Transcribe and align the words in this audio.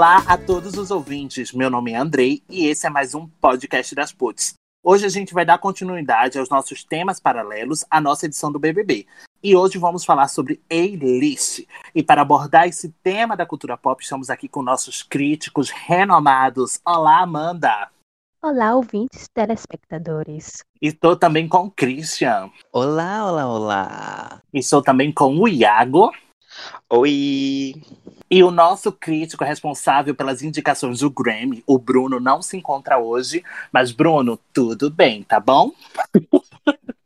Olá 0.00 0.24
a 0.26 0.38
todos 0.38 0.78
os 0.78 0.90
ouvintes, 0.90 1.52
meu 1.52 1.68
nome 1.68 1.92
é 1.92 1.96
Andrei 1.96 2.42
e 2.48 2.64
esse 2.64 2.86
é 2.86 2.88
mais 2.88 3.14
um 3.14 3.28
podcast 3.38 3.94
das 3.94 4.10
Puts. 4.10 4.54
Hoje 4.82 5.04
a 5.04 5.10
gente 5.10 5.34
vai 5.34 5.44
dar 5.44 5.58
continuidade 5.58 6.38
aos 6.38 6.48
nossos 6.48 6.82
temas 6.82 7.20
paralelos 7.20 7.84
à 7.90 8.00
nossa 8.00 8.24
edição 8.24 8.50
do 8.50 8.58
BBB. 8.58 9.06
E 9.42 9.54
hoje 9.54 9.76
vamos 9.76 10.02
falar 10.02 10.28
sobre 10.28 10.58
A-List. 10.70 11.66
E 11.94 12.02
para 12.02 12.22
abordar 12.22 12.66
esse 12.66 12.88
tema 13.02 13.36
da 13.36 13.44
cultura 13.44 13.76
pop, 13.76 14.02
estamos 14.02 14.30
aqui 14.30 14.48
com 14.48 14.62
nossos 14.62 15.02
críticos 15.02 15.68
renomados. 15.68 16.80
Olá, 16.82 17.20
Amanda! 17.20 17.90
Olá, 18.42 18.74
ouvintes 18.74 19.28
telespectadores. 19.34 20.64
Estou 20.80 21.14
também 21.14 21.46
com 21.46 21.66
o 21.66 21.70
Christian. 21.70 22.50
Olá, 22.72 23.30
olá, 23.30 23.46
olá. 23.46 24.42
Estou 24.50 24.80
também 24.80 25.12
com 25.12 25.36
o 25.36 25.46
Iago. 25.46 26.10
Oi! 26.92 27.80
E 28.28 28.42
o 28.42 28.50
nosso 28.50 28.90
crítico 28.90 29.44
responsável 29.44 30.12
pelas 30.12 30.42
indicações 30.42 30.98
do 30.98 31.08
Grammy, 31.08 31.62
o 31.64 31.78
Bruno, 31.78 32.18
não 32.18 32.42
se 32.42 32.56
encontra 32.56 32.98
hoje. 32.98 33.44
Mas, 33.72 33.92
Bruno, 33.92 34.36
tudo 34.52 34.90
bem, 34.90 35.22
tá 35.22 35.38
bom? 35.38 35.70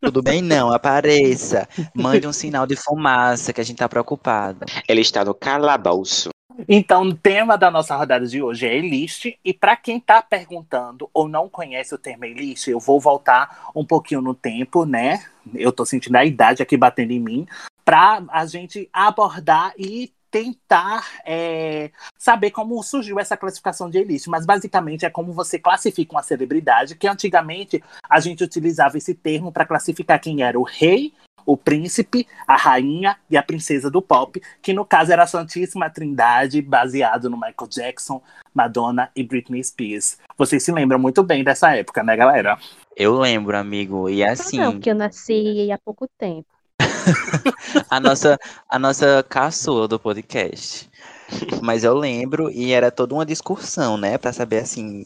Tudo 0.01 0.23
bem, 0.23 0.41
não, 0.41 0.73
apareça. 0.73 1.69
Mande 1.95 2.27
um 2.27 2.33
sinal 2.33 2.66
de 2.66 2.77
fumaça 2.77 3.52
que 3.52 3.61
a 3.61 3.65
gente 3.65 3.77
tá 3.77 3.87
preocupado. 3.87 4.65
Ele 4.89 5.02
está 5.02 5.23
no 5.23 5.34
calabouço. 5.34 6.30
Então, 6.66 7.03
o 7.03 7.14
tema 7.14 7.59
da 7.59 7.70
nossa 7.70 7.95
rodada 7.95 8.27
de 8.27 8.42
hoje 8.42 8.66
é 8.66 8.78
A-List. 8.78 9.27
E 9.45 9.53
para 9.53 9.77
quem 9.77 10.01
tá 10.01 10.23
perguntando 10.23 11.11
ou 11.12 11.28
não 11.28 11.47
conhece 11.47 11.94
o 11.94 11.98
termo 11.98 12.25
A-List, 12.25 12.69
eu 12.69 12.81
vou 12.81 12.98
voltar 12.98 13.70
um 13.75 13.84
pouquinho 13.84 14.22
no 14.22 14.34
tempo, 14.34 14.87
né? 14.87 15.25
Eu 15.55 15.72
tô 15.72 15.84
sentindo 15.84 16.16
a 16.16 16.25
idade 16.25 16.62
aqui 16.62 16.75
batendo 16.75 17.11
em 17.11 17.20
mim, 17.20 17.47
para 17.85 18.25
a 18.31 18.47
gente 18.47 18.89
abordar 18.93 19.73
e 19.79 20.13
tentar 20.31 21.07
é, 21.25 21.93
saber 22.19 22.51
como 22.51 22.83
surgiu 22.83 23.21
essa 23.21 23.37
classificação 23.37 23.89
de 23.89 23.99
elite, 23.99 24.29
mas 24.29 24.45
basicamente 24.45 25.07
é 25.07 25.11
como 25.11 25.33
você 25.33 25.61
classifica 25.61 26.12
uma 26.12 26.25
celebridade, 26.25 26.97
que 26.97 27.07
antigamente 27.07 27.81
a 28.11 28.19
gente 28.19 28.43
utilizava 28.43 28.99
esse 28.99 29.15
termo 29.15 29.53
para 29.53 29.65
classificar 29.65 30.21
quem 30.21 30.43
era 30.43 30.59
o 30.59 30.65
rei, 30.65 31.12
o 31.47 31.57
príncipe, 31.57 32.27
a 32.49 32.57
rainha 32.57 33.17
e 33.31 33.37
a 33.37 33.43
princesa 33.43 33.91
do 33.91 34.03
pop, 34.03 34.43
que 34.61 34.73
no 34.73 34.85
caso 34.85 35.12
era 35.12 35.23
a 35.23 35.27
Santíssima 35.27 35.89
Trindade, 35.89 36.61
baseado 36.62 37.31
no 37.31 37.37
Michael 37.37 37.69
Jackson, 37.69 38.21
Madonna 38.53 39.11
e 39.15 39.23
Britney 39.23 39.62
Spears. 39.62 40.19
Vocês 40.37 40.62
se 40.62 40.73
lembram 40.73 40.99
muito 40.99 41.23
bem 41.23 41.45
dessa 41.45 41.77
época, 41.77 42.03
né, 42.03 42.17
galera? 42.17 42.59
Eu 42.97 43.19
lembro, 43.19 43.57
amigo, 43.57 44.09
e 44.09 44.25
assim. 44.25 44.59
Não, 44.59 44.81
que 44.81 44.91
eu 44.91 44.95
nasci 44.95 45.71
há 45.71 45.79
pouco 45.79 46.09
tempo. 46.19 46.53
A 47.91 48.00
nossa, 48.00 48.38
a 48.69 48.78
nossa 48.78 49.24
caçula 49.28 49.88
do 49.88 49.98
podcast. 49.98 50.91
Mas 51.62 51.84
eu 51.84 51.94
lembro 51.94 52.50
e 52.50 52.72
era 52.72 52.91
toda 52.91 53.14
uma 53.14 53.27
discussão, 53.27 53.97
né, 53.97 54.19
para 54.19 54.33
saber 54.33 54.58
assim 54.58 55.05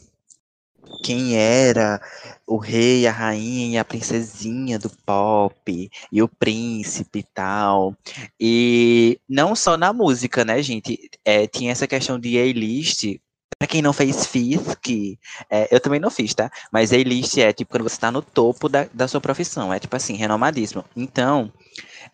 quem 1.03 1.37
era 1.37 2.01
o 2.45 2.57
rei, 2.57 3.07
a 3.07 3.11
rainha 3.11 3.75
e 3.75 3.77
a 3.77 3.85
princesinha 3.85 4.79
do 4.79 4.89
pop 5.05 5.91
e 6.11 6.21
o 6.21 6.27
príncipe 6.27 7.19
e 7.19 7.23
tal. 7.23 7.95
E 8.39 9.19
não 9.27 9.55
só 9.55 9.77
na 9.77 9.93
música, 9.93 10.43
né, 10.43 10.61
gente? 10.61 11.09
É, 11.23 11.47
tinha 11.47 11.71
essa 11.71 11.87
questão 11.87 12.19
de 12.19 12.37
A-list. 12.37 13.19
Pra 13.57 13.67
quem 13.67 13.81
não 13.81 13.91
fez 13.91 14.25
FIS, 14.25 14.73
que 14.81 15.19
é, 15.49 15.67
eu 15.69 15.81
também 15.81 15.99
não 15.99 16.09
fiz, 16.09 16.33
tá? 16.33 16.49
Mas 16.71 16.93
A-list 16.93 17.37
é 17.37 17.51
tipo 17.51 17.71
quando 17.71 17.83
você 17.83 17.99
tá 17.99 18.09
no 18.09 18.21
topo 18.21 18.69
da, 18.69 18.87
da 18.93 19.05
sua 19.05 19.19
profissão, 19.19 19.73
é 19.73 19.79
tipo 19.79 19.93
assim, 19.95 20.15
renomadíssimo. 20.15 20.85
Então, 20.95 21.51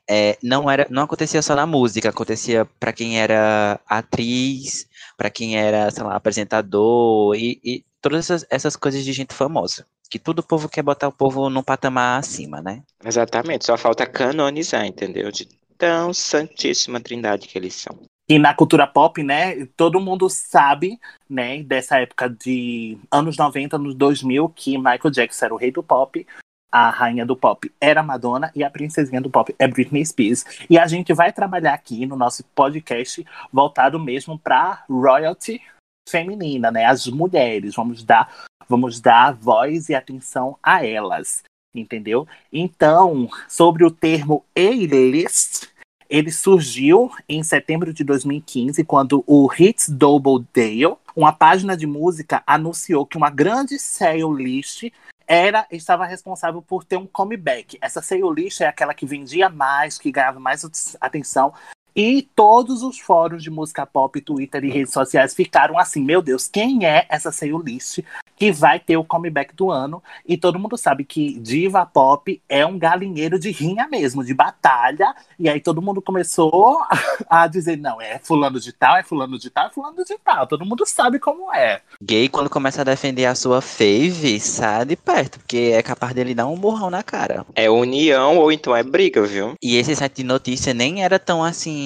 é, 0.10 0.38
não 0.42 0.70
era, 0.70 0.88
não 0.90 1.04
acontecia 1.04 1.42
só 1.42 1.56
na 1.56 1.66
música, 1.66 2.10
acontecia 2.10 2.66
para 2.80 2.94
quem 2.94 3.20
era 3.20 3.80
atriz, 3.88 4.88
para 5.18 5.30
quem 5.30 5.58
era, 5.58 5.90
sei 5.92 6.04
lá, 6.04 6.16
apresentador 6.16 7.36
e, 7.36 7.60
e 7.64 7.86
todas 8.02 8.20
essas, 8.20 8.46
essas, 8.50 8.76
coisas 8.76 9.04
de 9.04 9.14
gente 9.14 9.34
famosa. 9.34 9.86
Que 10.10 10.20
todo 10.20 10.40
o 10.40 10.44
povo 10.44 10.70
quer 10.70 10.84
botar 10.84 11.08
o 11.08 11.12
povo 11.12 11.50
num 11.50 11.64
patamar 11.64 12.20
acima, 12.20 12.62
né? 12.62 12.84
Exatamente, 13.04 13.66
só 13.66 13.76
falta 13.76 14.06
canonizar, 14.06 14.86
entendeu? 14.86 15.32
De 15.32 15.48
tão 15.78 16.14
santíssima 16.14 17.00
trindade 17.00 17.48
que 17.48 17.58
eles 17.58 17.74
são. 17.74 17.98
E 18.28 18.40
na 18.40 18.56
cultura 18.56 18.88
pop, 18.88 19.22
né, 19.22 19.68
todo 19.78 20.02
mundo 20.02 20.28
sabe, 20.30 21.00
né, 21.30 21.62
dessa 21.62 22.00
época 22.00 22.28
de 22.28 22.98
anos 23.12 23.38
90, 23.38 23.76
anos 23.76 23.94
2000, 23.94 24.50
que 24.50 24.78
Michael 24.78 25.12
Jackson 25.12 25.46
era 25.46 25.54
o 25.54 25.58
rei 25.58 25.72
do 25.72 25.84
pop, 25.84 26.26
a 26.76 26.90
rainha 26.90 27.26
do 27.26 27.38
pop 27.38 27.72
era 27.80 28.04
Madonna 28.04 28.52
e 28.54 28.62
a 28.62 28.70
princesinha 28.70 29.22
do 29.22 29.30
pop 29.30 29.56
é 29.58 29.66
Britney 29.66 30.06
Spears. 30.06 30.44
E 30.70 30.78
a 30.78 30.86
gente 30.86 31.14
vai 31.14 31.32
trabalhar 31.32 31.74
aqui 31.74 32.06
no 32.06 32.18
nosso 32.18 32.44
podcast 32.54 33.26
voltado 33.50 33.98
mesmo 33.98 34.38
para 34.38 34.84
royalty 34.90 35.62
feminina, 36.10 36.70
né? 36.72 36.84
As 36.84 37.08
mulheres, 37.08 37.76
vamos 37.76 38.04
dar, 38.04 38.30
vamos 38.68 39.00
dar 39.00 39.34
voz 39.34 39.88
e 39.88 39.96
atenção 39.96 40.58
a 40.62 40.86
elas, 40.86 41.44
entendeu? 41.74 42.28
Então, 42.52 43.30
sobre 43.48 43.86
o 43.86 43.90
termo 43.90 44.44
A-list, 44.54 45.70
ele 46.10 46.30
surgiu 46.30 47.10
em 47.30 47.42
setembro 47.42 47.94
de 47.94 48.04
2015, 48.04 48.84
quando 48.84 49.24
o 49.26 49.50
Hits 49.58 49.88
Double 49.88 50.46
Dale, 50.54 50.98
uma 51.16 51.32
página 51.32 51.78
de 51.78 51.88
música, 51.88 52.44
anunciou 52.46 53.06
que 53.06 53.16
uma 53.16 53.30
grande 53.30 53.80
sale 53.80 54.28
list 54.36 54.92
era 55.28 55.68
estava 55.72 56.06
responsável 56.06 56.62
por 56.62 56.84
ter 56.84 56.98
um 56.98 57.08
comeback. 57.08 57.78
Essa 57.82 58.02
list 58.34 58.62
é 58.62 58.68
aquela 58.68 58.94
que 58.94 59.06
vendia 59.06 59.50
mais, 59.50 59.98
que 59.98 60.12
ganhava 60.12 60.40
mais 60.40 60.64
atenção. 61.00 61.54
E 61.96 62.24
todos 62.36 62.84
os 62.84 63.00
fóruns 63.00 63.42
de 63.42 63.50
música 63.50 63.86
pop, 63.86 64.20
Twitter 64.20 64.66
e 64.66 64.70
redes 64.70 64.92
sociais 64.92 65.34
ficaram 65.34 65.80
assim: 65.80 66.04
meu 66.04 66.22
Deus, 66.22 66.46
quem 66.46 66.86
é 66.86 67.06
essa 67.08 67.32
list 67.64 68.00
que 68.36 68.52
vai 68.52 68.82
ter 68.82 68.98
o 68.98 69.04
comeback 69.04 69.56
do 69.56 69.72
ano? 69.72 70.04
E 70.28 70.36
todo 70.36 70.60
mundo 70.60 70.76
sabe 70.76 71.06
que 71.06 71.40
diva 71.40 71.86
pop 71.86 72.42
é 72.50 72.66
um 72.66 72.78
galinheiro 72.78 73.40
de 73.40 73.50
rinha 73.50 73.88
mesmo, 73.88 74.26
de 74.26 74.34
batalha. 74.34 75.16
E 75.40 75.48
aí 75.48 75.62
todo 75.62 75.82
mundo 75.82 76.02
começou 76.02 76.82
a 77.30 77.48
dizer: 77.48 77.78
não, 77.78 78.02
é 78.02 78.20
fulano 78.20 78.60
de 78.60 78.74
tal, 78.74 78.98
é 78.98 79.04
fulano 79.04 79.40
de 79.40 79.50
tal, 79.50 79.68
é 79.68 79.70
fulano 79.70 80.04
de 80.04 80.18
tal. 80.18 80.48
Todo 80.48 80.66
mundo 80.66 80.86
sabe 80.86 81.18
como 81.18 81.54
é. 81.54 81.82
Gay, 82.04 82.28
quando 82.28 82.50
começa 82.50 82.82
a 82.82 82.84
defender 82.84 83.26
a 83.26 83.36
sua 83.36 83.62
fave, 83.62 84.38
sai 84.42 84.84
de 84.84 84.98
perto, 84.98 85.40
porque 85.40 85.72
é 85.74 85.82
capaz 85.82 86.12
dele 86.14 86.36
dar 86.36 86.48
um 86.48 86.58
burrão 86.58 86.90
na 86.90 87.02
cara. 87.02 87.46
É 87.56 87.70
união 87.70 88.38
ou 88.38 88.52
então 88.52 88.76
é 88.76 88.84
briga, 88.84 89.22
viu? 89.22 89.54
E 89.64 89.78
esse 89.78 89.96
site 89.96 90.18
de 90.18 90.24
notícia 90.26 90.74
nem 90.74 91.02
era 91.02 91.18
tão 91.18 91.42
assim 91.42 91.85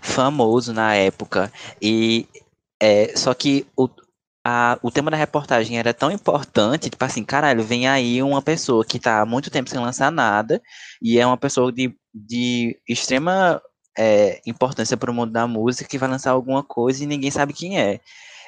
famoso 0.00 0.72
na 0.72 0.94
época. 0.94 1.52
E 1.80 2.26
é, 2.80 3.16
só 3.16 3.34
que 3.34 3.66
o, 3.76 3.88
a, 4.44 4.78
o 4.82 4.90
tema 4.90 5.10
da 5.10 5.16
reportagem 5.16 5.78
era 5.78 5.92
tão 5.92 6.10
importante, 6.10 6.90
tipo 6.90 7.04
assim, 7.04 7.24
caralho, 7.24 7.64
vem 7.64 7.88
aí 7.88 8.22
uma 8.22 8.42
pessoa 8.42 8.84
que 8.84 8.98
tá 8.98 9.20
há 9.22 9.26
muito 9.26 9.50
tempo 9.50 9.68
sem 9.68 9.80
lançar 9.80 10.12
nada, 10.12 10.62
e 11.02 11.18
é 11.18 11.26
uma 11.26 11.36
pessoa 11.36 11.72
de, 11.72 11.94
de 12.14 12.78
extrema 12.88 13.60
é, 13.98 14.40
importância 14.46 14.96
para 14.96 15.10
o 15.10 15.14
mundo 15.14 15.32
da 15.32 15.46
música 15.46 15.88
que 15.88 15.98
vai 15.98 16.08
lançar 16.08 16.30
alguma 16.32 16.62
coisa 16.62 17.02
e 17.02 17.06
ninguém 17.06 17.30
sabe 17.30 17.52
quem 17.52 17.80
é. 17.80 18.00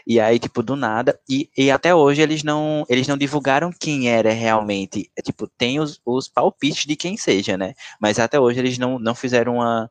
E 0.06 0.18
aí, 0.20 0.38
tipo, 0.38 0.62
do 0.62 0.74
nada. 0.74 1.18
E, 1.28 1.50
e 1.56 1.70
até 1.70 1.94
hoje 1.94 2.22
eles 2.22 2.42
não, 2.42 2.84
eles 2.88 3.06
não 3.06 3.18
divulgaram 3.18 3.70
quem 3.70 4.08
era 4.08 4.32
realmente. 4.32 5.10
É, 5.16 5.20
tipo, 5.20 5.46
tem 5.46 5.80
os, 5.80 6.00
os 6.06 6.28
palpites 6.28 6.86
de 6.86 6.96
quem 6.96 7.16
seja, 7.16 7.58
né? 7.58 7.74
Mas 8.00 8.18
até 8.18 8.40
hoje 8.40 8.58
eles 8.58 8.78
não, 8.78 8.98
não 8.98 9.14
fizeram 9.14 9.56
uma, 9.56 9.90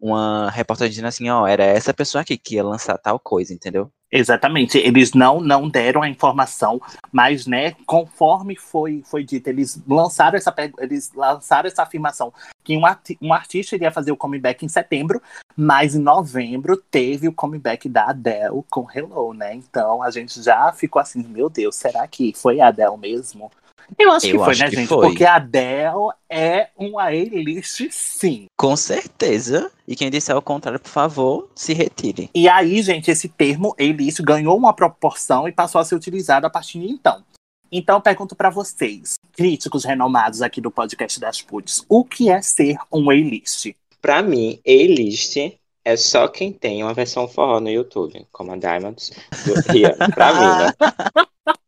uma 0.00 0.50
reportagem 0.50 0.90
dizendo 0.90 1.08
assim, 1.08 1.28
ó, 1.28 1.46
era 1.46 1.64
essa 1.64 1.92
pessoa 1.92 2.22
aqui 2.22 2.36
que 2.36 2.54
ia 2.54 2.64
lançar 2.64 2.96
tal 2.98 3.18
coisa, 3.18 3.52
entendeu? 3.52 3.90
Exatamente, 4.10 4.78
eles 4.78 5.12
não 5.12 5.38
não 5.38 5.68
deram 5.68 6.02
a 6.02 6.08
informação, 6.08 6.80
mas 7.12 7.46
né, 7.46 7.72
conforme 7.84 8.56
foi 8.56 9.02
foi 9.04 9.22
dito, 9.22 9.48
eles 9.48 9.82
lançaram 9.86 10.38
essa 10.38 10.54
eles 10.78 11.12
lançaram 11.14 11.66
essa 11.66 11.82
afirmação 11.82 12.32
que 12.64 12.74
um, 12.74 12.86
arti 12.86 13.18
um 13.20 13.34
artista 13.34 13.74
iria 13.74 13.90
fazer 13.90 14.10
o 14.10 14.16
comeback 14.16 14.64
em 14.64 14.68
setembro, 14.68 15.20
mas 15.54 15.94
em 15.94 16.00
novembro 16.00 16.76
teve 16.90 17.28
o 17.28 17.32
comeback 17.32 17.86
da 17.86 18.08
Adele 18.08 18.62
com 18.70 18.86
Hello, 18.90 19.34
né? 19.34 19.54
Então 19.54 20.02
a 20.02 20.10
gente 20.10 20.42
já 20.42 20.72
ficou 20.72 21.00
assim, 21.02 21.22
meu 21.22 21.50
Deus, 21.50 21.76
será 21.76 22.06
que 22.08 22.32
foi 22.34 22.60
a 22.60 22.68
Adele 22.68 22.96
mesmo? 22.96 23.50
Eu 23.96 24.12
acho 24.12 24.26
eu 24.26 24.32
que 24.32 24.38
foi, 24.38 24.50
acho 24.50 24.64
né, 24.64 24.70
gente? 24.70 24.86
Foi. 24.86 25.06
Porque 25.06 25.24
a 25.24 25.36
Adele 25.36 26.12
é 26.28 26.68
uma 26.76 27.04
A-list, 27.04 27.88
sim. 27.90 28.46
Com 28.56 28.76
certeza. 28.76 29.70
E 29.86 29.96
quem 29.96 30.10
disser 30.10 30.36
o 30.36 30.42
contrário, 30.42 30.80
por 30.80 30.90
favor, 30.90 31.48
se 31.54 31.72
retire. 31.72 32.30
E 32.34 32.48
aí, 32.48 32.82
gente, 32.82 33.10
esse 33.10 33.28
termo 33.28 33.74
A-list 33.78 34.20
ganhou 34.22 34.56
uma 34.56 34.72
proporção 34.72 35.48
e 35.48 35.52
passou 35.52 35.80
a 35.80 35.84
ser 35.84 35.94
utilizado 35.94 36.46
a 36.46 36.50
partir 36.50 36.80
de 36.80 36.90
então. 36.90 37.24
Então, 37.70 38.00
pergunto 38.00 38.34
para 38.34 38.50
vocês, 38.50 39.14
críticos 39.32 39.84
renomados 39.84 40.42
aqui 40.42 40.60
do 40.60 40.70
podcast 40.70 41.20
das 41.20 41.42
Pudes, 41.42 41.84
o 41.88 42.04
que 42.04 42.30
é 42.30 42.40
ser 42.40 42.78
um 42.90 43.10
A-list? 43.10 43.74
Para 44.00 44.22
mim, 44.22 44.58
A-list 44.66 45.36
é 45.84 45.96
só 45.96 46.28
quem 46.28 46.52
tem 46.52 46.82
uma 46.82 46.94
versão 46.94 47.28
forró 47.28 47.60
no 47.60 47.68
YouTube, 47.68 48.26
como 48.32 48.52
a 48.52 48.56
Diamonds 48.56 49.12
do 49.44 49.72
Rihanna. 49.72 50.10
Pra 50.14 50.34
mim, 50.34 50.64
né? 50.64 51.54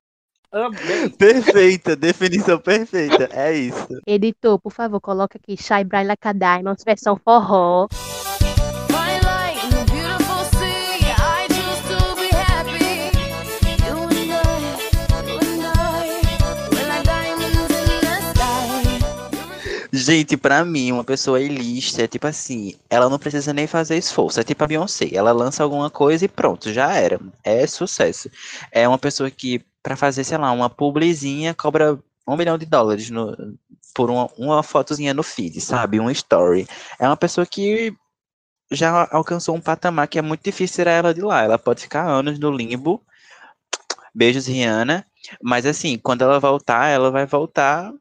Amei. 0.52 1.08
Perfeita, 1.10 1.94
definição 1.94 2.58
perfeita. 2.58 3.28
É 3.32 3.52
isso. 3.52 3.88
Editor, 4.06 4.58
por 4.58 4.72
favor, 4.72 5.00
coloca 5.00 5.38
aqui 5.38 5.56
Shai 5.56 5.84
Braila 5.84 6.16
Diamonds, 6.34 6.82
versão 6.84 7.16
forró. 7.16 7.86
Gente, 20.00 20.34
pra 20.34 20.64
mim, 20.64 20.92
uma 20.92 21.04
pessoa 21.04 21.38
ilícita 21.38 22.04
é 22.04 22.08
tipo 22.08 22.26
assim, 22.26 22.74
ela 22.88 23.10
não 23.10 23.18
precisa 23.18 23.52
nem 23.52 23.66
fazer 23.66 23.98
esforço. 23.98 24.40
É 24.40 24.44
tipo 24.44 24.64
a 24.64 24.66
Beyoncé, 24.66 25.10
ela 25.12 25.30
lança 25.30 25.62
alguma 25.62 25.90
coisa 25.90 26.24
e 26.24 26.28
pronto, 26.28 26.72
já 26.72 26.94
era. 26.94 27.20
É 27.44 27.66
sucesso. 27.66 28.30
É 28.72 28.88
uma 28.88 28.98
pessoa 28.98 29.30
que, 29.30 29.62
pra 29.82 29.96
fazer, 29.96 30.24
sei 30.24 30.38
lá, 30.38 30.50
uma 30.52 30.70
publizinha, 30.70 31.52
cobra 31.54 31.98
um 32.26 32.34
milhão 32.34 32.56
de 32.56 32.64
dólares 32.64 33.10
no, 33.10 33.36
por 33.94 34.10
uma, 34.10 34.30
uma 34.38 34.62
fotozinha 34.62 35.12
no 35.12 35.22
feed, 35.22 35.60
sabe? 35.60 36.00
Um 36.00 36.10
story. 36.10 36.66
É 36.98 37.06
uma 37.06 37.16
pessoa 37.16 37.44
que 37.44 37.94
já 38.72 39.06
alcançou 39.12 39.54
um 39.54 39.60
patamar 39.60 40.08
que 40.08 40.18
é 40.18 40.22
muito 40.22 40.42
difícil 40.42 40.76
tirar 40.76 40.92
ela 40.92 41.12
de 41.12 41.20
lá. 41.20 41.42
Ela 41.42 41.58
pode 41.58 41.82
ficar 41.82 42.06
anos 42.08 42.38
no 42.38 42.50
limbo. 42.50 43.02
Beijos, 44.14 44.46
Rihanna. 44.46 45.06
Mas 45.42 45.66
assim, 45.66 45.98
quando 45.98 46.22
ela 46.22 46.40
voltar, 46.40 46.88
ela 46.88 47.10
vai 47.10 47.26
voltar 47.26 47.92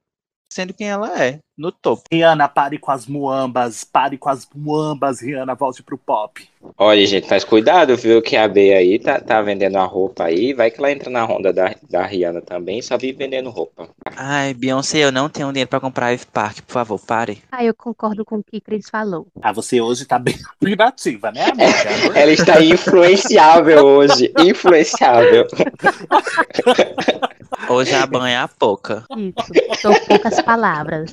sendo 0.51 0.73
quem 0.73 0.89
ela 0.89 1.23
é, 1.23 1.39
no 1.57 1.71
topo. 1.71 2.03
Rihanna, 2.11 2.47
pare 2.47 2.77
com 2.77 2.91
as 2.91 3.05
muambas, 3.05 3.83
pare 3.83 4.17
com 4.17 4.29
as 4.29 4.47
muambas, 4.55 5.21
Rihanna, 5.21 5.53
volte 5.55 5.83
pro 5.83 5.97
pop. 5.97 6.47
Olha, 6.77 7.05
gente, 7.05 7.27
mas 7.29 7.43
cuidado, 7.43 7.95
viu? 7.95 8.21
Que 8.21 8.35
a 8.35 8.47
B 8.47 8.73
aí 8.73 8.97
tá, 8.97 9.19
tá 9.19 9.41
vendendo 9.41 9.77
a 9.77 9.83
roupa 9.83 10.25
aí. 10.25 10.53
Vai 10.53 10.71
que 10.71 10.79
ela 10.79 10.91
entra 10.91 11.09
na 11.09 11.23
ronda 11.23 11.53
da, 11.53 11.75
da 11.89 12.05
Rihanna 12.05 12.41
também, 12.41 12.81
só 12.81 12.97
vive 12.97 13.17
vendendo 13.17 13.49
roupa. 13.49 13.89
Ai, 14.15 14.53
Beyoncé, 14.53 14.99
eu 14.99 15.11
não 15.11 15.29
tenho 15.29 15.51
dinheiro 15.51 15.69
pra 15.69 15.79
comprar 15.79 16.13
Eve 16.13 16.25
Park, 16.25 16.61
por 16.61 16.73
favor, 16.73 16.99
pare. 16.99 17.41
Ah, 17.51 17.63
eu 17.63 17.73
concordo 17.73 18.25
com 18.25 18.37
o 18.37 18.43
que 18.43 18.59
Cris 18.59 18.89
falou. 18.89 19.27
Ah, 19.41 19.51
você 19.51 19.79
hoje 19.79 20.05
tá 20.05 20.17
bem 20.17 20.35
privativa, 20.59 21.31
né, 21.31 21.45
amiga? 21.45 21.69
Ela 22.19 22.31
está 22.31 22.63
influenciável 22.63 23.85
hoje. 23.85 24.33
Influenciável. 24.39 25.47
Hoje 27.67 27.93
a 27.93 28.05
banha 28.05 28.35
é 28.35 28.41
a 28.41 28.47
pouca. 28.47 29.05
Isso, 29.15 29.81
são 29.81 29.93
poucas 30.07 30.41
palavras. 30.41 31.11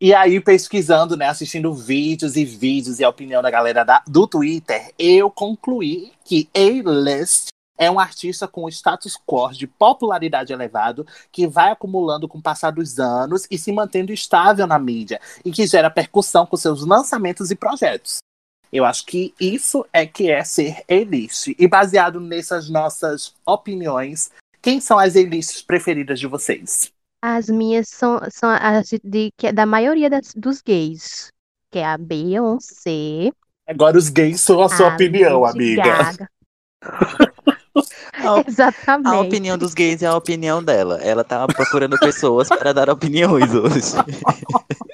E 0.00 0.12
aí, 0.12 0.40
pesquisando, 0.40 1.16
né, 1.16 1.28
assistindo 1.28 1.72
vídeos 1.72 2.36
e 2.36 2.44
vídeos 2.44 3.00
e 3.00 3.04
a 3.04 3.08
opinião 3.08 3.40
da 3.40 3.50
galera 3.50 3.84
da- 3.84 4.02
do 4.06 4.26
Twitter, 4.26 4.92
eu 4.98 5.30
concluí 5.30 6.12
que 6.24 6.48
A-List 6.54 7.48
é 7.78 7.90
um 7.90 7.98
artista 7.98 8.46
com 8.46 8.68
status 8.68 9.16
quo 9.26 9.50
de 9.52 9.66
popularidade 9.66 10.52
elevado 10.52 11.06
que 11.32 11.46
vai 11.46 11.70
acumulando 11.70 12.28
com 12.28 12.38
o 12.38 12.42
passar 12.42 12.70
dos 12.70 12.98
anos 12.98 13.46
e 13.50 13.58
se 13.58 13.72
mantendo 13.72 14.12
estável 14.12 14.66
na 14.66 14.78
mídia 14.78 15.20
e 15.44 15.50
que 15.50 15.66
gera 15.66 15.90
percussão 15.90 16.44
com 16.46 16.56
seus 16.56 16.84
lançamentos 16.84 17.50
e 17.50 17.56
projetos. 17.56 18.18
Eu 18.72 18.84
acho 18.84 19.06
que 19.06 19.32
isso 19.40 19.86
é 19.92 20.04
que 20.04 20.30
é 20.30 20.42
ser 20.44 20.82
A-List. 20.90 21.54
E 21.58 21.66
baseado 21.68 22.20
nessas 22.20 22.68
nossas 22.68 23.32
opiniões, 23.46 24.30
quem 24.64 24.80
são 24.80 24.98
as 24.98 25.14
A-Lists 25.14 25.62
preferidas 25.62 26.18
de 26.18 26.26
vocês? 26.26 26.90
As 27.22 27.48
minhas 27.48 27.88
são, 27.88 28.20
são 28.30 28.50
as 28.50 28.90
de, 29.02 29.30
que 29.36 29.46
é 29.48 29.52
da 29.52 29.64
maioria 29.66 30.10
das- 30.10 30.34
dos 30.34 30.60
gays, 30.60 31.30
que 31.70 31.78
é 31.78 31.86
a 31.86 31.96
Beyoncé, 31.96 33.30
Agora 33.66 33.96
os 33.96 34.10
gays 34.10 34.42
são 34.42 34.60
a 34.60 34.68
sua 34.68 34.90
a 34.90 34.94
opinião, 34.94 35.40
Lady 35.40 35.80
amiga. 35.80 36.28
A, 38.14 38.44
Exatamente. 38.46 39.08
a 39.08 39.20
opinião 39.20 39.58
dos 39.58 39.74
gays 39.74 40.02
é 40.02 40.06
a 40.06 40.16
opinião 40.16 40.62
dela. 40.62 40.98
Ela 41.02 41.24
tava 41.24 41.46
procurando 41.48 41.98
pessoas 41.98 42.48
para 42.48 42.72
dar 42.72 42.88
opiniões 42.90 43.52
hoje. 43.54 43.92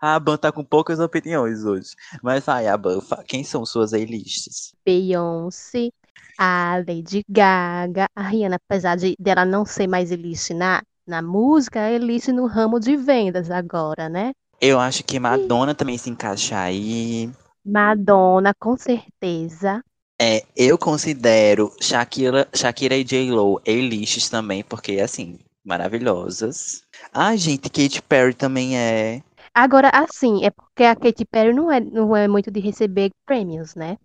A 0.00 0.18
Ban 0.18 0.36
tá 0.36 0.50
com 0.52 0.64
poucas 0.64 0.98
opiniões 1.00 1.64
hoje. 1.64 1.90
Mas 2.22 2.44
vai, 2.44 2.66
Aban, 2.66 3.00
fa- 3.00 3.22
quem 3.26 3.42
são 3.44 3.64
suas 3.64 3.94
A-lists? 3.94 4.74
Beyoncé, 4.84 5.90
a 6.38 6.82
Lady 6.86 7.24
Gaga, 7.28 8.06
a 8.14 8.22
Rihanna, 8.22 8.56
apesar 8.56 8.96
de 8.96 9.14
dela 9.18 9.44
não 9.44 9.64
ser 9.64 9.86
mais 9.86 10.10
elite 10.10 10.54
na, 10.54 10.82
na 11.06 11.22
música, 11.22 11.80
é 11.80 11.94
elite 11.94 12.32
no 12.32 12.46
ramo 12.46 12.80
de 12.80 12.96
vendas 12.96 13.50
agora, 13.50 14.08
né? 14.08 14.32
Eu 14.60 14.80
acho 14.80 15.04
que 15.04 15.18
Madonna 15.18 15.74
também 15.74 15.98
se 15.98 16.10
encaixa 16.10 16.58
aí. 16.58 17.30
Madonna, 17.64 18.54
com 18.54 18.76
certeza. 18.76 19.82
É, 20.20 20.44
eu 20.56 20.78
considero 20.78 21.72
Shakira, 21.80 22.48
Shakira 22.54 22.96
e 22.96 23.04
J-Lo 23.04 23.60
A-lists 23.66 24.28
também, 24.28 24.62
porque, 24.62 25.00
assim, 25.00 25.38
maravilhosas. 25.64 26.82
Ah, 27.12 27.34
gente, 27.36 27.68
Katy 27.68 28.00
Perry 28.02 28.34
também 28.34 28.78
é. 28.78 29.22
Agora, 29.52 29.90
assim, 29.92 30.44
é 30.44 30.50
porque 30.50 30.84
a 30.84 30.94
Katy 30.94 31.24
Perry 31.24 31.52
não 31.52 31.70
é, 31.70 31.80
não 31.80 32.16
é 32.16 32.28
muito 32.28 32.50
de 32.50 32.60
receber 32.60 33.10
prêmios, 33.26 33.74
né? 33.74 33.96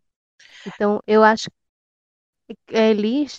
Então, 0.66 1.00
eu 1.08 1.24
acho 1.24 1.50
que 2.68 2.76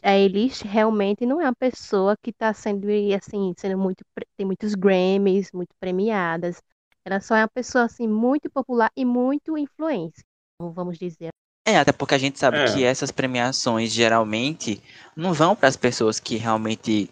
a 0.02 0.16
Eilish 0.16 0.62
realmente 0.64 1.26
não 1.26 1.40
é 1.40 1.44
uma 1.44 1.54
pessoa 1.54 2.16
que 2.22 2.30
está 2.30 2.52
sendo, 2.54 2.86
assim, 3.16 3.52
sendo 3.56 3.78
muito, 3.78 4.04
tem 4.36 4.46
muitos 4.46 4.74
Grammys, 4.74 5.50
muito 5.52 5.74
premiadas. 5.80 6.62
Ela 7.04 7.20
só 7.20 7.34
é 7.36 7.42
uma 7.42 7.48
pessoa, 7.48 7.84
assim, 7.84 8.06
muito 8.06 8.50
popular 8.50 8.90
e 8.96 9.04
muito 9.04 9.56
influente, 9.56 10.22
como 10.58 10.72
vamos 10.72 10.98
dizer. 10.98 11.30
É, 11.66 11.78
até 11.78 11.92
porque 11.92 12.14
a 12.14 12.18
gente 12.18 12.38
sabe 12.38 12.58
É. 12.58 12.64
que 12.74 12.84
essas 12.84 13.10
premiações 13.10 13.92
geralmente 13.92 14.82
não 15.16 15.32
vão 15.32 15.54
para 15.54 15.68
as 15.68 15.76
pessoas 15.76 16.18
que 16.18 16.36
realmente 16.36 17.10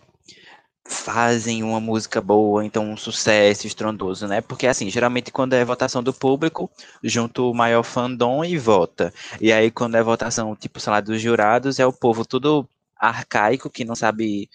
fazem 0.88 1.62
uma 1.62 1.80
música 1.80 2.20
boa, 2.20 2.64
então 2.64 2.90
um 2.90 2.96
sucesso 2.96 3.66
estrondoso, 3.66 4.26
né? 4.26 4.40
Porque 4.40 4.66
assim, 4.66 4.88
geralmente 4.90 5.30
quando 5.30 5.52
é 5.52 5.64
votação 5.64 6.02
do 6.02 6.12
público, 6.12 6.70
junto 7.02 7.50
o 7.50 7.54
maior 7.54 7.82
fandom 7.82 8.44
e 8.44 8.56
vota. 8.58 9.12
E 9.40 9.52
aí 9.52 9.70
quando 9.70 9.96
é 9.96 10.02
votação, 10.02 10.56
tipo, 10.56 10.80
sei 10.80 10.92
lá, 10.92 11.00
dos 11.00 11.20
jurados, 11.20 11.78
é 11.78 11.86
o 11.86 11.92
povo 11.92 12.24
tudo 12.24 12.68
arcaico 12.96 13.70
que 13.70 13.84
não 13.84 13.94
sabe 13.94 14.48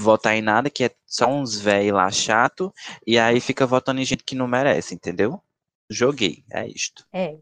votar 0.00 0.36
em 0.36 0.42
nada, 0.42 0.70
que 0.70 0.84
é 0.84 0.90
só 1.06 1.26
uns 1.28 1.58
véi 1.58 1.90
lá 1.90 2.10
chato, 2.10 2.72
e 3.06 3.18
aí 3.18 3.40
fica 3.40 3.66
votando 3.66 4.00
em 4.00 4.04
gente 4.04 4.22
que 4.22 4.36
não 4.36 4.46
merece, 4.46 4.94
entendeu? 4.94 5.42
Joguei, 5.90 6.44
é 6.52 6.68
isto. 6.68 7.04
É. 7.12 7.36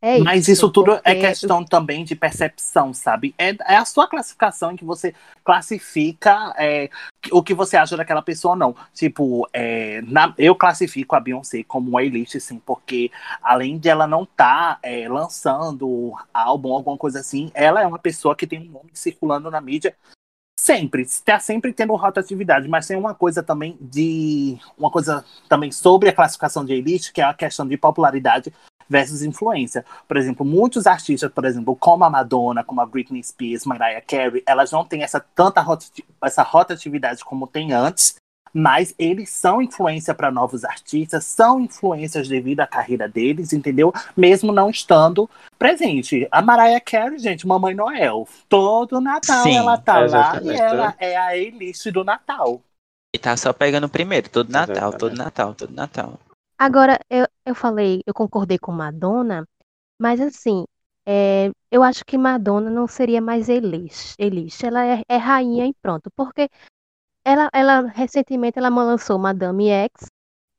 É 0.00 0.18
Mas 0.18 0.48
isso 0.48 0.70
tudo 0.70 0.92
é 0.92 0.98
porque 0.98 1.20
questão 1.20 1.64
também 1.64 2.04
de 2.04 2.14
percepção, 2.14 2.92
sabe? 2.92 3.34
É, 3.38 3.50
é 3.72 3.76
a 3.76 3.84
sua 3.84 4.06
classificação 4.06 4.72
em 4.72 4.76
que 4.76 4.84
você 4.84 5.14
classifica 5.44 6.54
é, 6.58 6.88
o 7.30 7.42
que 7.42 7.54
você 7.54 7.76
acha 7.76 7.96
daquela 7.96 8.22
pessoa 8.22 8.52
ou 8.52 8.58
não. 8.58 8.76
Tipo, 8.94 9.48
é, 9.52 10.02
na- 10.02 10.34
eu 10.38 10.54
classifico 10.54 11.16
a 11.16 11.20
Beyoncé 11.20 11.62
como 11.64 11.92
um 11.92 11.98
A-list, 11.98 12.38
sim, 12.38 12.60
porque 12.64 13.10
além 13.42 13.78
de 13.78 13.88
ela 13.88 14.06
não 14.06 14.22
estar 14.24 14.80
lançando 15.08 16.12
álbum, 16.32 16.72
alguma 16.72 16.96
coisa 16.96 17.20
assim, 17.20 17.50
ela 17.54 17.82
é 17.82 17.86
uma 17.86 17.98
pessoa 17.98 18.36
que 18.36 18.46
tem 18.46 18.60
um 18.60 18.72
nome 18.72 18.90
circulando 18.94 19.50
na 19.50 19.60
mídia 19.60 19.96
Sempre, 20.62 21.02
está 21.02 21.40
sempre 21.40 21.72
tendo 21.72 21.92
rotatividade, 21.96 22.68
mas 22.68 22.86
tem 22.86 22.96
uma 22.96 23.14
coisa 23.14 23.42
também 23.42 23.76
de. 23.80 24.56
Uma 24.78 24.92
coisa 24.92 25.24
também 25.48 25.72
sobre 25.72 26.08
a 26.08 26.12
classificação 26.12 26.64
de 26.64 26.72
elite, 26.72 27.12
que 27.12 27.20
é 27.20 27.24
a 27.24 27.34
questão 27.34 27.66
de 27.66 27.76
popularidade 27.76 28.52
versus 28.92 29.22
influência. 29.22 29.84
Por 30.06 30.18
exemplo, 30.18 30.44
muitos 30.44 30.86
artistas, 30.86 31.32
por 31.32 31.46
exemplo, 31.46 31.74
como 31.74 32.04
a 32.04 32.10
Madonna, 32.10 32.62
como 32.62 32.82
a 32.82 32.86
Britney 32.86 33.24
Spears, 33.24 33.64
Mariah 33.64 34.02
Carey, 34.02 34.42
elas 34.46 34.70
não 34.70 34.84
têm 34.84 35.02
essa 35.02 35.18
tanta 35.18 35.62
rotati- 35.62 36.04
essa 36.22 36.42
rotatividade 36.42 37.24
como 37.24 37.46
tem 37.46 37.72
antes, 37.72 38.16
mas 38.52 38.94
eles 38.98 39.30
são 39.30 39.62
influência 39.62 40.14
para 40.14 40.30
novos 40.30 40.62
artistas, 40.62 41.24
são 41.24 41.58
influências 41.58 42.28
devido 42.28 42.60
à 42.60 42.66
carreira 42.66 43.08
deles, 43.08 43.54
entendeu? 43.54 43.94
Mesmo 44.14 44.52
não 44.52 44.68
estando 44.68 45.28
presente. 45.58 46.28
A 46.30 46.42
Mariah 46.42 46.80
Carey, 46.84 47.18
gente, 47.18 47.46
Mamãe 47.46 47.74
Noel, 47.74 48.28
todo 48.50 49.00
Natal 49.00 49.42
Sim, 49.42 49.56
ela 49.56 49.78
tá 49.78 49.94
lá 49.94 50.02
e 50.02 50.04
exatamente, 50.04 50.60
ela 50.60 50.94
é 50.98 51.16
a 51.16 51.28
A-list 51.28 51.86
do 51.90 52.04
Natal. 52.04 52.60
E 53.14 53.18
tá 53.18 53.34
só 53.38 53.54
pegando 53.54 53.88
primeiro, 53.88 54.28
todo 54.28 54.50
Natal, 54.50 54.92
todo 54.92 55.12
Exatamente. 55.12 55.18
Natal, 55.18 55.54
todo 55.54 55.72
Natal. 55.74 56.18
Agora, 56.62 56.96
eu, 57.10 57.26
eu 57.44 57.56
falei, 57.56 58.02
eu 58.06 58.14
concordei 58.14 58.56
com 58.56 58.70
Madonna, 58.70 59.44
mas 59.98 60.20
assim, 60.20 60.64
é, 61.04 61.50
eu 61.72 61.82
acho 61.82 62.04
que 62.04 62.16
Madonna 62.16 62.70
não 62.70 62.86
seria 62.86 63.20
mais 63.20 63.48
Eilish. 63.48 64.14
Eilish, 64.16 64.64
ela 64.64 64.86
é, 64.86 65.02
é 65.08 65.16
rainha 65.16 65.66
e 65.66 65.74
pronto, 65.82 66.08
porque 66.14 66.48
ela, 67.24 67.50
ela 67.52 67.88
recentemente 67.88 68.60
ela 68.60 68.68
lançou 68.68 69.18
Madame 69.18 69.70
X, 69.70 70.06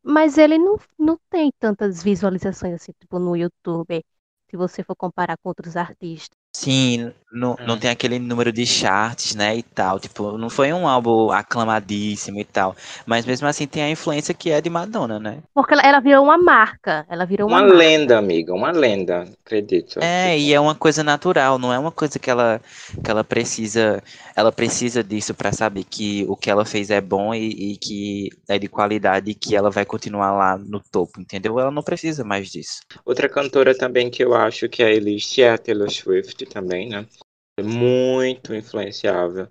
mas 0.04 0.38
ele 0.38 0.58
não, 0.58 0.78
não 1.00 1.18
tem 1.30 1.50
tantas 1.58 2.04
visualizações 2.04 2.74
assim, 2.74 2.92
tipo 3.00 3.18
no 3.18 3.34
YouTube, 3.34 4.04
se 4.50 4.58
você 4.58 4.84
for 4.84 4.98
comparar 4.98 5.38
com 5.38 5.48
outros 5.48 5.78
artistas. 5.78 6.38
Sim, 6.54 7.14
não, 7.34 7.58
não 7.62 7.76
Hum. 7.76 7.80
tem 7.80 7.90
aquele 7.90 8.20
número 8.20 8.52
de 8.52 8.66
charts, 8.66 9.36
né, 9.36 9.56
e 9.58 9.64
tal. 9.64 10.00
Tipo, 10.00 10.38
não 10.38 10.50
foi 10.50 10.72
um 10.74 10.88
álbum 10.88 11.32
aclamadíssimo 11.32 12.40
e 12.40 12.46
tal. 12.46 12.76
Mas 13.06 13.26
mesmo 13.26 13.48
assim 13.48 13.68
tem 13.68 13.84
a 13.84 13.90
influência 13.90 14.34
que 14.34 14.52
é 14.52 14.62
de 14.62 14.70
Madonna, 14.70 15.20
né? 15.20 15.44
Porque 15.54 15.74
ela, 15.74 15.82
ela 15.84 16.00
virou 16.00 16.24
uma 16.24 16.38
marca, 16.38 17.06
ela 17.10 17.26
virou 17.26 17.48
uma 17.50 17.60
Uma 17.60 17.62
marca. 17.62 17.76
lenda, 17.78 18.18
amiga, 18.18 18.54
uma 18.54 18.72
lenda, 18.72 19.24
acredito. 19.46 20.00
É, 20.02 20.38
e 20.38 20.54
é 20.54 20.60
uma 20.60 20.76
coisa 20.76 21.04
natural, 21.04 21.58
não 21.60 21.72
é 21.72 21.80
uma 21.80 21.92
coisa 21.92 22.20
que 22.20 22.30
ela, 22.30 22.60
que 23.04 23.10
ela 23.10 23.24
precisa, 23.24 24.04
ela 24.36 24.52
precisa 24.52 25.04
disso 25.04 25.34
pra 25.34 25.52
saber 25.54 25.84
que 25.86 26.26
o 26.28 26.36
que 26.36 26.50
ela 26.50 26.66
fez 26.66 26.90
é 26.90 27.00
bom 27.00 27.34
e, 27.34 27.74
e 27.74 27.78
que 27.78 28.30
é 28.50 28.60
de 28.60 28.68
qualidade 28.68 29.32
e 29.32 29.36
que 29.36 29.56
ela 29.56 29.70
vai 29.70 29.86
continuar 29.86 30.32
lá 30.34 30.58
no 30.58 30.82
topo, 30.82 31.22
entendeu? 31.22 31.60
Ela 31.60 31.72
não 31.72 31.84
precisa 31.84 32.24
mais 32.24 32.50
disso. 32.52 32.82
Outra 33.06 33.30
cantora 33.30 33.78
também 33.78 34.10
que 34.10 34.24
eu 34.24 34.34
acho 34.34 34.68
que 34.68 34.84
é 34.84 34.88
a 34.88 34.92
elite 34.92 35.42
é 35.42 35.52
a 35.52 35.58
Taylor 35.58 35.90
Swift 35.90 36.46
também, 36.48 36.90
né? 36.90 37.06
Muito 37.62 38.54
influenciável. 38.54 39.50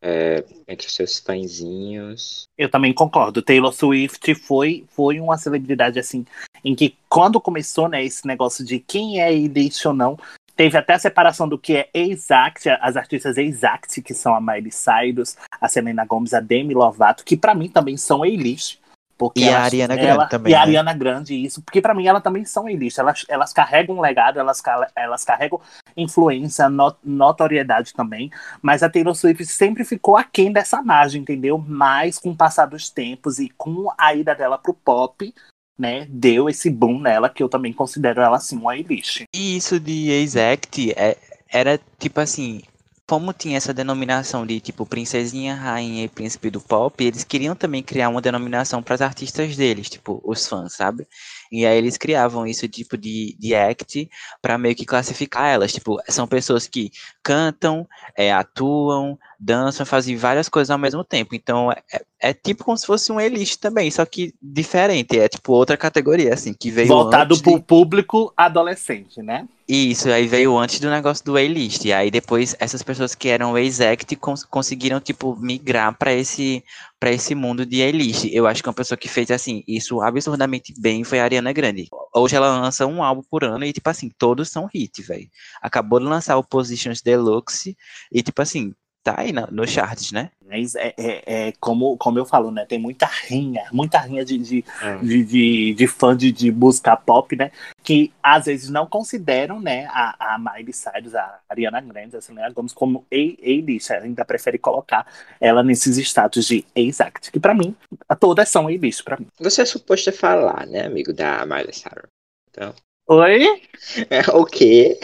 é, 0.00 0.44
entre 0.66 0.88
seus 0.88 1.18
fãzinhos. 1.18 2.44
Eu 2.56 2.70
também 2.70 2.92
concordo. 2.92 3.42
Taylor 3.42 3.72
Swift 3.72 4.34
foi, 4.34 4.84
foi 4.90 5.18
uma 5.20 5.36
celebridade 5.36 5.98
assim, 5.98 6.24
em 6.64 6.74
que 6.74 6.96
quando 7.08 7.40
começou, 7.40 7.88
né, 7.88 8.04
esse 8.04 8.26
negócio 8.26 8.64
de 8.64 8.78
quem 8.78 9.20
é 9.20 9.32
elite 9.32 9.86
ou 9.86 9.94
não, 9.94 10.16
teve 10.56 10.76
até 10.76 10.94
a 10.94 10.98
separação 10.98 11.48
do 11.48 11.58
que 11.58 11.76
é 11.76 11.90
exact, 11.94 12.68
as 12.68 12.96
artistas 12.96 13.36
exact, 13.36 14.00
que 14.02 14.14
são 14.14 14.34
a 14.34 14.40
Miley 14.40 14.72
Cyrus, 14.72 15.36
a 15.60 15.68
Selena 15.68 16.04
Gomez, 16.04 16.34
a 16.34 16.40
Demi 16.40 16.74
Lovato, 16.74 17.24
que 17.24 17.36
para 17.36 17.54
mim 17.54 17.68
também 17.68 17.96
são 17.96 18.24
elite. 18.24 18.80
Porque 19.18 19.40
E 19.40 19.48
a 19.48 19.62
Ariana 19.64 19.94
ela- 19.94 20.14
Grande 20.16 20.30
também, 20.30 20.52
E 20.52 20.54
a 20.54 20.58
né? 20.58 20.62
Ariana 20.64 20.94
Grande, 20.94 21.34
isso. 21.34 21.60
Porque 21.60 21.82
pra 21.82 21.92
mim 21.92 22.06
elas 22.06 22.22
também 22.22 22.44
são 22.44 22.68
elite. 22.68 23.00
Elas, 23.00 23.24
elas 23.28 23.52
carregam 23.52 23.96
um 23.96 24.00
legado, 24.00 24.38
elas, 24.38 24.62
elas 24.94 25.24
carregam 25.24 25.60
influência, 25.96 26.68
no- 26.68 26.94
notoriedade 27.02 27.92
também. 27.92 28.30
Mas 28.62 28.82
a 28.82 28.88
Taylor 28.88 29.14
Swift 29.14 29.44
sempre 29.46 29.84
ficou 29.84 30.16
aquém 30.16 30.52
dessa 30.52 30.80
margem, 30.80 31.20
entendeu? 31.22 31.58
Mas 31.58 32.18
com 32.18 32.30
o 32.30 32.36
passar 32.36 32.66
dos 32.66 32.88
tempos 32.88 33.40
e 33.40 33.48
com 33.50 33.88
a 33.98 34.14
ida 34.14 34.34
dela 34.34 34.56
pro 34.56 34.72
pop, 34.72 35.34
né, 35.78 36.06
deu 36.08 36.48
esse 36.48 36.70
boom 36.70 37.00
nela, 37.00 37.28
que 37.28 37.42
eu 37.42 37.48
também 37.48 37.72
considero 37.72 38.20
ela 38.20 38.36
assim 38.36 38.56
uma 38.56 38.76
elite. 38.76 39.24
E 39.34 39.56
isso 39.56 39.78
de 39.80 40.10
exact 40.10 40.92
é, 40.96 41.16
era 41.52 41.78
tipo 41.98 42.20
assim, 42.20 42.62
como 43.08 43.32
tinha 43.32 43.56
essa 43.56 43.72
denominação 43.72 44.46
de 44.46 44.60
tipo 44.60 44.84
princesinha, 44.84 45.54
rainha 45.54 46.04
e 46.04 46.08
príncipe 46.08 46.50
do 46.50 46.60
pop, 46.60 47.02
eles 47.02 47.24
queriam 47.24 47.56
também 47.56 47.82
criar 47.82 48.10
uma 48.10 48.20
denominação 48.20 48.82
para 48.82 48.94
as 48.96 49.00
artistas 49.00 49.56
deles, 49.56 49.88
tipo 49.88 50.20
os 50.22 50.46
fãs, 50.46 50.74
sabe? 50.74 51.06
E 51.50 51.64
aí 51.64 51.78
eles 51.78 51.96
criavam 51.96 52.46
isso 52.46 52.68
tipo 52.68 52.98
de, 52.98 53.34
de 53.38 53.54
act 53.54 54.10
para 54.42 54.58
meio 54.58 54.76
que 54.76 54.84
classificar 54.84 55.46
elas, 55.46 55.72
tipo, 55.72 55.96
são 56.10 56.28
pessoas 56.28 56.66
que 56.68 56.90
cantam, 57.28 57.86
é, 58.16 58.32
atuam, 58.32 59.18
dançam, 59.38 59.84
fazem 59.84 60.16
várias 60.16 60.48
coisas 60.48 60.70
ao 60.70 60.78
mesmo 60.78 61.04
tempo. 61.04 61.34
Então 61.34 61.70
é, 61.70 61.82
é- 62.20 62.32
tipo 62.32 62.64
como 62.64 62.76
se 62.78 62.86
fosse 62.86 63.12
um 63.12 63.20
elite 63.20 63.58
também, 63.58 63.90
só 63.90 64.06
que 64.06 64.32
diferente, 64.40 65.18
é 65.18 65.28
tipo 65.28 65.52
outra 65.52 65.76
categoria 65.76 66.32
assim, 66.32 66.54
que 66.54 66.70
veio 66.70 66.88
Voltado 66.88 67.34
antes 67.34 67.42
de- 67.42 67.42
pro 67.42 67.60
público 67.62 68.32
adolescente, 68.34 69.20
né? 69.22 69.46
isso, 69.70 70.08
aí 70.10 70.26
veio 70.26 70.56
antes 70.56 70.80
do 70.80 70.88
negócio 70.88 71.22
do 71.26 71.36
A-list. 71.36 71.84
E 71.84 71.92
aí 71.92 72.10
depois 72.10 72.56
essas 72.58 72.82
pessoas 72.82 73.14
que 73.14 73.28
eram 73.28 73.58
exact 73.58 74.16
cons 74.16 74.42
conseguiram, 74.42 74.98
tipo, 74.98 75.36
migrar 75.36 75.94
para 75.98 76.10
esse 76.14 76.64
para 76.98 77.12
esse 77.12 77.32
mundo 77.34 77.64
de 77.66 77.80
A-list. 77.82 78.24
Eu 78.32 78.46
acho 78.46 78.60
que 78.62 78.68
uma 78.68 78.74
pessoa 78.74 78.98
que 78.98 79.06
fez, 79.06 79.30
assim, 79.30 79.62
isso 79.68 80.00
absurdamente 80.00 80.74
bem 80.80 81.04
foi 81.04 81.20
a 81.20 81.24
Ariana 81.24 81.52
Grande. 81.52 81.86
Hoje 82.12 82.34
ela 82.34 82.58
lança 82.60 82.86
um 82.86 83.02
álbum 83.04 83.22
por 83.30 83.44
ano 83.44 83.64
e, 83.64 83.72
tipo 83.72 83.88
assim, 83.88 84.10
todos 84.18 84.48
são 84.48 84.66
hit, 84.66 85.00
velho. 85.02 85.28
Acabou 85.62 86.00
de 86.00 86.06
lançar 86.06 86.36
o 86.38 86.42
Positions 86.42 87.00
Deluxe 87.18 87.76
e, 88.12 88.22
tipo 88.22 88.40
assim, 88.40 88.74
tá 89.02 89.14
aí 89.18 89.32
na, 89.32 89.46
nos 89.50 89.70
charts, 89.70 90.12
né? 90.12 90.30
Mas 90.46 90.74
é, 90.74 90.94
é, 90.98 91.48
é 91.48 91.52
como, 91.60 91.96
como 91.96 92.18
eu 92.18 92.24
falo, 92.24 92.50
né? 92.50 92.64
Tem 92.66 92.78
muita 92.78 93.06
rinha, 93.06 93.64
muita 93.72 93.98
rinha 93.98 94.24
de, 94.24 94.38
de, 94.38 94.64
É. 94.82 94.96
de, 94.98 95.24
de, 95.24 95.74
de 95.74 95.86
fã 95.86 96.16
de, 96.16 96.32
de 96.32 96.50
música 96.50 96.96
pop, 96.96 97.34
né? 97.36 97.50
Que 97.82 98.12
às 98.22 98.46
vezes 98.46 98.68
não 98.70 98.86
consideram, 98.86 99.60
né, 99.60 99.86
a, 99.90 100.34
a 100.34 100.38
Miley 100.38 100.72
Cyrus, 100.72 101.14
a 101.14 101.40
Ariana 101.48 101.80
Grande, 101.80 102.16
a 102.16 102.20
Selena 102.20 102.50
Gomez 102.50 102.72
como 102.72 103.04
A-list. 103.12 103.90
Ainda 103.90 104.24
prefere 104.24 104.58
colocar 104.58 105.06
ela 105.40 105.62
nesses 105.62 105.96
status 105.98 106.46
de 106.46 106.64
exact, 106.74 107.30
que 107.30 107.40
pra 107.40 107.54
mim, 107.54 107.74
todas 108.20 108.48
são 108.48 108.66
A-list 108.68 109.02
pra 109.02 109.18
mim. 109.18 109.26
Você 109.38 109.62
é 109.62 109.64
suposto 109.64 110.10
a 110.10 110.12
falar, 110.12 110.66
né, 110.66 110.84
amigo 110.86 111.12
da 111.12 111.44
Miley 111.46 111.72
Cyrus? 111.72 112.10
Então, 112.50 112.74
Oi? 113.10 113.62
é, 114.10 114.20
o 114.32 114.44
quê? 114.44 114.98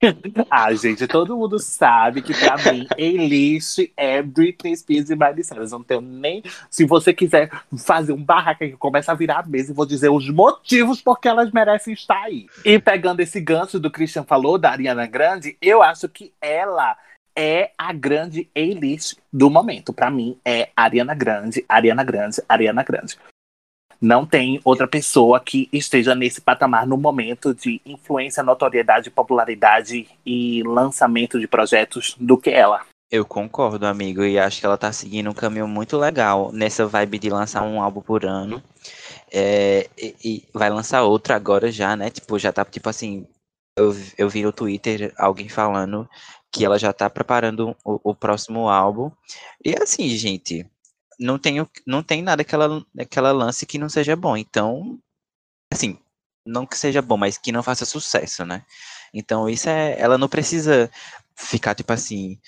Ah, 0.50 0.72
gente, 0.74 1.06
todo 1.06 1.36
mundo 1.36 1.58
sabe 1.58 2.22
que 2.22 2.32
pra 2.32 2.56
mim, 2.72 2.86
A-list 2.96 3.90
é 3.96 4.22
Britney 4.22 4.76
Spears 4.76 5.10
e 5.10 5.16
Miley 5.16 5.44
Cyrus. 5.44 5.72
Eu 5.72 5.78
Não 5.78 5.84
tenho 5.84 6.00
nem. 6.00 6.42
Se 6.70 6.84
você 6.84 7.12
quiser 7.12 7.50
fazer 7.76 8.12
um 8.12 8.22
barraco 8.22 8.60
que 8.60 8.76
começa 8.76 9.12
a 9.12 9.14
virar 9.14 9.40
a 9.40 9.46
mesa, 9.46 9.72
eu 9.72 9.74
vou 9.74 9.86
dizer 9.86 10.08
os 10.08 10.28
motivos 10.30 11.00
porque 11.00 11.28
elas 11.28 11.50
merecem 11.50 11.94
estar 11.94 12.22
aí. 12.22 12.46
E 12.64 12.78
pegando 12.78 13.20
esse 13.20 13.40
gancho 13.40 13.78
do 13.78 13.90
Christian 13.90 14.24
falou, 14.24 14.58
da 14.58 14.70
Ariana 14.70 15.06
Grande, 15.06 15.56
eu 15.60 15.82
acho 15.82 16.08
que 16.08 16.32
ela 16.40 16.96
é 17.36 17.70
a 17.78 17.92
grande 17.92 18.48
A-list 18.54 19.16
do 19.32 19.50
momento. 19.50 19.92
Pra 19.92 20.10
mim, 20.10 20.38
é 20.44 20.70
Ariana 20.76 21.14
Grande, 21.14 21.64
Ariana 21.68 22.04
Grande, 22.04 22.42
Ariana 22.48 22.82
Grande. 22.82 23.16
Não 24.00 24.24
tem 24.24 24.60
outra 24.64 24.86
pessoa 24.86 25.40
que 25.40 25.68
esteja 25.72 26.14
nesse 26.14 26.40
patamar 26.40 26.86
no 26.86 26.96
momento 26.96 27.52
de 27.52 27.80
influência, 27.84 28.42
notoriedade, 28.42 29.10
popularidade 29.10 30.06
e 30.24 30.62
lançamento 30.62 31.38
de 31.40 31.48
projetos 31.48 32.14
do 32.18 32.38
que 32.38 32.50
ela. 32.50 32.82
Eu 33.10 33.24
concordo, 33.24 33.86
amigo, 33.86 34.22
e 34.22 34.38
acho 34.38 34.60
que 34.60 34.66
ela 34.66 34.76
tá 34.76 34.92
seguindo 34.92 35.30
um 35.30 35.34
caminho 35.34 35.66
muito 35.66 35.96
legal 35.96 36.52
nessa 36.52 36.86
vibe 36.86 37.18
de 37.18 37.30
lançar 37.30 37.62
um 37.62 37.82
álbum 37.82 38.02
por 38.02 38.24
ano. 38.24 38.62
É, 39.32 39.88
e, 39.96 40.14
e 40.22 40.44
vai 40.52 40.68
lançar 40.70 41.02
outro 41.02 41.32
agora 41.32 41.72
já, 41.72 41.96
né? 41.96 42.10
Tipo, 42.10 42.38
já 42.38 42.52
tá, 42.52 42.64
tipo 42.64 42.88
assim, 42.88 43.26
eu, 43.76 43.96
eu 44.18 44.28
vi 44.28 44.42
no 44.42 44.52
Twitter 44.52 45.12
alguém 45.16 45.48
falando 45.48 46.08
que 46.52 46.64
ela 46.64 46.78
já 46.78 46.92
tá 46.92 47.08
preparando 47.08 47.74
o, 47.84 48.10
o 48.10 48.14
próximo 48.14 48.68
álbum. 48.68 49.10
E 49.64 49.74
assim, 49.80 50.08
gente, 50.10 50.66
não 51.18 51.38
tem, 51.38 51.56
não 51.86 52.02
tem 52.02 52.22
nada 52.22 52.44
que 52.44 52.54
ela, 52.54 52.84
que 53.10 53.18
ela 53.18 53.32
lance 53.32 53.66
que 53.66 53.78
não 53.78 53.88
seja 53.88 54.14
bom. 54.16 54.36
Então, 54.36 54.98
assim, 55.72 55.98
não 56.46 56.66
que 56.66 56.76
seja 56.78 57.02
bom, 57.02 57.16
mas 57.16 57.38
que 57.38 57.52
não 57.52 57.62
faça 57.62 57.84
sucesso, 57.84 58.44
né? 58.44 58.64
Então, 59.12 59.48
isso 59.48 59.68
é. 59.68 59.98
Ela 60.00 60.18
não 60.18 60.28
precisa 60.28 60.90
ficar, 61.34 61.74
tipo 61.74 61.92
assim, 61.92 62.38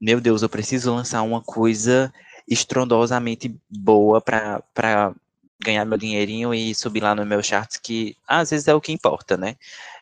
meu 0.00 0.20
Deus, 0.20 0.42
eu 0.42 0.48
preciso 0.48 0.94
lançar 0.94 1.22
uma 1.22 1.42
coisa 1.42 2.12
estrondosamente 2.48 3.54
boa 3.68 4.20
pra 4.20 5.14
ganhar 5.62 5.84
meu 5.84 5.98
dinheirinho 5.98 6.54
e 6.54 6.74
subir 6.74 7.02
lá 7.02 7.14
no 7.14 7.26
meu 7.26 7.42
charts, 7.42 7.76
que 7.76 8.16
às 8.26 8.50
vezes 8.50 8.66
é 8.66 8.74
o 8.74 8.80
que 8.80 8.92
importa, 8.92 9.36
né? 9.36 9.56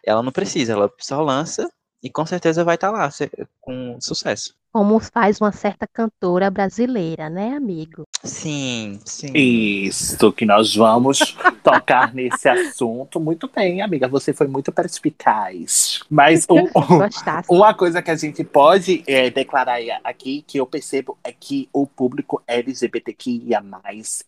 Ela 0.05 0.23
não 0.23 0.33
precisa, 0.33 0.73
ela 0.73 0.93
só 0.99 1.21
lança 1.21 1.69
e 2.03 2.09
com 2.11 2.25
certeza 2.25 2.65
vai 2.65 2.77
estar 2.77 2.91
lá 2.91 3.11
se- 3.11 3.31
com 3.61 3.97
sucesso. 4.01 4.55
Como 4.71 5.01
faz 5.01 5.41
uma 5.41 5.51
certa 5.51 5.87
cantora 5.87 6.51
brasileira, 6.51 7.31
né, 7.31 7.57
amigo? 7.57 8.03
Sim, 8.23 9.01
sim. 9.05 9.33
Isso, 9.35 10.31
que 10.33 10.45
nós 10.45 10.77
vamos 10.77 11.37
tocar 11.65 12.13
nesse 12.15 12.49
assunto. 12.49 13.19
Muito 13.19 13.49
bem, 13.49 13.81
amiga, 13.81 14.07
você 14.07 14.33
foi 14.33 14.47
muito 14.47 14.71
perspicaz. 14.71 16.01
Mas 16.11 16.47
Gostasse. 16.47 17.49
Uma 17.51 17.73
coisa 17.73 18.03
que 18.03 18.11
a 18.11 18.17
gente 18.17 18.45
pode 18.45 19.03
é, 19.07 19.31
declarar 19.31 19.79
aqui, 20.05 20.43
que 20.47 20.59
eu 20.61 20.67
percebo, 20.67 21.17
é 21.25 21.33
que 21.33 21.69
o 21.73 21.87
público 21.87 22.43
LGBTQIA+, 22.47 23.63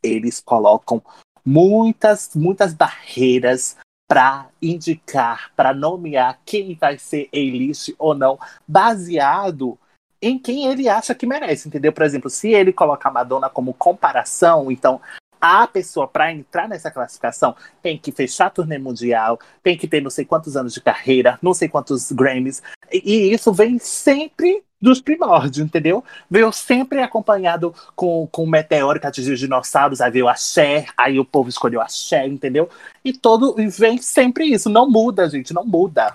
eles 0.02 0.40
colocam 0.40 1.02
muitas, 1.44 2.30
muitas 2.34 2.72
barreiras 2.72 3.76
para 4.11 4.49
indicar, 4.61 5.52
para 5.55 5.73
nomear 5.73 6.40
quem 6.45 6.75
vai 6.75 6.99
ser 6.99 7.29
A-list 7.33 7.95
ou 7.97 8.12
não, 8.12 8.40
baseado 8.67 9.79
em 10.21 10.37
quem 10.37 10.67
ele 10.67 10.88
acha 10.88 11.14
que 11.14 11.25
merece, 11.25 11.69
entendeu? 11.69 11.93
Por 11.93 12.02
exemplo, 12.02 12.29
se 12.29 12.49
ele 12.49 12.73
colocar 12.73 13.09
a 13.09 13.12
Madonna 13.12 13.49
como 13.49 13.73
comparação, 13.73 14.69
então 14.69 15.00
a 15.40 15.66
pessoa 15.66 16.06
para 16.06 16.32
entrar 16.32 16.68
nessa 16.68 16.90
classificação 16.90 17.56
tem 17.82 17.97
que 17.97 18.12
fechar 18.12 18.50
turnê 18.50 18.78
mundial, 18.78 19.38
tem 19.62 19.76
que 19.76 19.88
ter 19.88 20.02
não 20.02 20.11
sei 20.11 20.25
quantos 20.25 20.56
anos 20.56 20.75
de 20.75 20.80
carreira, 20.80 21.38
não 21.40 21.54
sei 21.54 21.68
quantos 21.68 22.12
Grammys, 22.12 22.62
e, 22.92 23.32
isso 23.32 23.52
vem 23.52 23.78
sempre 23.78 24.62
dos 24.80 25.00
primórdios, 25.00 25.59
entendeu? 25.59 26.02
Veio 26.30 26.50
sempre 26.52 27.02
acompanhado 27.02 27.75
com, 27.94 28.26
com 28.32 28.47
meteórica 28.47 29.11
de 29.11 29.37
dinossauros, 29.37 30.00
aí 30.00 30.11
veio 30.11 30.28
axé, 30.28 30.87
aí 30.97 31.18
o 31.18 31.25
povo 31.25 31.49
escolheu 31.49 31.80
axé, 31.80 32.26
entendeu? 32.26 32.68
E 33.04 33.12
todo 33.12 33.61
e 33.61 33.68
vem 33.68 33.99
sempre 33.99 34.47
isso, 34.47 34.70
não 34.70 34.90
muda, 34.90 35.28
gente, 35.28 35.52
não 35.52 35.64
muda. 35.64 36.14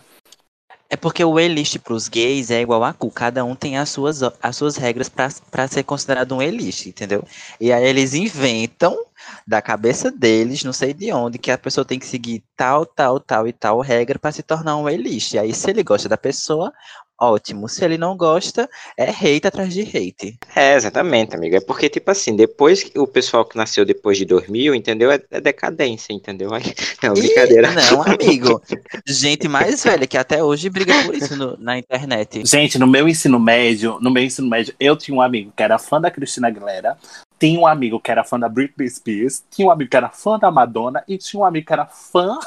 É 0.87 0.95
porque 0.95 1.23
o 1.23 1.37
A-list 1.37 1.79
pros 1.79 2.07
gays 2.07 2.51
é 2.51 2.61
igual 2.61 2.83
a 2.83 2.93
cu, 2.93 3.09
cada 3.09 3.43
um 3.43 3.55
tem 3.55 3.75
as 3.77 3.89
suas, 3.89 4.21
as 4.21 4.55
suas 4.55 4.75
regras 4.77 5.09
pra 5.09 5.67
ser 5.67 5.83
considerado 5.83 6.35
um 6.35 6.39
A-list, 6.39 6.85
entendeu? 6.85 7.23
E 7.59 7.71
aí 7.73 7.83
eles 7.83 8.13
inventam 8.13 8.95
da 9.47 9.61
cabeça 9.63 10.11
deles, 10.11 10.63
não 10.63 10.73
sei 10.73 10.93
de 10.93 11.11
onde, 11.11 11.39
que 11.39 11.49
a 11.49 11.57
pessoa 11.57 11.83
tem 11.83 11.97
que 11.97 12.05
seguir 12.05 12.43
tal, 12.55 12.85
tal, 12.85 13.19
tal 13.19 13.47
e 13.47 13.53
tal 13.53 13.79
regra 13.81 14.19
pra 14.19 14.31
se 14.31 14.43
tornar 14.43 14.77
um 14.77 14.85
A-list. 14.85 15.33
E 15.33 15.39
aí 15.39 15.53
se 15.53 15.69
ele 15.71 15.81
gosta 15.83 16.07
da 16.07 16.17
pessoa, 16.17 16.71
ótimo. 17.19 17.67
Se 17.69 17.83
ele 17.83 17.97
não 17.97 18.15
gosta, 18.17 18.69
é 18.97 19.09
hate 19.09 19.47
atrás 19.47 19.73
de 19.73 19.81
hate. 19.81 20.37
É, 20.55 20.75
exatamente, 20.75 21.35
amigo. 21.35 21.55
É 21.55 21.59
porque, 21.61 21.89
tipo 21.89 22.09
assim, 22.11 22.35
depois 22.35 22.83
que 22.83 22.97
o 22.99 23.07
pessoal 23.07 23.45
que 23.45 23.57
nasceu 23.57 23.85
depois 23.85 24.17
de 24.17 24.25
2000, 24.25 24.75
entendeu? 24.75 25.11
É, 25.11 25.19
é 25.31 25.41
decadência, 25.41 26.13
entendeu? 26.13 26.53
Aí, 26.53 26.63
é 27.01 27.07
uma 27.07 27.13
brincadeira. 27.15 27.69
Não, 27.71 28.01
amigo. 28.03 28.61
Gente 29.07 29.47
mais 29.47 29.83
velha 29.83 30.07
que 30.07 30.17
até 30.17 30.43
hoje 30.43 30.69
briga 30.69 30.93
por 31.05 31.15
isso 31.15 31.35
no- 31.35 31.57
na 31.57 31.77
internet. 31.77 32.43
Gente, 32.45 32.77
no 32.77 32.87
meu 32.87 33.07
ensino 33.07 33.39
médio, 33.39 33.97
no 34.01 34.11
meu 34.11 34.23
ensino 34.23 34.47
médio, 34.49 34.73
eu 34.79 34.95
tinha 34.95 35.15
um 35.15 35.21
amigo 35.21 35.51
que 35.55 35.63
era 35.63 35.77
fã 35.79 35.99
da 35.99 36.11
Cristina 36.11 36.47
Aguilera, 36.47 36.97
tinha 37.39 37.59
um 37.59 37.67
amigo 37.67 37.99
que 37.99 38.11
era 38.11 38.23
fã 38.23 38.39
da 38.39 38.47
Britney 38.47 38.89
Spears, 38.89 39.43
tinha 39.51 39.67
um 39.67 39.71
amigo 39.71 39.89
que 39.89 39.97
era 39.97 40.09
fã 40.09 40.39
da 40.39 40.49
Madonna 40.49 41.03
e 41.07 41.17
tinha 41.17 41.39
um 41.41 41.45
amigo 41.45 41.65
que 41.67 41.73
era 41.73 41.85
fã 41.85 42.37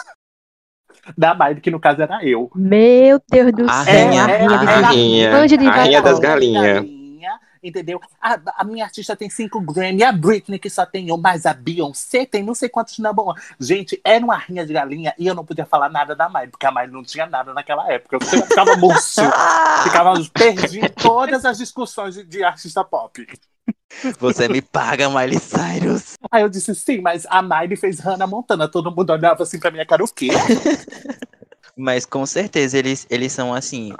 da 1.16 1.34
Miley, 1.34 1.60
que 1.60 1.70
no 1.70 1.80
caso 1.80 2.02
era 2.02 2.24
eu. 2.24 2.50
Meu 2.54 3.20
Deus 3.30 3.52
do 3.52 3.68
A 3.68 3.84
céu, 3.84 4.08
rainha, 4.08 4.22
a 4.22 4.26
a 4.26 4.26
rainha 4.26 4.58
rainha. 4.64 5.50
A 5.64 5.70
rainha 5.70 6.02
das 6.02 6.18
galinhas. 6.18 6.82
galinha, 6.82 7.40
entendeu? 7.62 8.00
A, 8.20 8.38
a 8.58 8.64
minha 8.64 8.84
artista 8.84 9.16
tem 9.16 9.28
cinco 9.30 9.60
Grammy, 9.60 10.02
a 10.04 10.12
Britney 10.12 10.58
que 10.58 10.70
só 10.70 10.86
tem 10.86 11.12
um, 11.12 11.16
mas 11.16 11.46
a 11.46 11.54
Beyoncé 11.54 12.26
tem 12.26 12.42
não 12.42 12.54
sei 12.54 12.68
quantos 12.68 12.98
na 12.98 13.12
boa. 13.12 13.34
Gente, 13.58 14.00
era 14.04 14.24
uma 14.24 14.36
rinha 14.36 14.66
de 14.66 14.72
galinha 14.72 15.14
e 15.18 15.26
eu 15.26 15.34
não 15.34 15.44
podia 15.44 15.66
falar 15.66 15.88
nada 15.88 16.14
da 16.14 16.28
Miley, 16.28 16.48
porque 16.48 16.66
a 16.66 16.72
Miley 16.72 16.90
não 16.90 17.02
tinha 17.02 17.26
nada 17.26 17.52
naquela 17.54 17.90
época. 17.92 18.16
Eu 18.16 18.20
ficava 18.20 18.76
murcho, 18.76 19.22
ficava, 19.84 20.14
perdi 20.32 20.88
todas 20.90 21.44
as 21.44 21.58
discussões 21.58 22.14
de, 22.14 22.24
de 22.24 22.44
artista 22.44 22.84
pop. 22.84 23.26
Você 24.18 24.48
me 24.48 24.62
paga, 24.62 25.08
Miley 25.08 25.38
Cyrus. 25.38 26.16
Aí 26.30 26.42
eu 26.42 26.48
disse, 26.48 26.74
sim, 26.74 27.00
mas 27.00 27.26
a 27.28 27.42
Miley 27.42 27.76
fez 27.76 27.98
Hannah 27.98 28.26
Montana. 28.26 28.68
Todo 28.68 28.94
mundo 28.94 29.10
olhava 29.10 29.42
assim 29.42 29.58
pra 29.58 29.70
minha 29.70 29.86
cara, 29.86 30.04
o 30.04 30.08
quê? 30.08 30.28
Mas 31.76 32.04
com 32.04 32.26
certeza 32.26 32.76
eles, 32.76 33.06
eles 33.08 33.32
são 33.32 33.54
assim 33.54 33.94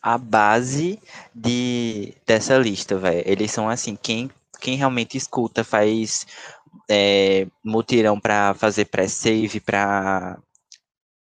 a 0.00 0.16
base 0.16 0.98
de 1.34 2.14
dessa 2.26 2.56
lista, 2.56 2.96
velho. 2.96 3.22
Eles 3.26 3.50
são 3.50 3.68
assim, 3.68 3.98
quem, 4.00 4.30
quem 4.58 4.76
realmente 4.78 5.18
escuta 5.18 5.62
faz 5.62 6.26
é, 6.88 7.46
mutirão 7.62 8.18
para 8.18 8.54
fazer 8.54 8.86
pré-save, 8.86 9.60
para 9.60 10.38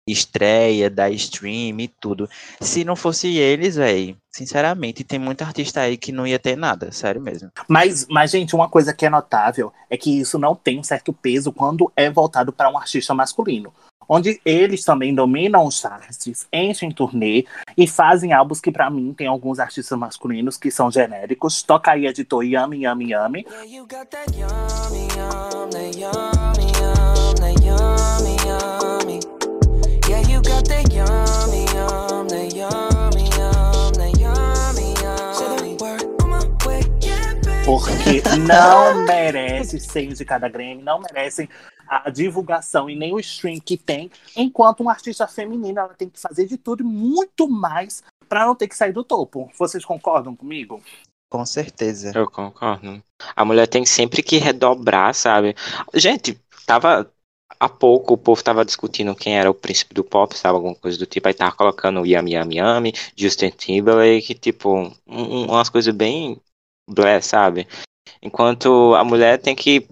estreia, 0.07 0.89
da 0.89 1.09
stream 1.09 1.79
e 1.79 1.87
tudo. 1.87 2.29
Se 2.59 2.83
não 2.83 2.95
fosse 2.95 3.37
eles, 3.37 3.75
velho, 3.75 4.17
sinceramente, 4.29 5.03
tem 5.03 5.19
muita 5.19 5.45
artista 5.45 5.81
aí 5.81 5.97
que 5.97 6.11
não 6.11 6.27
ia 6.27 6.39
ter 6.39 6.55
nada, 6.57 6.91
sério 6.91 7.21
mesmo. 7.21 7.49
Mas, 7.67 8.05
mas, 8.09 8.31
gente, 8.31 8.55
uma 8.55 8.69
coisa 8.69 8.93
que 8.93 9.05
é 9.05 9.09
notável 9.09 9.71
é 9.89 9.97
que 9.97 10.19
isso 10.19 10.37
não 10.37 10.55
tem 10.55 10.79
um 10.79 10.83
certo 10.83 11.13
peso 11.13 11.51
quando 11.51 11.91
é 11.95 12.09
voltado 12.09 12.51
para 12.51 12.69
um 12.69 12.77
artista 12.77 13.13
masculino. 13.13 13.73
Onde 14.07 14.41
eles 14.43 14.83
também 14.83 15.15
dominam 15.15 15.65
os 15.65 15.79
charts, 15.79 16.45
enchem 16.51 16.91
turnê 16.91 17.45
e 17.77 17.87
fazem 17.87 18.33
álbuns 18.33 18.59
que, 18.59 18.71
para 18.71 18.89
mim, 18.89 19.13
tem 19.13 19.27
alguns 19.27 19.59
artistas 19.59 19.97
masculinos 19.97 20.57
que 20.57 20.69
são 20.69 20.91
genéricos. 20.91 21.63
Toca 21.63 21.91
aí, 21.91 22.05
editor 22.05 22.43
Yami 22.43 22.81
Yami 22.81 23.11
Yami. 23.11 23.45
Porque 38.03 38.21
não 38.37 39.05
merece 39.05 39.79
ser 39.79 40.03
indicada 40.03 40.49
Grammy, 40.49 40.83
não 40.83 40.99
merecem 40.99 41.47
a 41.87 42.09
divulgação 42.09 42.89
e 42.89 42.95
nem 42.97 43.13
o 43.13 43.19
stream 43.19 43.61
que 43.61 43.77
tem, 43.77 44.11
enquanto 44.35 44.81
uma 44.81 44.91
artista 44.91 45.25
feminina 45.25 45.81
ela 45.81 45.93
tem 45.93 46.09
que 46.09 46.19
fazer 46.19 46.45
de 46.45 46.57
tudo 46.57 46.83
e 46.83 46.85
muito 46.85 47.47
mais 47.47 48.03
para 48.27 48.45
não 48.45 48.55
ter 48.55 48.67
que 48.67 48.75
sair 48.75 48.91
do 48.91 49.05
topo. 49.05 49.49
Vocês 49.57 49.85
concordam 49.85 50.35
comigo? 50.35 50.83
Com 51.31 51.45
certeza. 51.45 52.11
Eu 52.13 52.29
concordo. 52.29 53.01
A 53.33 53.45
mulher 53.45 53.67
tem 53.67 53.85
sempre 53.85 54.21
que 54.21 54.37
redobrar, 54.37 55.13
sabe? 55.13 55.55
Gente, 55.93 56.37
tava 56.65 57.09
há 57.57 57.69
pouco 57.69 58.15
o 58.15 58.17
povo 58.17 58.43
tava 58.43 58.65
discutindo 58.65 59.15
quem 59.15 59.37
era 59.37 59.49
o 59.49 59.53
príncipe 59.53 59.93
do 59.93 60.03
pop, 60.03 60.37
sabe? 60.37 60.55
Alguma 60.55 60.75
coisa 60.75 60.97
do 60.97 61.05
tipo. 61.05 61.27
Aí 61.27 61.33
tava 61.33 61.55
colocando 61.55 62.01
o 62.01 62.05
Yami 62.05 62.33
Yami 62.33 62.57
Yami, 62.57 62.93
Justin 63.15 63.49
Timberlake, 63.51 64.33
tipo, 64.35 64.91
um, 65.07 65.45
umas 65.45 65.69
coisas 65.69 65.95
bem 65.95 66.41
blé, 66.89 67.21
sabe? 67.21 67.65
Enquanto 68.21 68.95
a 68.95 69.03
mulher 69.03 69.39
tem 69.39 69.55
que 69.55 69.87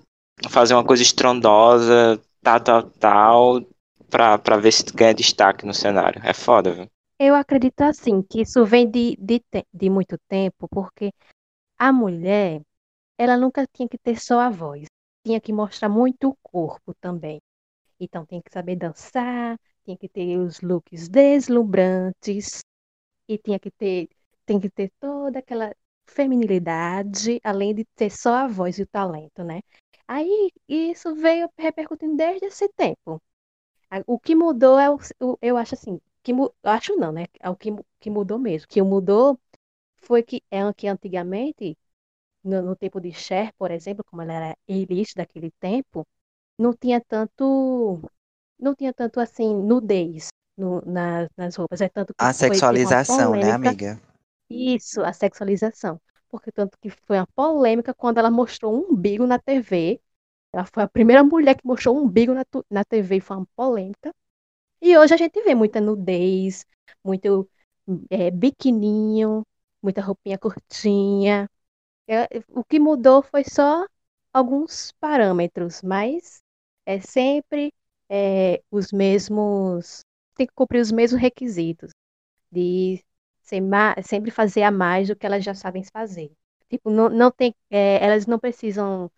fazer 0.50 0.74
uma 0.74 0.86
coisa 0.86 1.04
estrondosa, 1.04 2.22
tal, 2.42 2.60
tal, 2.60 2.84
tal, 2.92 3.62
pra, 4.10 4.38
pra 4.38 4.58
ver 4.58 4.72
se 4.72 4.84
ganha 4.94 5.14
destaque 5.14 5.66
no 5.66 5.74
cenário. 5.74 6.22
É 6.24 6.34
foda, 6.34 6.72
viu? 6.72 6.88
Eu 7.20 7.36
acredito 7.36 7.82
assim, 7.82 8.22
que 8.24 8.42
isso 8.42 8.66
vem 8.66 8.90
de, 8.90 9.16
de, 9.18 9.42
de 9.74 9.90
muito 9.90 10.18
tempo, 10.28 10.68
porque 10.70 11.12
a 11.78 11.92
mulher, 11.94 12.62
ela 13.18 13.38
nunca 13.38 13.66
tinha 13.72 13.88
que 13.88 13.98
ter 13.98 14.20
só 14.20 14.40
a 14.40 14.50
voz, 14.50 14.86
tinha 15.24 15.40
que 15.40 15.54
mostrar 15.54 15.90
muito 15.90 16.30
o 16.30 16.38
corpo 16.42 16.94
também. 17.00 17.40
Então 18.00 18.26
tem 18.26 18.42
que 18.42 18.52
saber 18.52 18.76
dançar, 18.76 19.58
tinha 19.86 19.96
que 19.96 20.10
ter 20.10 20.38
os 20.38 20.62
looks 20.62 21.08
deslumbrantes 21.08 22.62
e 23.28 23.38
tinha 23.38 23.60
que 23.60 23.70
ter, 23.72 24.10
tem 24.46 24.60
que 24.60 24.70
ter 24.70 24.92
toda 25.00 25.40
aquela 25.40 25.72
feminilidade, 26.12 27.40
além 27.44 27.74
de 27.74 27.86
ter 27.96 28.12
só 28.12 28.34
a 28.36 28.48
voz 28.48 28.78
e 28.78 28.84
o 28.84 28.88
talento, 28.88 29.44
né? 29.44 29.62
Aí 30.08 30.52
isso 30.68 31.16
veio 31.16 31.50
repercutindo 31.58 32.16
desde 32.16 32.46
esse 32.48 32.68
tempo. 32.70 33.22
O 34.08 34.20
que 34.20 34.36
mudou 34.36 34.80
é 34.80 34.90
o, 34.90 34.98
eu 35.42 35.58
acho 35.58 35.76
assim, 35.76 36.00
que 36.24 36.34
acho 36.64 36.96
não, 36.98 37.12
né? 37.12 37.26
É 37.40 37.50
o 37.50 37.56
que, 37.56 37.70
que 38.00 38.10
mudou 38.10 38.40
mesmo. 38.40 38.66
O 38.66 38.70
que 38.70 38.82
mudou 38.82 39.40
foi 39.98 40.24
que 40.24 40.42
é 40.52 40.62
que 40.74 40.88
antigamente, 40.88 41.78
no, 42.44 42.62
no 42.62 42.76
tempo 42.76 43.00
de 43.00 43.12
Cher, 43.14 43.54
por 43.58 43.72
exemplo, 43.72 44.04
como 44.06 44.22
ela 44.22 44.34
era 44.34 44.58
elite 44.68 45.16
daquele 45.16 45.52
tempo, 45.60 46.08
não 46.58 46.74
tinha 46.74 47.02
tanto 47.02 48.00
não 48.60 48.76
tinha 48.76 48.94
tanto 48.94 49.20
assim 49.20 49.56
nudez 49.56 50.30
no, 50.58 50.82
na, 50.86 51.28
nas 51.36 51.56
roupas. 51.56 51.82
É 51.82 51.90
tanto 51.90 52.14
a 52.18 52.32
sexualização, 52.32 53.32
né, 53.32 53.52
amiga? 53.52 54.11
Isso, 54.52 55.02
a 55.02 55.14
sexualização. 55.14 56.00
Porque 56.30 56.52
tanto 56.52 56.78
que 56.80 56.90
foi 56.90 57.18
uma 57.18 57.28
polêmica 57.28 57.94
quando 57.94 58.18
ela 58.18 58.32
mostrou 58.32 58.74
um 58.76 58.94
umbigo 58.94 59.26
na 59.28 59.40
TV. 59.40 60.02
Ela 60.54 60.66
foi 60.66 60.84
a 60.84 60.88
primeira 60.90 61.24
mulher 61.24 61.56
que 61.56 61.66
mostrou 61.66 61.98
um 61.98 62.04
umbigo 62.04 62.34
na, 62.34 62.46
na 62.70 62.84
TV 62.86 63.18
e 63.18 63.22
foi 63.22 63.38
uma 63.38 63.48
polêmica. 63.56 64.14
E 64.82 64.98
hoje 64.98 65.14
a 65.14 65.18
gente 65.18 65.42
vê 65.44 65.56
muita 65.56 65.82
nudez, 65.82 66.66
muito 67.04 67.50
é, 68.10 68.32
biquininho, 68.32 69.46
muita 69.82 70.02
roupinha 70.02 70.38
curtinha. 70.38 71.50
É, 72.08 72.28
o 72.50 72.64
que 72.64 72.80
mudou 72.80 73.22
foi 73.24 73.44
só 73.46 73.86
alguns 74.34 74.92
parâmetros, 75.00 75.82
mas 75.84 76.42
é 76.86 77.00
sempre 77.02 77.74
é, 78.10 78.62
os 78.72 78.92
mesmos. 78.92 80.02
Tem 80.36 80.48
que 80.48 80.54
cumprir 80.56 80.82
os 80.82 80.92
mesmos 80.92 81.22
requisitos 81.22 81.92
de 82.52 83.04
sempre 84.04 84.32
fazer 84.32 84.64
a 84.64 84.72
mais 84.72 85.08
do 85.08 85.16
que 85.16 85.26
elas 85.26 85.44
já 85.44 85.54
sabem 85.54 85.84
fazer. 85.84 86.32
Tipo, 86.70 86.90
não, 86.90 87.10
não 87.10 87.32
tem, 87.32 87.54
é, 87.70 88.04
elas 88.06 88.26
não 88.26 88.40
precisam. 88.40 89.12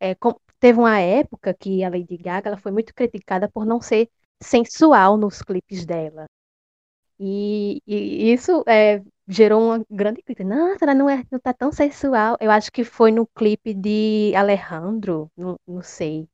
É, 0.00 0.14
com, 0.14 0.34
teve 0.60 0.78
uma 0.78 0.98
época 1.00 1.54
que 1.54 1.84
a 1.84 1.88
Lady 1.90 2.16
Gaga 2.18 2.50
ela 2.50 2.58
foi 2.58 2.72
muito 2.72 2.94
criticada 2.94 3.48
por 3.50 3.66
não 3.66 3.80
ser 3.80 4.10
sensual 4.42 5.16
nos 5.16 5.42
clipes 5.42 5.86
dela. 5.86 6.26
E, 7.18 7.82
e 7.86 8.32
isso 8.32 8.62
é, 8.68 9.02
gerou 9.28 9.62
uma 9.62 9.84
grande 9.90 10.22
crítica. 10.22 10.44
Nossa, 10.44 10.84
ela 10.84 10.94
não, 10.94 11.08
é, 11.08 11.24
não 11.30 11.38
tá 11.40 11.52
tão 11.54 11.72
sensual. 11.72 12.36
Eu 12.40 12.50
acho 12.50 12.70
que 12.72 12.84
foi 12.84 13.10
no 13.12 13.26
clipe 13.26 13.72
de 13.74 14.32
Alejandro, 14.36 15.30
não, 15.36 15.58
não 15.66 15.82
sei. 15.82 16.28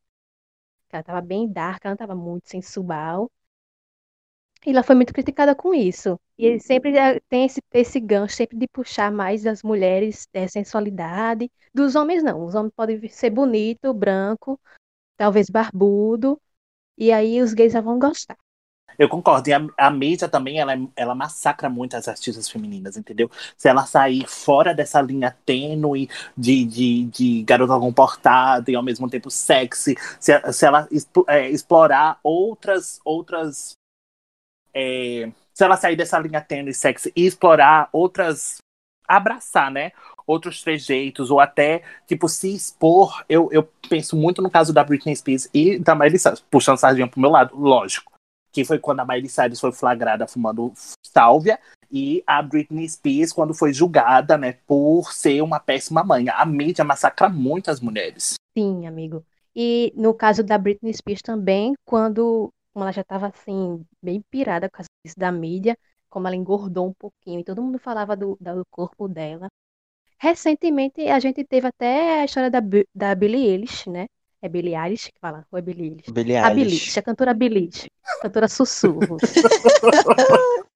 Ela 0.92 1.02
tava 1.02 1.20
bem 1.20 1.50
dark, 1.50 1.84
ela 1.84 1.92
não 1.92 1.96
tava 1.98 2.14
muito 2.14 2.48
sensual. 2.48 3.30
E 4.64 4.70
ela 4.70 4.82
foi 4.82 4.94
muito 4.94 5.12
criticada 5.12 5.54
com 5.54 5.74
isso. 5.74 6.18
E 6.38 6.46
ele 6.46 6.60
sempre 6.60 6.96
eh, 6.96 7.20
tem 7.28 7.44
esse, 7.44 7.60
esse 7.72 7.98
gancho 7.98 8.36
sempre 8.36 8.56
de 8.56 8.68
puxar 8.68 9.10
mais 9.10 9.42
das 9.42 9.62
mulheres 9.62 10.28
é, 10.32 10.46
sensualidade. 10.46 11.50
Dos 11.74 11.96
homens, 11.96 12.22
não. 12.22 12.44
Os 12.44 12.54
homens 12.54 12.72
podem 12.74 13.08
ser 13.08 13.30
bonito, 13.30 13.92
branco, 13.92 14.60
talvez 15.16 15.50
barbudo. 15.50 16.40
E 16.96 17.10
aí 17.10 17.40
os 17.40 17.52
gays 17.54 17.72
já 17.72 17.80
vão 17.80 17.98
gostar. 17.98 18.36
Eu 18.98 19.08
concordo. 19.08 19.48
E 19.48 19.52
a, 19.52 19.66
a 19.76 19.90
mídia 19.90 20.28
também, 20.28 20.60
ela, 20.60 20.74
ela 20.94 21.14
massacra 21.14 21.68
muito 21.68 21.96
as 21.96 22.06
artistas 22.06 22.48
femininas, 22.48 22.96
entendeu? 22.96 23.30
Se 23.56 23.68
ela 23.68 23.84
sair 23.84 24.26
fora 24.28 24.74
dessa 24.74 25.00
linha 25.00 25.36
tênue 25.44 26.08
de, 26.36 26.64
de, 26.64 27.04
de 27.06 27.42
garota 27.42 27.78
comportada 27.78 28.70
e 28.70 28.76
ao 28.76 28.82
mesmo 28.82 29.08
tempo 29.08 29.30
sexy, 29.30 29.96
se, 30.20 30.52
se 30.52 30.66
ela 30.66 30.88
é, 31.28 31.50
explorar 31.50 32.18
outras, 32.22 33.00
outras 33.04 33.76
é, 34.74 35.30
se 35.52 35.64
ela 35.64 35.76
sair 35.76 35.96
dessa 35.96 36.18
linha 36.18 36.40
tênue 36.40 36.74
sexy 36.74 37.12
e 37.14 37.26
explorar 37.26 37.88
outras. 37.92 38.58
abraçar, 39.06 39.70
né? 39.70 39.92
Outros 40.26 40.62
trejeitos, 40.62 41.30
ou 41.30 41.40
até, 41.40 41.82
tipo, 42.06 42.28
se 42.28 42.54
expor. 42.54 43.24
Eu, 43.28 43.48
eu 43.52 43.68
penso 43.88 44.16
muito 44.16 44.40
no 44.40 44.50
caso 44.50 44.72
da 44.72 44.84
Britney 44.84 45.16
Spears 45.16 45.48
e 45.52 45.78
da 45.78 45.94
Miley 45.94 46.18
Cyrus, 46.18 46.40
puxando 46.50 46.78
sardinha 46.78 47.08
pro 47.08 47.20
meu 47.20 47.30
lado, 47.30 47.56
lógico. 47.56 48.12
Que 48.52 48.64
foi 48.64 48.78
quando 48.78 49.00
a 49.00 49.04
Miley 49.04 49.28
Cyrus 49.28 49.60
foi 49.60 49.72
flagrada 49.72 50.26
fumando 50.26 50.72
sálvia 51.04 51.58
e 51.90 52.22
a 52.26 52.40
Britney 52.40 52.88
Spears 52.88 53.32
quando 53.32 53.52
foi 53.52 53.72
julgada, 53.72 54.38
né, 54.38 54.56
por 54.66 55.12
ser 55.12 55.42
uma 55.42 55.60
péssima 55.60 56.02
mãe. 56.02 56.28
A 56.30 56.46
mídia 56.46 56.84
massacra 56.84 57.28
muito 57.28 57.70
as 57.70 57.80
mulheres. 57.80 58.34
Sim, 58.56 58.86
amigo. 58.86 59.24
E 59.54 59.92
no 59.94 60.14
caso 60.14 60.42
da 60.42 60.56
Britney 60.56 60.94
Spears 60.94 61.20
também, 61.20 61.74
quando 61.84 62.50
como 62.72 62.84
ela 62.84 62.92
já 62.92 63.02
estava 63.02 63.28
assim, 63.28 63.84
bem 64.02 64.22
pirada 64.30 64.68
com 64.70 64.82
isso 65.04 65.18
da 65.18 65.30
mídia, 65.30 65.76
como 66.08 66.26
ela 66.26 66.36
engordou 66.36 66.88
um 66.88 66.92
pouquinho 66.92 67.40
e 67.40 67.44
todo 67.44 67.62
mundo 67.62 67.78
falava 67.78 68.16
do, 68.16 68.36
do 68.40 68.64
corpo 68.70 69.08
dela. 69.08 69.48
Recentemente 70.18 71.08
a 71.08 71.18
gente 71.18 71.44
teve 71.44 71.66
até 71.66 72.20
a 72.20 72.24
história 72.24 72.50
da, 72.50 72.60
da 72.94 73.14
Billie 73.14 73.46
Eilish, 73.48 73.88
né? 73.90 74.06
É 74.40 74.48
Billie 74.48 74.76
Eilish 74.76 75.10
que 75.12 75.18
fala? 75.20 75.46
Ou 75.50 75.58
é 75.58 75.62
Billie 75.62 75.88
Eilish? 75.88 76.12
Billie 76.12 76.36
a 76.36 76.50
Billie 76.50 76.74
Eilish, 76.74 76.98
a 76.98 77.02
cantora 77.02 77.34
Billie 77.34 77.62
Eilish, 77.64 77.86
cantora 78.20 78.48
sussurros. 78.48 79.22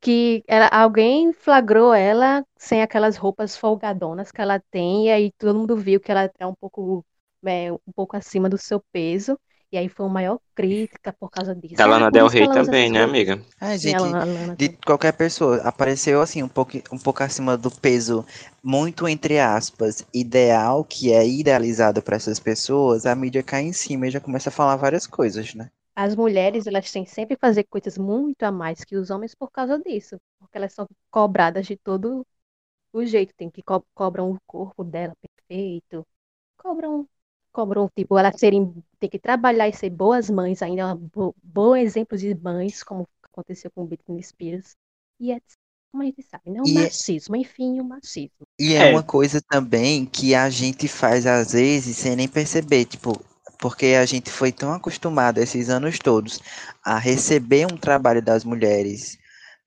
que 0.00 0.42
ela, 0.46 0.68
alguém 0.68 1.32
flagrou 1.32 1.92
ela 1.92 2.44
sem 2.56 2.82
aquelas 2.82 3.16
roupas 3.16 3.56
folgadonas 3.56 4.30
que 4.30 4.40
ela 4.40 4.60
tem, 4.70 5.06
e 5.06 5.10
aí 5.10 5.32
todo 5.32 5.58
mundo 5.58 5.76
viu 5.76 6.00
que 6.00 6.10
ela 6.10 6.30
é 6.38 6.46
um 6.46 6.54
pouco, 6.54 7.04
é, 7.44 7.72
um 7.72 7.92
pouco 7.94 8.16
acima 8.16 8.48
do 8.48 8.58
seu 8.58 8.80
peso. 8.92 9.38
E 9.72 9.76
aí 9.78 9.88
foi 9.88 10.06
uma 10.06 10.12
maior 10.14 10.40
crítica 10.54 11.12
por 11.12 11.30
causa 11.30 11.54
disso. 11.54 11.78
Da 11.78 11.86
Lana 11.86 12.10
por 12.10 12.10
Del 12.10 12.28
que 12.28 12.28
Rey 12.28 12.46
também, 12.48 12.90
né, 12.90 13.02
amiga? 13.02 13.40
Ai, 13.60 13.78
gente, 13.78 14.04
a 14.06 14.08
Lana- 14.08 14.24
Lana 14.24 14.56
de 14.58 14.68
Del- 14.68 14.78
qualquer 14.84 15.12
pessoa, 15.14 15.56
apareceu 15.62 16.20
assim, 16.20 16.42
um 16.42 16.48
pouco, 16.48 16.72
um 16.92 16.98
pouco 16.98 17.22
acima 17.22 17.56
do 17.56 17.70
peso, 17.70 18.22
muito 18.62 19.08
entre 19.08 19.38
aspas, 19.38 20.04
ideal, 20.12 20.84
que 20.84 21.10
é 21.12 21.26
idealizado 21.26 22.02
para 22.02 22.16
essas 22.16 22.38
pessoas, 22.38 23.06
a 23.06 23.14
mídia 23.14 23.42
cai 23.42 23.62
em 23.62 23.72
cima 23.72 24.06
e 24.06 24.10
já 24.10 24.20
começa 24.20 24.50
a 24.50 24.52
falar 24.52 24.76
várias 24.76 25.06
coisas, 25.06 25.54
né? 25.54 25.70
As 25.94 26.14
mulheres, 26.14 26.66
elas 26.66 26.90
têm 26.92 27.04
sempre 27.06 27.36
que 27.36 27.40
fazer 27.40 27.64
coisas 27.64 27.98
muito 27.98 28.42
a 28.44 28.52
mais 28.52 28.84
que 28.84 28.96
os 28.96 29.10
homens 29.10 29.34
por 29.34 29.50
causa 29.50 29.78
disso. 29.78 30.16
Porque 30.38 30.56
elas 30.56 30.72
são 30.72 30.86
cobradas 31.10 31.66
de 31.66 31.76
todo 31.76 32.26
o 32.92 33.04
jeito. 33.06 33.34
Tem 33.36 33.50
que 33.50 33.62
co 33.62 33.84
cobram 33.94 34.32
o 34.32 34.38
corpo 34.46 34.84
dela 34.84 35.14
perfeito. 35.20 36.06
Cobram, 36.58 37.08
cobram, 37.52 37.88
tipo, 37.96 38.18
elas 38.18 38.34
serem, 38.38 38.72
tem 38.98 39.08
que 39.10 39.18
trabalhar 39.18 39.68
e 39.68 39.72
ser 39.72 39.90
boas 39.90 40.30
mães 40.30 40.62
ainda. 40.62 40.82
é 40.82 40.86
um 40.86 40.96
bo 40.96 41.34
bom 41.42 41.76
exemplo 41.76 42.16
de 42.16 42.34
mães, 42.34 42.82
como 42.82 43.06
aconteceu 43.22 43.70
com 43.70 43.86
Britney 43.86 44.22
Spears. 44.22 44.76
E 45.20 45.32
é, 45.32 45.40
como 45.90 46.02
a 46.02 46.06
gente 46.06 46.22
sabe, 46.22 46.50
né? 46.50 46.60
O 46.62 46.66
E 46.66 46.78
é- 46.78 46.84
machismo, 46.84 47.36
enfim, 47.36 47.80
o 47.80 47.84
machismo. 47.84 48.46
E 48.58 48.74
é 48.74 48.84
É. 48.84 48.90
uma 48.92 49.02
coisa 49.02 49.40
também 49.40 50.04
que 50.04 50.34
a 50.34 50.50
gente 50.50 50.88
faz 50.88 51.26
às 51.26 51.52
vezes 51.52 51.96
sem 51.96 52.16
nem 52.16 52.28
perceber, 52.28 52.84
tipo, 52.84 53.20
porque 53.58 53.86
a 53.86 54.04
gente 54.04 54.30
foi 54.30 54.52
tão 54.52 54.72
acostumado 54.72 55.38
esses 55.38 55.68
anos 55.68 55.98
todos 55.98 56.40
a 56.84 56.98
receber 56.98 57.66
um 57.66 57.76
trabalho 57.76 58.22
das 58.22 58.44
mulheres 58.44 59.18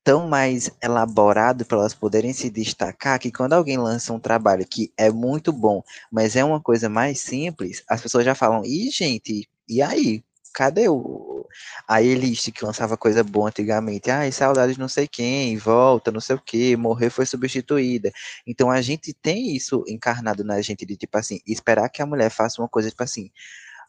tão 0.04 0.28
mais 0.28 0.72
elaborado 0.82 1.66
para 1.66 1.78
elas 1.80 1.94
poderem 1.94 2.34
se 2.34 2.50
destacar, 2.50 3.20
que 3.20 3.32
quando 3.32 3.54
alguém 3.54 3.78
lança 3.78 4.14
um 4.14 4.20
trabalho 4.20 4.66
que 4.68 4.92
é 4.98 5.12
muito 5.12 5.52
bom, 5.52 5.84
mas 6.12 6.36
é 6.36 6.44
uma 6.44 6.60
coisa 6.62 6.90
mais 6.90 7.20
simples, 7.20 7.84
as 7.88 8.02
pessoas 8.02 8.26
já 8.26 8.36
falam, 8.36 8.64
ih, 8.66 8.90
gente, 8.90 9.48
e 9.68 9.82
aí? 9.82 10.24
Cadê 10.54 10.90
o 10.90 11.46
a 11.88 12.02
Elist 12.02 12.52
que 12.52 12.66
lançava 12.66 12.98
coisa 12.98 13.24
boa 13.24 13.50
antigamente? 13.50 14.10
Ai, 14.12 14.32
saudades 14.32 14.78
não 14.78 14.88
sei 14.88 15.08
quem, 15.08 15.58
volta, 15.58 16.12
não 16.12 16.20
sei 16.22 16.36
o 16.36 16.42
que, 16.42 16.76
morrer 16.76 17.10
foi 17.10 17.26
substituída. 17.26 18.12
Então 18.46 18.70
a 18.72 18.82
gente 18.82 19.14
tem 19.14 19.56
isso 19.56 19.84
encarnado 19.88 20.44
na 20.44 20.62
gente 20.62 20.86
de 20.86 20.96
tipo 20.98 21.18
assim, 21.18 21.40
esperar 21.48 21.90
que 21.90 22.02
a 22.02 22.06
mulher 22.06 22.30
faça 22.30 22.62
uma 22.62 22.68
coisa 22.70 22.90
tipo 22.90 23.04
assim, 23.04 23.32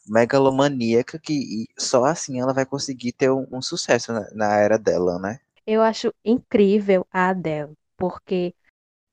megalomaníaca 0.07 1.19
que 1.19 1.33
e 1.33 1.67
só 1.77 2.05
assim 2.05 2.39
ela 2.39 2.53
vai 2.53 2.65
conseguir 2.65 3.13
ter 3.13 3.31
um, 3.31 3.47
um 3.51 3.61
sucesso 3.61 4.13
na, 4.13 4.29
na 4.33 4.55
era 4.57 4.77
dela, 4.77 5.19
né? 5.19 5.39
Eu 5.65 5.81
acho 5.81 6.13
incrível 6.23 7.05
a 7.11 7.29
Adele, 7.29 7.73
porque 7.97 8.55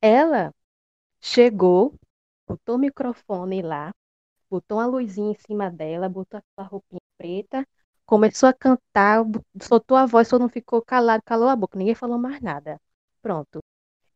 ela 0.02 0.54
chegou, 1.20 1.94
botou 2.48 2.76
o 2.76 2.78
microfone 2.78 3.62
lá, 3.62 3.92
botou 4.50 4.78
uma 4.78 4.86
luzinha 4.86 5.32
em 5.32 5.36
cima 5.36 5.70
dela, 5.70 6.08
botou 6.08 6.38
aquela 6.40 6.68
roupinha 6.68 7.00
preta, 7.18 7.66
começou 8.06 8.48
a 8.48 8.54
cantar, 8.54 9.24
soltou 9.62 9.96
a 9.96 10.06
voz, 10.06 10.28
todo 10.28 10.42
mundo 10.42 10.52
ficou 10.52 10.82
calado, 10.84 11.22
calou 11.24 11.48
a 11.48 11.56
boca, 11.56 11.78
ninguém 11.78 11.94
falou 11.96 12.18
mais 12.18 12.40
nada. 12.42 12.80
Pronto. 13.22 13.60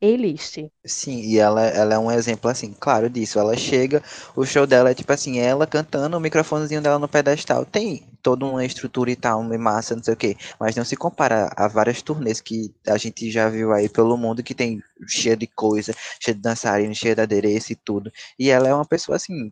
A-list. 0.03 0.59
Sim, 0.87 1.21
e 1.21 1.39
ela, 1.39 1.63
ela 1.63 1.95
é 1.95 1.99
um 1.99 2.11
exemplo 2.11 2.51
assim, 2.51 2.75
claro 2.79 3.09
disso. 3.09 3.39
Ela 3.39 3.57
chega, 3.57 4.03
o 4.37 4.45
show 4.45 4.67
dela 4.67 4.91
é 4.91 4.95
tipo 4.95 5.11
assim, 5.13 5.39
ela 5.39 5.67
cantando, 5.67 6.17
o 6.17 6.21
microfonezinho 6.21 6.83
dela 6.83 6.99
no 6.99 7.09
pedestal. 7.09 7.65
Tem 7.65 8.07
toda 8.23 8.45
uma 8.45 8.65
estrutura 8.65 9.11
e 9.11 9.17
tal, 9.17 9.41
uma 9.41 9.57
massa, 9.57 9.97
não 9.97 10.03
sei 10.03 10.15
o 10.15 10.17
quê, 10.17 10.37
mas 10.61 10.77
não 10.77 10.85
se 10.85 10.97
compara 10.97 11.51
a 11.57 11.69
várias 11.69 12.03
turnês 12.03 12.41
que 12.41 12.75
a 12.87 12.97
gente 12.99 13.31
já 13.31 13.49
viu 13.49 13.73
aí 13.73 13.89
pelo 13.89 14.17
mundo 14.17 14.43
que 14.43 14.55
tem 14.55 14.83
cheia 15.09 15.37
de 15.37 15.47
coisa, 15.47 15.95
cheia 16.21 16.35
de 16.35 16.41
dançarino, 16.43 16.95
cheia 16.95 17.15
de 17.15 17.23
adereço 17.23 17.73
e 17.73 17.77
tudo. 17.77 18.11
E 18.39 18.51
ela 18.51 18.69
é 18.69 18.75
uma 18.75 18.85
pessoa 18.87 19.17
assim, 19.17 19.51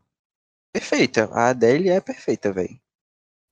perfeita. 0.73 1.31
A 1.33 1.49
Adele 1.49 1.89
é 1.89 2.01
perfeita, 2.01 2.53
velho. 2.53 2.79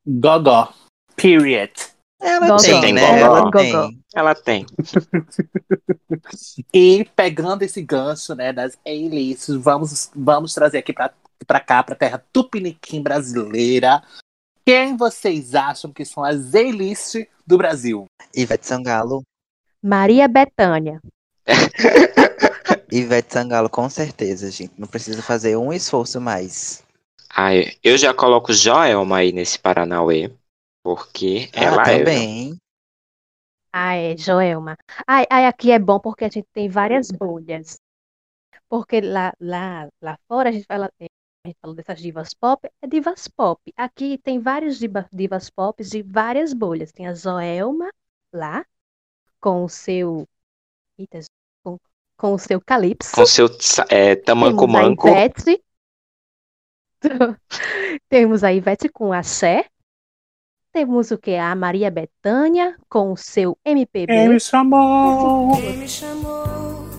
Gogó. 0.06 0.72
Period. 1.16 1.72
Ela 2.20 2.48
Gogó. 2.48 2.62
tem, 2.62 2.80
Tem 2.80 2.92
né? 2.92 3.20
Ela 3.20 3.40
Gogó. 3.42 3.50
tem. 3.58 3.99
Ela 4.14 4.34
tem. 4.34 4.66
E 6.72 7.06
pegando 7.16 7.62
esse 7.62 7.80
gancho, 7.82 8.34
né, 8.34 8.52
das 8.52 8.78
A-lists, 8.86 9.54
vamos, 9.56 10.10
vamos 10.14 10.52
trazer 10.52 10.78
aqui 10.78 10.92
pra, 10.92 11.12
pra 11.46 11.60
cá, 11.60 11.82
pra 11.82 11.94
terra 11.94 12.22
tupiniquim 12.32 13.02
brasileira. 13.02 14.02
Quem 14.64 14.96
vocês 14.96 15.54
acham 15.54 15.92
que 15.92 16.04
são 16.04 16.24
as 16.24 16.54
A-list 16.54 17.26
do 17.46 17.56
Brasil? 17.56 18.06
Ivete 18.34 18.66
Sangalo. 18.66 19.22
Maria 19.82 20.28
Bethânia. 20.28 21.00
Ivete 22.92 23.32
Sangalo, 23.32 23.68
com 23.70 23.88
certeza, 23.88 24.50
gente. 24.50 24.74
Não 24.76 24.86
precisa 24.86 25.22
fazer 25.22 25.56
um 25.56 25.72
esforço 25.72 26.20
mais. 26.20 26.84
Ai, 27.34 27.72
eu 27.82 27.96
já 27.96 28.12
coloco 28.12 28.52
Joelma 28.52 29.18
aí 29.18 29.32
nesse 29.32 29.58
Paranauê. 29.58 30.30
Porque 30.82 31.48
ela 31.52 31.82
ah, 31.84 31.92
é. 31.92 32.04
Ah, 33.72 33.94
é, 33.94 34.16
Joelma. 34.16 34.76
Ai, 35.06 35.26
ai, 35.30 35.46
aqui 35.46 35.70
é 35.70 35.78
bom 35.78 36.00
porque 36.00 36.24
a 36.24 36.28
gente 36.28 36.48
tem 36.52 36.68
várias 36.68 37.10
bolhas. 37.10 37.78
Porque 38.68 39.00
lá, 39.00 39.32
lá, 39.40 39.88
lá 40.00 40.18
fora 40.28 40.48
a 40.48 40.52
gente 40.52 40.64
fala, 40.66 40.90
é, 41.00 41.06
a 41.44 41.48
gente 41.48 41.58
falou 41.60 41.74
dessas 41.74 42.00
divas 42.00 42.34
pop, 42.34 42.68
é 42.82 42.86
divas 42.86 43.28
pop. 43.28 43.60
Aqui 43.76 44.18
tem 44.18 44.40
várias 44.40 44.78
diva- 44.78 45.08
divas 45.12 45.50
pop 45.50 45.82
de 45.82 46.02
várias 46.02 46.52
bolhas. 46.52 46.92
Tem 46.92 47.06
a 47.06 47.14
Joelma 47.14 47.90
lá, 48.32 48.64
com 49.40 49.64
o 49.64 49.68
seu. 49.68 50.28
Eita, 50.98 51.20
com, 51.64 51.78
com 52.16 52.34
o 52.34 52.38
seu 52.38 52.60
calypso. 52.60 53.14
Com 53.14 53.26
seu 53.26 53.46
é, 53.88 54.16
tamanco 54.16 54.66
Temos 54.66 54.74
a 54.74 54.82
manco. 54.82 55.08
Ivete. 55.08 55.64
Temos 58.08 58.44
a 58.44 58.52
Ivete 58.52 58.88
com 58.88 59.12
axé. 59.12 59.68
Temos 60.72 61.10
o 61.10 61.18
que? 61.18 61.34
A 61.34 61.54
Maria 61.54 61.90
Bethânia 61.90 62.76
com 62.88 63.12
o 63.12 63.16
seu 63.16 63.58
MPB. 63.64 64.06
Quem 64.06 64.28
me 64.28 64.40
chamou? 64.40 65.52
Assim, 65.52 65.76
me 65.76 65.88
chamou. 65.88 66.90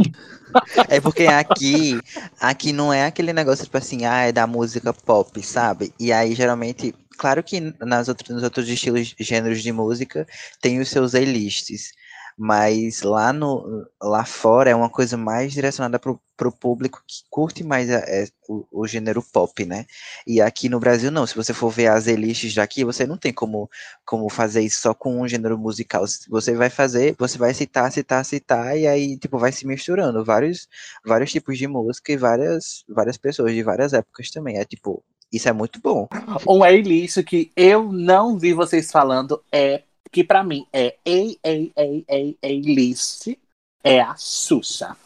É 0.88 1.00
porque 1.00 1.26
aqui, 1.26 1.96
aqui 2.40 2.72
não 2.72 2.92
é 2.92 3.06
aquele 3.06 3.32
negócio, 3.32 3.64
tipo 3.64 3.76
assim, 3.78 4.04
ah, 4.04 4.22
é 4.24 4.32
da 4.32 4.48
música 4.48 4.92
pop, 4.92 5.40
sabe? 5.44 5.94
E 5.96 6.12
aí, 6.12 6.34
geralmente, 6.34 6.92
claro 7.16 7.40
que 7.40 7.60
nas 7.78 8.08
outras, 8.08 8.28
nos 8.30 8.42
outros 8.42 8.68
estilos, 8.68 9.14
gêneros 9.16 9.62
de 9.62 9.70
música, 9.70 10.26
tem 10.60 10.80
os 10.80 10.88
seus 10.88 11.12
playlists. 11.12 11.92
Mas 12.36 13.02
lá, 13.02 13.32
no, 13.32 13.86
lá 14.02 14.24
fora 14.24 14.70
é 14.70 14.74
uma 14.74 14.90
coisa 14.90 15.16
mais 15.16 15.52
direcionada 15.52 15.98
pro, 15.98 16.20
pro 16.36 16.50
público 16.52 17.02
que 17.06 17.22
curte 17.30 17.62
mais 17.64 17.90
a- 17.90 17.98
é, 18.06 18.26
o, 18.48 18.66
o 18.82 18.86
gênero 18.86 19.22
pop, 19.22 19.64
né? 19.64 19.86
E 20.26 20.40
aqui 20.40 20.68
no 20.68 20.80
Brasil, 20.80 21.10
não. 21.10 21.26
Se 21.26 21.34
você 21.36 21.52
for 21.52 21.70
ver 21.70 21.88
as 21.88 22.04
playlists 22.04 22.54
daqui, 22.54 22.84
você 22.84 23.06
não 23.06 23.16
tem 23.16 23.32
como, 23.32 23.68
como 24.04 24.28
fazer 24.28 24.62
isso 24.62 24.80
só 24.80 24.94
com 24.94 25.20
um 25.20 25.28
gênero 25.28 25.58
musical. 25.58 26.04
Você 26.28 26.54
vai 26.54 26.70
fazer, 26.70 27.14
você 27.18 27.38
vai 27.38 27.52
citar, 27.54 27.90
citar, 27.92 28.24
citar, 28.24 28.76
e 28.78 28.86
aí, 28.86 29.18
tipo, 29.18 29.38
vai 29.38 29.52
se 29.52 29.66
misturando 29.66 30.24
vários, 30.24 30.68
vários 31.04 31.30
tipos 31.32 31.58
de 31.58 31.66
música 31.66 32.12
e 32.12 32.16
várias, 32.16 32.84
várias 32.88 33.16
pessoas 33.16 33.52
de 33.52 33.62
várias 33.62 33.92
épocas 33.92 34.30
também. 34.30 34.58
É 34.58 34.64
tipo, 34.64 35.02
isso 35.32 35.48
é 35.48 35.52
muito 35.52 35.80
bom. 35.80 36.08
Um 36.46 36.62
A-list 36.62 37.22
que 37.24 37.52
eu 37.56 37.92
não 37.92 38.38
vi 38.38 38.52
vocês 38.52 38.90
falando 38.90 39.42
é 39.52 39.82
que 40.10 40.24
pra 40.24 40.42
mim 40.42 40.66
é 40.72 40.96
A, 41.06 41.48
A, 41.48 41.82
A, 41.82 42.16
A, 42.16 42.48
A-list 42.48 43.36
é 43.82 44.00
a 44.00 44.14
Xuxa. 44.16 44.96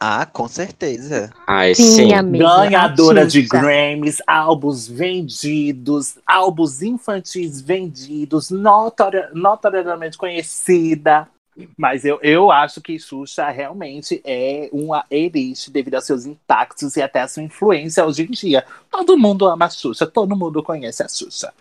Ah, 0.00 0.24
com 0.26 0.46
certeza. 0.46 1.32
Ai, 1.44 1.74
Sim, 1.74 1.82
sim. 1.82 2.12
amiga. 2.12 2.44
Ganhadora 2.44 3.26
de. 3.26 3.42
Grammys, 3.42 4.22
álbuns 4.26 4.86
vendidos, 4.86 6.18
álbuns 6.24 6.82
infantis 6.82 7.60
vendidos, 7.60 8.48
notori- 8.50 9.28
notoriamente 9.34 10.16
conhecida. 10.16 11.28
Mas 11.76 12.04
eu, 12.04 12.20
eu 12.22 12.52
acho 12.52 12.80
que 12.80 13.00
Xuxa 13.00 13.48
realmente 13.50 14.20
é 14.24 14.68
uma 14.72 15.04
elite 15.10 15.72
devido 15.72 15.96
aos 15.96 16.04
seus 16.04 16.24
impactos 16.24 16.96
e 16.96 17.02
até 17.02 17.20
a 17.20 17.26
sua 17.26 17.42
influência 17.42 18.06
hoje 18.06 18.22
em 18.22 18.30
dia. 18.30 18.64
Todo 18.88 19.18
mundo 19.18 19.48
ama 19.48 19.64
a 19.64 19.70
Xuxa, 19.70 20.06
todo 20.06 20.36
mundo 20.36 20.62
conhece 20.62 21.02
a 21.02 21.08
Xuxa. 21.08 21.52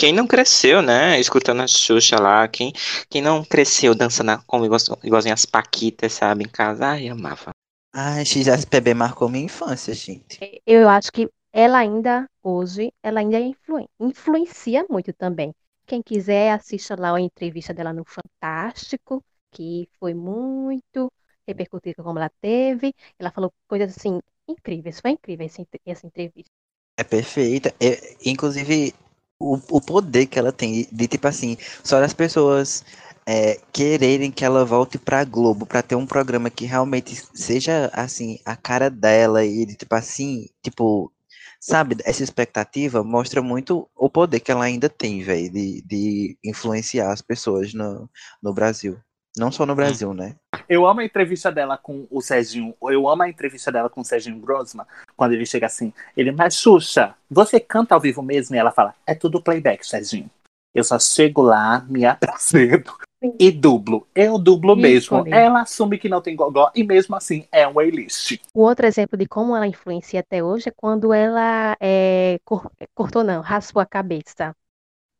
Quem 0.00 0.12
não 0.14 0.26
cresceu, 0.26 0.80
né? 0.80 1.20
Escutando 1.20 1.60
a 1.62 1.66
Xuxa 1.68 2.18
lá. 2.18 2.48
Quem, 2.48 2.72
quem 3.10 3.20
não 3.20 3.44
cresceu 3.44 3.94
dançando 3.94 4.42
como 4.46 4.64
igual, 4.64 4.80
igualzinho 5.04 5.34
as 5.34 5.44
Paquitas, 5.44 6.14
sabe? 6.14 6.44
Em 6.44 6.48
casa. 6.48 6.86
Ai, 6.88 7.08
amava. 7.08 7.50
Ah, 7.92 8.24
XSPB 8.24 8.94
marcou 8.94 9.28
minha 9.28 9.44
infância, 9.44 9.92
gente. 9.94 10.42
Eu 10.66 10.88
acho 10.88 11.12
que 11.12 11.28
ela 11.52 11.78
ainda, 11.78 12.28
hoje, 12.42 12.92
ela 13.02 13.20
ainda 13.20 13.38
influen- 13.38 13.88
influencia 13.98 14.86
muito 14.88 15.12
também. 15.12 15.54
Quem 15.86 16.02
quiser, 16.02 16.52
assista 16.52 16.94
lá 16.98 17.14
a 17.16 17.20
entrevista 17.20 17.74
dela 17.74 17.92
no 17.92 18.04
Fantástico, 18.04 19.22
que 19.50 19.88
foi 19.98 20.14
muito 20.14 21.12
repercutida 21.46 22.02
como 22.02 22.18
ela 22.18 22.30
teve. 22.40 22.94
Ela 23.18 23.30
falou 23.32 23.52
coisas 23.68 23.96
assim 23.96 24.20
incríveis, 24.48 25.00
foi 25.00 25.10
incrível 25.12 25.46
essa, 25.46 25.60
entre- 25.62 25.80
essa 25.84 26.06
entrevista. 26.06 26.50
É 26.96 27.04
perfeita. 27.04 27.74
É, 27.80 28.16
inclusive, 28.24 28.94
o, 29.40 29.58
o 29.70 29.80
poder 29.80 30.26
que 30.26 30.38
ela 30.38 30.52
tem 30.52 30.86
de, 30.92 31.08
tipo 31.08 31.26
assim, 31.26 31.56
só 31.82 31.98
das 32.00 32.12
pessoas 32.12 32.84
é, 33.26 33.58
quererem 33.72 34.30
que 34.30 34.44
ela 34.44 34.64
volte 34.64 34.98
pra 34.98 35.24
Globo 35.24 35.66
pra 35.66 35.82
ter 35.82 35.94
um 35.96 36.06
programa 36.06 36.50
que 36.50 36.66
realmente 36.66 37.16
seja 37.34 37.90
assim 37.94 38.38
a 38.44 38.56
cara 38.56 38.90
dela 38.90 39.44
e 39.44 39.66
tipo 39.76 39.94
assim, 39.94 40.46
tipo, 40.62 41.12
sabe, 41.60 41.96
essa 42.04 42.22
expectativa 42.22 43.02
mostra 43.04 43.42
muito 43.42 43.88
o 43.96 44.10
poder 44.10 44.40
que 44.40 44.50
ela 44.52 44.64
ainda 44.64 44.88
tem, 44.88 45.22
velho, 45.22 45.50
de, 45.52 45.82
de 45.82 46.38
influenciar 46.44 47.12
as 47.12 47.22
pessoas 47.22 47.72
no, 47.74 48.08
no 48.42 48.52
Brasil. 48.52 48.98
Não 49.36 49.52
só 49.52 49.64
no 49.64 49.74
Brasil, 49.74 50.12
né? 50.12 50.34
Eu 50.68 50.86
amo 50.86 51.00
a 51.00 51.04
entrevista 51.04 51.50
dela 51.52 51.78
com 51.78 52.06
o 52.10 52.20
Serginho. 52.20 52.74
Eu 52.82 53.08
amo 53.08 53.22
a 53.22 53.28
entrevista 53.28 53.70
dela 53.70 53.88
com 53.88 54.00
o 54.00 54.04
Serginho 54.04 54.38
Grossman. 54.40 54.86
Quando 55.16 55.32
ele 55.32 55.46
chega 55.46 55.66
assim, 55.66 55.92
ele, 56.16 56.32
mas 56.32 56.54
Xuxa, 56.54 57.14
você 57.30 57.60
canta 57.60 57.94
ao 57.94 58.00
vivo 58.00 58.22
mesmo? 58.22 58.54
E 58.56 58.58
ela 58.58 58.72
fala, 58.72 58.94
é 59.06 59.14
tudo 59.14 59.42
playback, 59.42 59.86
Serginho. 59.86 60.30
Eu 60.74 60.84
só 60.84 60.98
chego 60.98 61.42
lá, 61.42 61.84
me 61.88 62.04
apresento 62.06 62.96
e 63.38 63.50
dublo. 63.50 64.06
Eu 64.14 64.38
dublo 64.38 64.74
mesmo. 64.74 65.18
Ícone. 65.18 65.32
Ela 65.32 65.62
assume 65.62 65.98
que 65.98 66.08
não 66.08 66.22
tem 66.22 66.34
gogó 66.34 66.70
e 66.74 66.82
mesmo 66.82 67.14
assim 67.16 67.46
é 67.52 67.66
um 67.66 67.78
A-list. 67.78 68.40
O 68.54 68.62
outro 68.62 68.86
exemplo 68.86 69.16
de 69.16 69.26
como 69.26 69.54
ela 69.54 69.66
influencia 69.66 70.20
até 70.20 70.42
hoje 70.42 70.68
é 70.68 70.72
quando 70.74 71.12
ela 71.12 71.76
é, 71.80 72.38
cor- 72.44 72.70
cortou, 72.94 73.22
não, 73.22 73.40
raspou 73.40 73.80
a 73.82 73.86
cabeça. 73.86 74.54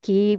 Que 0.03 0.39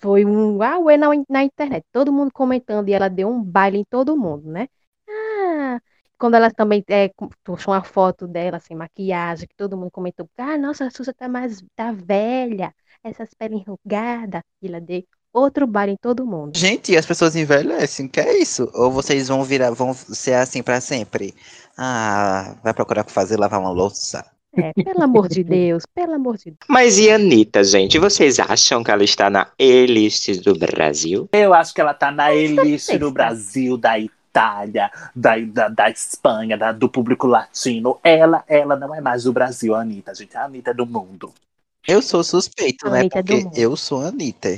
foi 0.00 0.24
um 0.24 0.62
auê 0.62 0.96
na, 0.96 1.08
na 1.28 1.44
internet. 1.44 1.84
Todo 1.92 2.12
mundo 2.12 2.32
comentando 2.32 2.88
e 2.88 2.92
ela 2.92 3.08
deu 3.08 3.28
um 3.28 3.42
baile 3.42 3.78
em 3.78 3.84
todo 3.84 4.16
mundo, 4.16 4.50
né? 4.50 4.68
Ah, 5.08 5.80
quando 6.18 6.34
ela 6.34 6.50
também 6.50 6.84
é, 6.88 7.10
postou 7.44 7.74
uma 7.74 7.82
foto 7.84 8.26
dela 8.26 8.58
sem 8.60 8.76
maquiagem, 8.76 9.48
que 9.48 9.54
todo 9.56 9.76
mundo 9.76 9.90
comentou, 9.90 10.28
ah, 10.38 10.58
nossa, 10.58 10.86
a 10.86 10.90
Xuxa 10.90 11.14
tá 11.14 11.28
mais, 11.28 11.62
tá 11.74 11.92
velha, 11.92 12.74
essas 13.02 13.32
peles 13.34 13.60
enrugadas. 13.60 14.42
E 14.62 14.68
ela 14.68 14.80
deu 14.80 15.04
outro 15.32 15.66
baile 15.66 15.92
em 15.92 15.96
todo 15.96 16.26
mundo. 16.26 16.56
Gente, 16.56 16.96
as 16.96 17.06
pessoas 17.06 17.36
envelhecem, 17.36 18.08
que 18.08 18.20
é 18.20 18.38
isso? 18.38 18.70
Ou 18.74 18.90
vocês 18.90 19.28
vão 19.28 19.44
virar, 19.44 19.70
vão 19.70 19.94
ser 19.94 20.34
assim 20.34 20.62
pra 20.62 20.80
sempre? 20.80 21.34
Ah, 21.76 22.56
vai 22.62 22.74
procurar 22.74 23.02
o 23.02 23.04
que 23.04 23.12
fazer, 23.12 23.38
lavar 23.38 23.60
uma 23.60 23.70
louça. 23.70 24.24
É, 24.56 24.72
pelo 24.82 25.02
amor 25.04 25.28
de 25.28 25.44
Deus, 25.44 25.84
pelo 25.94 26.14
amor 26.14 26.36
de 26.36 26.46
Deus. 26.46 26.56
Mas 26.68 26.98
e 26.98 27.08
a 27.10 27.14
Anitta, 27.14 27.62
gente? 27.62 27.98
Vocês 27.98 28.38
acham 28.40 28.82
que 28.82 28.90
ela 28.90 29.04
está 29.04 29.30
na 29.30 29.46
A-list 29.58 30.28
do 30.40 30.58
Brasil? 30.58 31.28
Eu 31.32 31.54
acho 31.54 31.72
que 31.72 31.80
ela 31.80 31.94
tá 31.94 32.10
na 32.10 32.26
A-list 32.26 32.86
certeza. 32.86 32.98
do 32.98 33.10
Brasil, 33.12 33.76
da 33.76 33.96
Itália, 33.98 34.90
da, 35.14 35.38
da, 35.38 35.68
da 35.68 35.90
Espanha, 35.90 36.58
da- 36.58 36.72
do 36.72 36.88
público 36.88 37.26
latino. 37.28 37.98
Ela, 38.02 38.42
ela 38.48 38.74
não 38.76 38.92
é 38.94 39.00
mais 39.00 39.22
do 39.24 39.32
Brasil, 39.32 39.74
a 39.74 39.82
Anitta, 39.82 40.14
gente. 40.14 40.36
A 40.36 40.44
Anitta 40.46 40.70
é 40.70 40.74
do 40.74 40.84
mundo. 40.86 41.32
Eu 41.86 42.02
sou 42.02 42.24
suspeito, 42.24 42.88
A 42.88 42.90
né? 42.90 42.98
Anitta 43.00 43.18
é 43.20 43.22
Porque 43.22 43.44
mundo. 43.44 43.56
eu 43.56 43.76
sou 43.76 44.00
Anitta. 44.02 44.48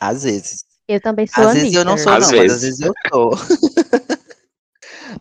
Às 0.00 0.22
vezes. 0.24 0.64
Eu 0.88 1.00
também 1.00 1.26
sou 1.26 1.44
Às 1.48 1.54
vezes 1.54 1.74
eu 1.74 1.84
não 1.84 1.92
Anitta. 1.92 2.04
sou, 2.10 2.12
Às 2.18 2.30
não, 2.30 2.38
mas 2.38 2.52
às 2.52 2.62
vezes. 2.62 2.78
vezes 2.78 2.80
eu 2.80 2.94
sou. 3.12 3.32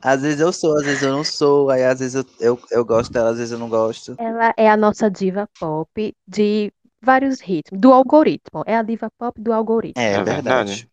às 0.02 0.22
vezes 0.22 0.40
eu 0.40 0.52
sou, 0.54 0.76
às 0.78 0.84
vezes 0.84 1.04
eu 1.04 1.12
não 1.12 1.24
sou. 1.24 1.70
Aí 1.70 1.84
às 1.84 2.00
vezes 2.00 2.16
eu, 2.16 2.26
eu, 2.40 2.60
eu 2.72 2.86
gosto 2.86 3.12
dela, 3.12 3.32
às 3.32 3.38
vezes 3.38 3.52
eu 3.52 3.60
não 3.60 3.70
gosto. 3.70 4.16
Ela 4.18 4.54
é 4.58 4.70
a 4.70 4.78
nossa 4.78 5.10
diva 5.10 5.48
pop 5.60 6.14
de 6.28 6.72
vários 7.02 7.40
ritmos, 7.40 7.80
do 7.80 7.94
algoritmo. 7.94 8.64
É 8.66 8.76
a 8.76 8.84
diva 8.84 9.10
pop 9.18 9.40
do 9.40 9.54
algoritmo. 9.54 10.02
É, 10.02 10.14
É 10.14 10.24
verdade. 10.24 10.36
verdade. 10.44 10.90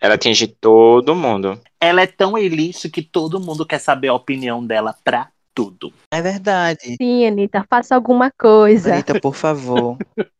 Ela 0.00 0.14
atinge 0.14 0.46
todo 0.46 1.14
mundo. 1.14 1.60
Ela 1.78 2.02
é 2.02 2.06
tão 2.06 2.34
A-list 2.34 2.88
que 2.90 3.02
todo 3.02 3.38
mundo 3.38 3.66
quer 3.66 3.78
saber 3.78 4.08
a 4.08 4.14
opinião 4.14 4.66
dela 4.66 4.94
pra 5.04 5.28
tudo. 5.54 5.92
É 6.10 6.22
verdade. 6.22 6.96
Sim, 7.00 7.26
Anitta, 7.26 7.64
faça 7.68 7.94
alguma 7.94 8.30
coisa. 8.30 8.94
Anitta, 8.94 9.20
por 9.20 9.34
favor. 9.34 9.98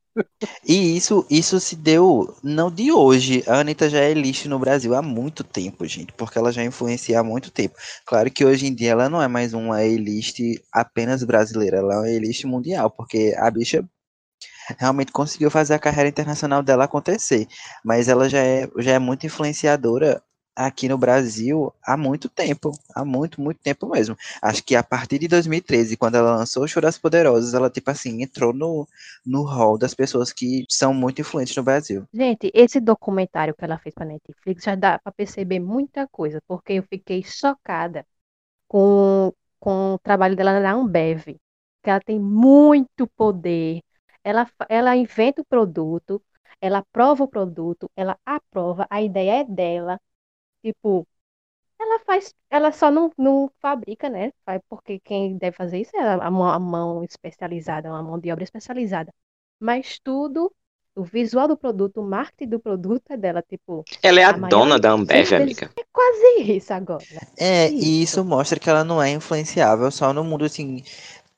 E 0.66 0.96
isso, 0.96 1.26
isso 1.30 1.60
se 1.60 1.76
deu 1.76 2.34
não 2.42 2.70
de 2.70 2.90
hoje. 2.92 3.44
A 3.46 3.60
Anitta 3.60 3.88
já 3.90 3.98
é 4.00 4.14
lixo 4.14 4.48
no 4.48 4.58
Brasil 4.58 4.94
há 4.94 5.02
muito 5.02 5.44
tempo, 5.44 5.86
gente, 5.86 6.12
porque 6.14 6.38
ela 6.38 6.52
já 6.52 6.64
influencia 6.64 7.20
há 7.20 7.22
muito 7.24 7.50
tempo. 7.50 7.74
Claro 8.06 8.30
que 8.30 8.44
hoje 8.44 8.66
em 8.66 8.74
dia 8.74 8.92
ela 8.92 9.08
não 9.08 9.22
é 9.22 9.28
mais 9.28 9.52
uma 9.54 9.76
A-list 9.76 10.38
apenas 10.72 11.22
brasileira, 11.24 11.78
ela 11.78 11.94
é 11.94 11.98
uma 11.98 12.06
A-list 12.06 12.44
mundial, 12.44 12.90
porque 12.90 13.34
a 13.36 13.50
bicha 13.50 13.84
realmente 14.78 15.12
conseguiu 15.12 15.50
fazer 15.50 15.74
a 15.74 15.78
carreira 15.78 16.08
internacional 16.10 16.62
dela 16.62 16.84
acontecer. 16.84 17.46
Mas 17.84 18.08
ela 18.08 18.28
já 18.28 18.40
é, 18.40 18.68
já 18.78 18.92
é 18.92 18.98
muito 18.98 19.26
influenciadora 19.26 20.22
aqui 20.54 20.88
no 20.88 20.98
Brasil 20.98 21.72
há 21.82 21.96
muito 21.96 22.28
tempo, 22.28 22.72
há 22.94 23.04
muito, 23.04 23.40
muito 23.40 23.58
tempo 23.58 23.88
mesmo. 23.88 24.16
Acho 24.42 24.62
que 24.62 24.74
a 24.76 24.82
partir 24.82 25.18
de 25.18 25.28
2013, 25.28 25.96
quando 25.96 26.16
ela 26.16 26.36
lançou 26.36 26.66
das 26.80 26.98
Poderosas, 26.98 27.54
ela, 27.54 27.70
tipo 27.70 27.90
assim, 27.90 28.22
entrou 28.22 28.52
no, 28.52 28.86
no 29.24 29.42
hall 29.42 29.78
das 29.78 29.94
pessoas 29.94 30.32
que 30.32 30.64
são 30.68 30.92
muito 30.92 31.20
influentes 31.20 31.56
no 31.56 31.62
Brasil. 31.62 32.04
Gente, 32.12 32.50
esse 32.54 32.80
documentário 32.80 33.54
que 33.54 33.64
ela 33.64 33.78
fez 33.78 33.94
para 33.94 34.06
Netflix 34.06 34.64
já 34.64 34.74
dá 34.74 34.98
para 34.98 35.12
perceber 35.12 35.60
muita 35.60 36.08
coisa, 36.08 36.42
porque 36.46 36.74
eu 36.74 36.82
fiquei 36.82 37.22
chocada 37.22 38.04
com, 38.68 39.32
com 39.58 39.94
o 39.94 39.98
trabalho 39.98 40.36
dela 40.36 40.60
na 40.60 40.72
Ambev, 40.72 41.36
que 41.82 41.90
ela 41.90 42.00
tem 42.00 42.18
muito 42.18 43.06
poder. 43.16 43.80
Ela, 44.24 44.48
ela 44.68 44.96
inventa 44.96 45.42
o 45.42 45.44
produto, 45.44 46.22
ela 46.60 46.84
prova 46.92 47.24
o 47.24 47.28
produto, 47.28 47.90
ela 47.96 48.18
aprova, 48.24 48.86
a 48.90 49.02
ideia 49.02 49.40
é 49.40 49.44
dela. 49.44 50.00
Tipo, 50.62 51.06
ela 51.80 52.00
faz, 52.00 52.34
ela 52.50 52.72
só 52.72 52.90
não, 52.90 53.12
não 53.18 53.50
fabrica, 53.60 54.08
né? 54.10 54.32
Faz 54.44 54.60
porque 54.68 55.00
quem 55.00 55.36
deve 55.38 55.56
fazer 55.56 55.80
isso 55.80 55.96
é 55.96 56.00
a 56.00 56.30
mão, 56.30 56.48
a 56.48 56.58
mão 56.60 57.04
especializada, 57.04 57.90
uma 57.90 58.02
mão 58.02 58.18
de 58.18 58.30
obra 58.32 58.44
especializada. 58.44 59.12
Mas 59.60 59.98
tudo, 60.00 60.54
o 60.94 61.04
visual 61.04 61.48
do 61.48 61.56
produto, 61.56 62.00
o 62.00 62.04
marketing 62.08 62.50
do 62.50 62.60
produto 62.60 63.10
é 63.10 63.16
dela, 63.16 63.42
tipo, 63.42 63.86
Ela 64.02 64.20
é 64.20 64.24
a, 64.24 64.30
A 64.30 64.32
dona 64.32 64.78
da 64.78 64.90
Ambev, 64.90 65.32
amiga. 65.34 65.70
é 65.76 65.84
quase 65.92 66.52
isso 66.56 66.72
agora. 66.72 67.06
É, 67.36 67.72
e 67.72 68.02
Isso. 68.02 68.02
isso 68.02 68.24
mostra 68.24 68.58
que 68.58 68.68
ela 68.68 68.84
não 68.84 69.02
é 69.02 69.10
influenciável 69.10 69.90
só 69.90 70.12
no 70.12 70.22
mundo, 70.24 70.44
assim, 70.44 70.82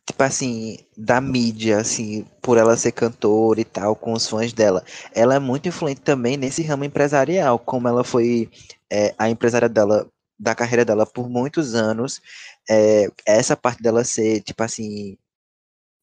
tipo 0.07 0.23
assim, 0.23 0.79
da 0.97 1.21
mídia, 1.21 1.79
assim, 1.79 2.25
por 2.41 2.59
ela 2.59 2.77
ser 2.77 2.93
cantora 2.93 3.61
e 3.61 3.65
tal, 3.65 3.95
com 3.97 4.13
os 4.13 4.29
fãs 4.29 4.53
dela. 4.53 4.85
Ela 5.15 5.37
é 5.37 5.39
muito 5.39 5.69
influente 5.69 6.01
também 6.01 6.37
nesse 6.37 6.63
ramo 6.63 6.85
empresarial, 6.85 7.59
como 7.59 7.89
ela 7.89 8.05
foi 8.05 8.51
é, 8.91 9.15
a 9.19 9.31
empresária 9.31 9.69
dela, 9.69 10.09
da 10.39 10.55
carreira 10.55 10.85
dela 10.85 11.07
por 11.07 11.29
muitos 11.29 11.75
anos. 11.75 12.21
É, 12.69 13.09
essa 13.27 13.57
parte 13.57 13.83
dela 13.83 14.05
ser, 14.05 14.41
tipo 14.43 14.63
assim, 14.63 15.17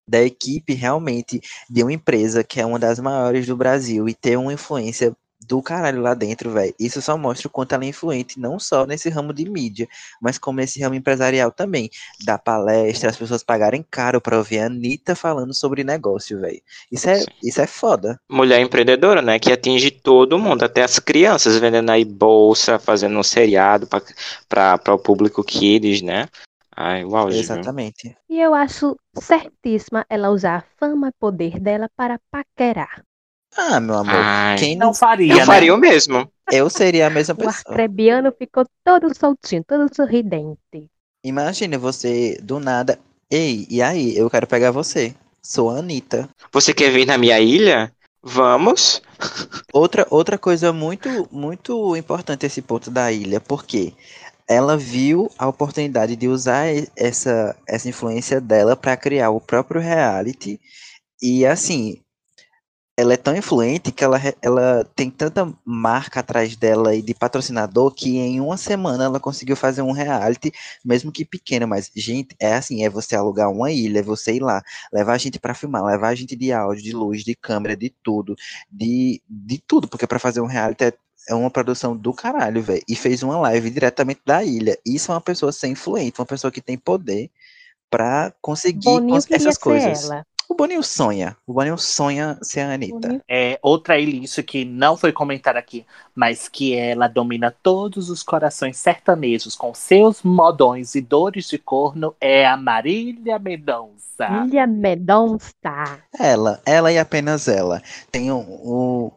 da 0.07 0.23
equipe 0.23 0.73
realmente 0.73 1.39
de 1.69 1.83
uma 1.83 1.93
empresa 1.93 2.43
que 2.43 2.59
é 2.59 2.65
uma 2.65 2.79
das 2.79 2.99
maiores 2.99 3.45
do 3.45 3.55
Brasil 3.55 4.09
e 4.09 4.13
ter 4.15 4.37
uma 4.37 4.53
influência 4.53 5.15
do 5.49 5.63
caralho 5.63 5.99
lá 5.99 6.13
dentro, 6.13 6.51
velho. 6.51 6.75
Isso 6.79 7.01
só 7.01 7.17
mostra 7.17 7.47
o 7.47 7.51
quanto 7.51 7.73
ela 7.73 7.83
é 7.83 7.87
influente, 7.87 8.39
não 8.39 8.59
só 8.59 8.85
nesse 8.85 9.09
ramo 9.09 9.33
de 9.33 9.49
mídia, 9.49 9.89
mas 10.21 10.37
como 10.37 10.59
nesse 10.59 10.79
ramo 10.79 10.93
empresarial 10.93 11.51
também. 11.51 11.89
Da 12.23 12.37
palestra, 12.37 13.09
as 13.09 13.17
pessoas 13.17 13.41
pagarem 13.41 13.83
caro 13.89 14.21
pra 14.21 14.37
ouvir 14.37 14.59
a 14.59 14.67
Anitta 14.67 15.15
falando 15.15 15.51
sobre 15.51 15.83
negócio, 15.83 16.39
velho. 16.39 16.61
Isso 16.91 17.09
é, 17.09 17.25
isso 17.43 17.59
é 17.59 17.65
foda. 17.65 18.21
Mulher 18.29 18.61
empreendedora, 18.61 19.23
né? 19.23 19.39
Que 19.39 19.51
atinge 19.51 19.89
todo 19.89 20.37
mundo, 20.37 20.61
até 20.63 20.83
as 20.83 20.99
crianças 20.99 21.57
vendendo 21.57 21.89
aí 21.89 22.05
bolsa, 22.05 22.77
fazendo 22.77 23.17
um 23.17 23.23
seriado 23.23 23.87
para 24.47 24.93
o 24.93 24.99
público 24.99 25.43
kids, 25.43 26.03
né? 26.03 26.27
Ai, 26.75 27.03
o 27.03 27.15
auge, 27.15 27.33
viu? 27.33 27.41
Exatamente. 27.41 28.15
E 28.29 28.39
eu 28.39 28.53
acho 28.53 28.95
certíssima 29.19 30.05
ela 30.07 30.29
usar 30.29 30.57
a 30.57 30.63
fama 30.77 31.09
e 31.09 31.11
poder 31.19 31.59
dela 31.59 31.89
para 31.97 32.19
paquerar. 32.31 33.03
Ah, 33.57 33.79
meu 33.79 33.95
amor. 33.95 34.15
Ai, 34.15 34.57
Quem 34.57 34.75
não. 34.75 34.87
Não 34.87 34.93
faria, 34.93 35.33
eu 35.33 35.45
né? 35.45 35.45
faria 35.45 35.73
o 35.73 35.77
mesmo. 35.77 36.31
Eu 36.51 36.69
seria 36.69 37.07
a 37.07 37.09
mesma 37.09 37.33
O 37.33 37.37
pessoa. 37.37 37.63
arcrebiano 37.67 38.31
ficou 38.31 38.65
todo 38.83 39.13
soltinho, 39.17 39.63
todo 39.63 39.93
sorridente. 39.93 40.89
Imagine 41.23 41.77
você 41.77 42.37
do 42.41 42.59
nada. 42.59 42.99
Ei, 43.29 43.67
e 43.69 43.81
aí? 43.81 44.15
Eu 44.17 44.29
quero 44.29 44.47
pegar 44.47 44.71
você. 44.71 45.13
Sou 45.43 45.69
a 45.69 45.79
Anitta. 45.79 46.29
Você 46.51 46.73
quer 46.73 46.91
vir 46.91 47.05
na 47.05 47.17
minha 47.17 47.39
ilha? 47.39 47.91
Vamos. 48.23 49.01
Outra, 49.73 50.05
outra 50.09 50.37
coisa 50.37 50.73
muito, 50.73 51.27
muito 51.31 51.95
importante 51.95 52.45
esse 52.45 52.61
ponto 52.61 52.89
da 52.89 53.11
ilha, 53.11 53.39
porque 53.39 53.93
ela 54.47 54.75
viu 54.77 55.29
a 55.37 55.47
oportunidade 55.47 56.15
de 56.15 56.27
usar 56.27 56.65
essa, 56.95 57.55
essa 57.67 57.87
influência 57.87 58.41
dela 58.41 58.75
para 58.75 58.97
criar 58.97 59.29
o 59.29 59.39
próprio 59.41 59.79
reality. 59.81 60.59
E 61.21 61.45
assim, 61.45 62.01
ela 62.99 63.13
é 63.13 63.17
tão 63.17 63.33
influente 63.33 63.93
que 63.93 64.03
ela, 64.03 64.19
ela 64.41 64.83
tem 64.93 65.09
tanta 65.09 65.49
marca 65.63 66.19
atrás 66.19 66.57
dela 66.57 66.93
e 66.93 67.01
de 67.01 67.13
patrocinador 67.13 67.91
que 67.91 68.17
em 68.17 68.41
uma 68.41 68.57
semana 68.57 69.05
ela 69.05 69.21
conseguiu 69.21 69.55
fazer 69.55 69.81
um 69.81 69.93
reality, 69.93 70.51
mesmo 70.83 71.09
que 71.09 71.23
pequeno, 71.23 71.65
mas 71.65 71.89
gente, 71.95 72.35
é 72.37 72.55
assim, 72.55 72.83
é 72.83 72.89
você 72.89 73.15
alugar 73.15 73.49
uma 73.49 73.71
ilha, 73.71 73.99
é 73.99 74.03
você 74.03 74.33
ir 74.33 74.41
lá, 74.41 74.61
levar 74.91 75.13
a 75.13 75.17
gente 75.17 75.39
para 75.39 75.53
filmar, 75.53 75.85
levar 75.85 76.09
a 76.09 76.15
gente 76.15 76.35
de 76.35 76.51
áudio, 76.51 76.83
de 76.83 76.91
luz, 76.91 77.23
de 77.23 77.35
câmera, 77.35 77.73
de 77.73 77.89
tudo, 78.03 78.35
de, 78.69 79.21
de 79.29 79.63
tudo, 79.65 79.87
porque 79.87 80.05
para 80.05 80.19
fazer 80.19 80.41
um 80.41 80.45
reality 80.45 80.83
é, 80.83 80.93
é 81.29 81.33
uma 81.33 81.49
produção 81.49 81.95
do 81.95 82.13
caralho, 82.13 82.61
velho. 82.61 82.83
E 82.85 82.97
fez 82.97 83.23
uma 83.23 83.39
live 83.39 83.69
diretamente 83.69 84.19
da 84.25 84.43
ilha. 84.43 84.77
Isso 84.85 85.11
é 85.11 85.15
uma 85.15 85.21
pessoa 85.21 85.53
sem 85.53 85.71
influente, 85.71 86.19
uma 86.19 86.25
pessoa 86.25 86.51
que 86.51 86.59
tem 86.59 86.77
poder 86.77 87.31
pra 87.89 88.33
conseguir 88.41 88.83
Boninho 88.83 89.15
essas 89.15 89.57
coisas. 89.57 90.03
ela. 90.03 90.25
O 90.49 90.55
Boninho 90.55 90.81
sonha. 90.81 91.37
O 91.45 91.53
Boninho 91.53 91.77
sonha 91.77 92.35
ser 92.41 92.61
a 92.61 92.73
Anitta. 92.73 93.21
É 93.29 93.59
outra 93.61 93.99
elite 93.99 94.41
que 94.41 94.65
não 94.65 94.97
foi 94.97 95.11
comentada 95.11 95.59
aqui, 95.59 95.85
mas 96.15 96.47
que 96.47 96.75
ela 96.75 97.07
domina 97.07 97.55
todos 97.61 98.09
os 98.09 98.23
corações 98.23 98.75
sertanejos 98.75 99.55
com 99.55 99.75
seus 99.75 100.23
modões 100.23 100.95
e 100.95 101.01
dores 101.01 101.47
de 101.47 101.59
corno 101.59 102.15
é 102.19 102.47
a 102.47 102.57
Marília 102.57 103.37
Mendonça. 103.37 104.27
Ilha 104.47 104.65
Mendonça. 104.65 105.53
Ela, 106.17 106.59
ela 106.65 106.91
e 106.91 106.97
apenas 106.97 107.47
ela. 107.47 107.79
Tem 108.11 108.31
o, 108.31 108.39
o, 108.39 109.11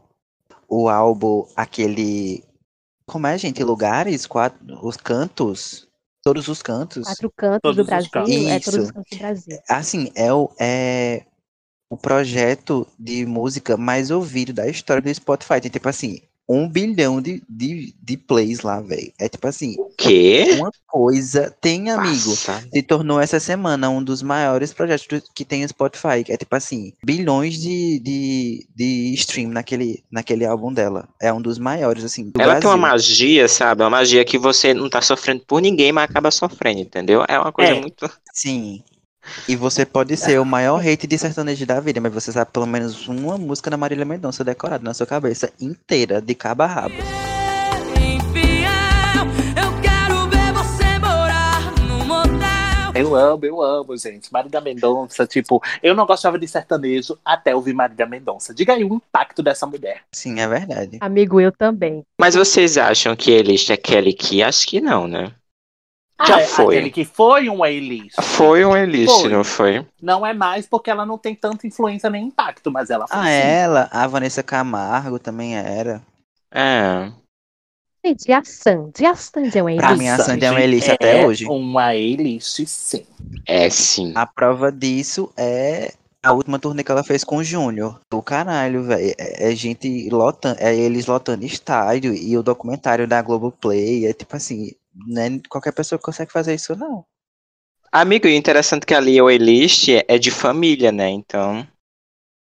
o 0.69 0.89
álbum, 0.91 1.47
aquele. 1.57 2.45
Como 3.07 3.27
é, 3.27 3.39
gente? 3.39 3.65
Lugares? 3.65 4.27
Quatro, 4.27 4.59
os 4.87 4.99
cantos? 4.99 5.89
Todos 6.23 6.49
os 6.49 6.63
cantos. 6.63 7.05
Quatro 7.05 7.33
cantos 7.37 7.61
Todos 7.63 7.77
do 7.77 7.83
os 7.83 7.87
Brasil. 7.87 8.11
cantos. 8.11 8.47
É 8.47 8.61
todos 8.61 8.85
os 8.85 8.91
cantos 8.91 9.11
do 9.11 9.19
Brasil. 9.19 9.59
Assim, 9.69 10.13
é 10.15 10.33
o, 10.33 10.51
é 10.59 11.25
o 11.91 11.97
projeto 11.97 12.87
de 12.99 13.27
música 13.27 13.77
mais 13.77 14.11
ouvido 14.11 14.53
da 14.53 14.69
história 14.69 15.03
do 15.03 15.15
Spotify. 15.15 15.61
Tem 15.61 15.71
tipo 15.71 15.89
assim, 15.89 16.23
um 16.53 16.69
bilhão 16.69 17.21
de, 17.21 17.43
de, 17.49 17.95
de 18.03 18.17
plays 18.17 18.61
lá, 18.61 18.81
velho. 18.81 19.13
É 19.19 19.29
tipo 19.29 19.47
assim, 19.47 19.75
O 19.79 19.91
quê? 19.97 20.47
uma 20.59 20.71
coisa. 20.87 21.55
Tem, 21.61 21.91
amigo. 21.91 22.31
Passa. 22.31 22.67
Se 22.73 22.83
tornou 22.83 23.21
essa 23.21 23.39
semana 23.41 23.89
um 23.91 24.03
dos 24.03 24.23
maiores 24.23 24.73
projetos 24.73 25.07
que 25.35 25.45
tem 25.45 25.65
o 25.65 25.69
Spotify. 25.69 26.25
É 26.29 26.37
tipo 26.37 26.55
assim, 26.55 26.93
bilhões 27.05 27.55
de, 27.61 27.99
de, 28.01 28.67
de 28.75 29.15
stream 29.15 29.51
naquele, 29.51 30.03
naquele 30.11 30.45
álbum 30.45 30.73
dela. 30.73 31.09
É 31.21 31.33
um 31.33 31.41
dos 31.41 31.59
maiores, 31.59 32.05
assim, 32.05 32.31
do 32.31 32.41
Ela 32.41 32.61
tem 32.61 32.69
uma 32.69 32.77
Brasil. 32.77 32.93
magia, 32.93 33.49
sabe? 33.49 33.83
Uma 33.83 33.91
magia 33.91 34.25
que 34.25 34.39
você 34.39 34.75
não 34.75 34.91
tá 34.91 35.01
sofrendo 35.01 35.43
por 35.47 35.61
ninguém, 35.61 35.93
mas 35.93 36.05
acaba 36.11 36.31
sofrendo, 36.31 36.81
entendeu? 36.81 37.25
É 37.29 37.39
uma 37.39 37.53
coisa 37.53 37.73
É. 37.73 37.81
muito. 37.81 38.11
Sim. 38.35 38.83
E 39.49 39.57
você 39.57 39.85
pode 39.85 40.17
ser 40.17 40.41
o 40.41 40.45
maior 40.45 40.81
hate 40.81 41.07
de 41.07 41.19
sertanejo 41.19 41.67
da 41.67 41.81
vida, 41.81 42.01
mas 42.01 42.13
você 42.13 42.33
sabe 42.33 42.51
pelo 42.51 42.67
menos 42.67 43.09
uma 43.09 43.39
música 43.39 43.71
da 43.71 43.77
Marília 43.77 44.05
Mendonça 44.05 44.45
decorada 44.45 44.85
na 44.85 44.95
sua 44.95 45.07
cabeça 45.07 45.53
inteira, 45.61 46.21
de 46.21 46.35
cabo 46.35 46.63
a 46.63 46.67
rabo. 46.67 46.95
Eu 52.95 53.17
amo, 53.17 53.45
eu 53.45 53.63
amo, 53.63 53.97
gente. 53.97 54.31
Marília 54.31 54.61
Mendonça, 54.61 55.27
tipo, 55.27 55.63
eu 55.83 55.95
não 55.95 56.05
gostava 56.05 56.39
de 56.39 56.47
sertanejo 56.47 57.19
até 57.25 57.55
ouvir 57.55 57.73
Marília 57.73 58.07
Mendonça. 58.07 58.55
Diga 58.55 58.75
aí 58.75 58.85
o 58.85 58.95
impacto 58.95 59.43
dessa 59.43 59.67
mulher. 59.67 60.03
Sim, 60.13 60.41
é 60.41 60.47
verdade. 60.47 60.99
Amigo, 61.01 61.41
eu 61.41 61.51
também. 61.51 62.05
Mas 62.21 62.35
vocês 62.35 62.77
acham 62.77 63.17
que 63.17 63.31
Elist 63.31 63.71
é 63.71 63.77
Kelly 63.79 64.13
Key? 64.13 64.43
Acho 64.43 64.67
que 64.67 64.81
não, 64.81 65.09
né? 65.09 65.33
Já 66.27 66.41
é, 66.41 66.45
foi. 66.47 66.77
Aquele 66.77 66.91
que 66.91 67.05
foi 67.05 67.49
um 67.49 67.63
A-list. 67.65 68.21
Foi 68.21 68.65
um 68.65 68.77
Elist, 68.77 69.21
Foi. 69.21 69.29
não 69.31 69.45
foi? 69.45 69.87
Não 70.01 70.25
é 70.27 70.33
mais 70.33 70.67
porque 70.67 70.91
ela 70.91 71.05
não 71.05 71.19
tem 71.19 71.35
tanta 71.35 71.67
influência 71.67 72.09
nem 72.11 72.27
impacto, 72.27 72.71
mas 72.71 72.91
ela 72.91 73.07
foi 73.07 73.19
Ah, 73.19 73.25
sim. 73.25 73.31
ela, 73.31 73.89
a 73.91 74.07
Vanessa 74.07 74.43
Camargo 74.43 75.19
também 75.19 75.57
era. 75.57 76.03
É. 76.53 77.11
Gente, 78.05 78.29
e 78.29 78.33
a 78.33 78.43
Sandy? 78.45 79.07
A 79.07 79.15
Sandy 79.15 79.59
é 79.59 79.63
uma 79.63 79.77
Pra 79.77 79.91
elite? 79.91 79.99
mim, 80.03 80.09
a 80.09 80.19
Sandy 80.19 80.45
é 80.45 80.51
uma 80.51 80.61
Sandy 80.61 80.73
elite 80.73 80.91
até 80.91 81.25
hoje. 81.25 81.47
Uma 81.47 81.87
A-list, 81.87 82.67
sim. 82.67 83.07
É 83.47 83.71
sim. 83.71 84.13
A 84.17 84.27
prova 84.27 84.73
disso 84.73 85.33
é 85.37 85.93
a 86.23 86.33
última 86.33 86.59
turnê 86.59 86.83
que 86.85 86.91
ela 86.91 87.05
fez 87.05 87.23
com 87.25 87.37
o 87.37 87.45
Júnior. 87.45 88.01
Do 88.11 88.21
caralho, 88.23 88.83
velho. 88.85 89.15
É, 89.19 89.51
é 89.51 89.55
gente 89.55 90.09
lotando, 90.11 90.57
é 90.61 90.75
eles 90.75 91.07
lotando 91.07 91.45
estádio 91.45 92.13
e 92.13 92.37
o 92.37 92.43
documentário 92.43 93.07
da 93.07 93.23
Globoplay. 93.23 94.07
É 94.07 94.13
tipo 94.13 94.35
assim, 94.37 94.73
né, 94.95 95.41
qualquer 95.49 95.73
pessoa 95.73 95.99
consegue 95.99 96.33
fazer 96.33 96.55
isso, 96.55 96.77
não. 96.77 97.05
Amigo, 97.91 98.27
e 98.29 98.35
interessante 98.37 98.85
que 98.85 98.93
ali 98.95 99.19
o 99.23 99.31
Elist 99.31 99.89
é 100.07 100.19
de 100.19 100.31
família, 100.31 100.93
né? 100.93 101.09
Então. 101.09 101.67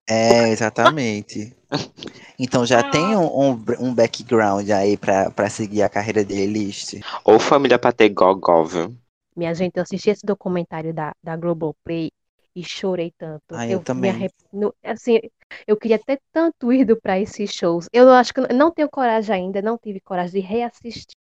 É, 0.08 0.50
exatamente. 0.50 1.54
Então 2.38 2.66
já 2.66 2.82
tem 2.82 3.16
um, 3.16 3.52
um, 3.52 3.64
um 3.80 3.94
background 3.94 4.68
aí 4.70 4.96
pra, 4.96 5.30
pra 5.30 5.48
seguir 5.50 5.82
a 5.82 5.88
carreira 5.88 6.24
de 6.24 6.34
Elist. 6.34 6.94
Ou 7.24 7.38
família 7.38 7.78
pra 7.78 7.92
ter 7.92 8.08
gogó, 8.10 8.64
viu? 8.64 8.96
Minha 9.36 9.54
gente, 9.54 9.76
eu 9.76 9.82
assisti 9.82 10.10
esse 10.10 10.24
documentário 10.26 10.92
da, 10.94 11.12
da 11.22 11.36
Globoplay 11.36 12.10
e 12.54 12.62
chorei 12.64 13.12
tanto. 13.18 13.60
Ah, 13.60 13.66
eu 13.66 13.80
me 13.96 14.08
também. 14.08 14.10
arrep- 14.10 14.32
assim, 14.82 15.18
eu 15.66 15.76
queria 15.76 15.98
ter 15.98 16.20
tanto 16.32 16.72
ido 16.72 17.00
para 17.00 17.18
esses 17.18 17.50
shows. 17.52 17.86
Eu 17.92 18.10
acho 18.10 18.32
que 18.32 18.40
eu 18.40 18.48
não 18.54 18.70
tenho 18.72 18.88
coragem 18.88 19.34
ainda, 19.34 19.60
não 19.62 19.76
tive 19.78 20.00
coragem 20.00 20.40
de 20.40 20.46
reassistir. 20.46 21.16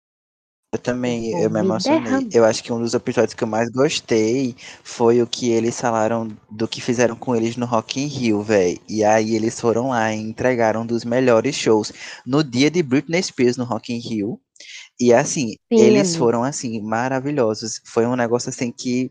Eu 0.73 0.79
também, 0.79 1.33
Vou 1.33 1.41
eu 1.41 1.51
me 1.51 1.59
emocionei. 1.59 2.29
Eu 2.33 2.45
acho 2.45 2.63
que 2.63 2.73
um 2.73 2.79
dos 2.79 2.95
episódios 2.95 3.35
que 3.35 3.43
eu 3.43 3.49
mais 3.49 3.69
gostei 3.71 4.55
foi 4.85 5.21
o 5.21 5.27
que 5.27 5.51
eles 5.51 5.81
falaram 5.81 6.29
do 6.49 6.69
que 6.69 6.81
fizeram 6.81 7.17
com 7.17 7.35
eles 7.35 7.57
no 7.57 7.67
Rock 7.67 8.01
in 8.01 8.07
Rio, 8.07 8.41
velho. 8.41 8.81
E 8.89 9.03
aí 9.03 9.35
eles 9.35 9.61
foram 9.61 9.89
lá 9.89 10.15
e 10.15 10.21
entregaram 10.21 10.83
um 10.83 10.87
dos 10.87 11.05
melhores 11.05 11.57
shows 11.57 11.93
no 12.25 12.45
dia 12.45 12.71
de 12.71 12.85
Britney 12.85 13.21
Spears 13.21 13.57
no 13.57 13.65
Rock 13.65 13.93
in 13.93 13.99
Rio. 13.99 14.41
E 14.99 15.13
assim, 15.13 15.57
Sim, 15.73 15.81
eles 15.81 16.15
foram 16.15 16.45
assim 16.45 16.81
maravilhosos. 16.81 17.81
Foi 17.85 18.07
um 18.07 18.15
negócio 18.15 18.51
assim 18.51 18.71
que 18.71 19.11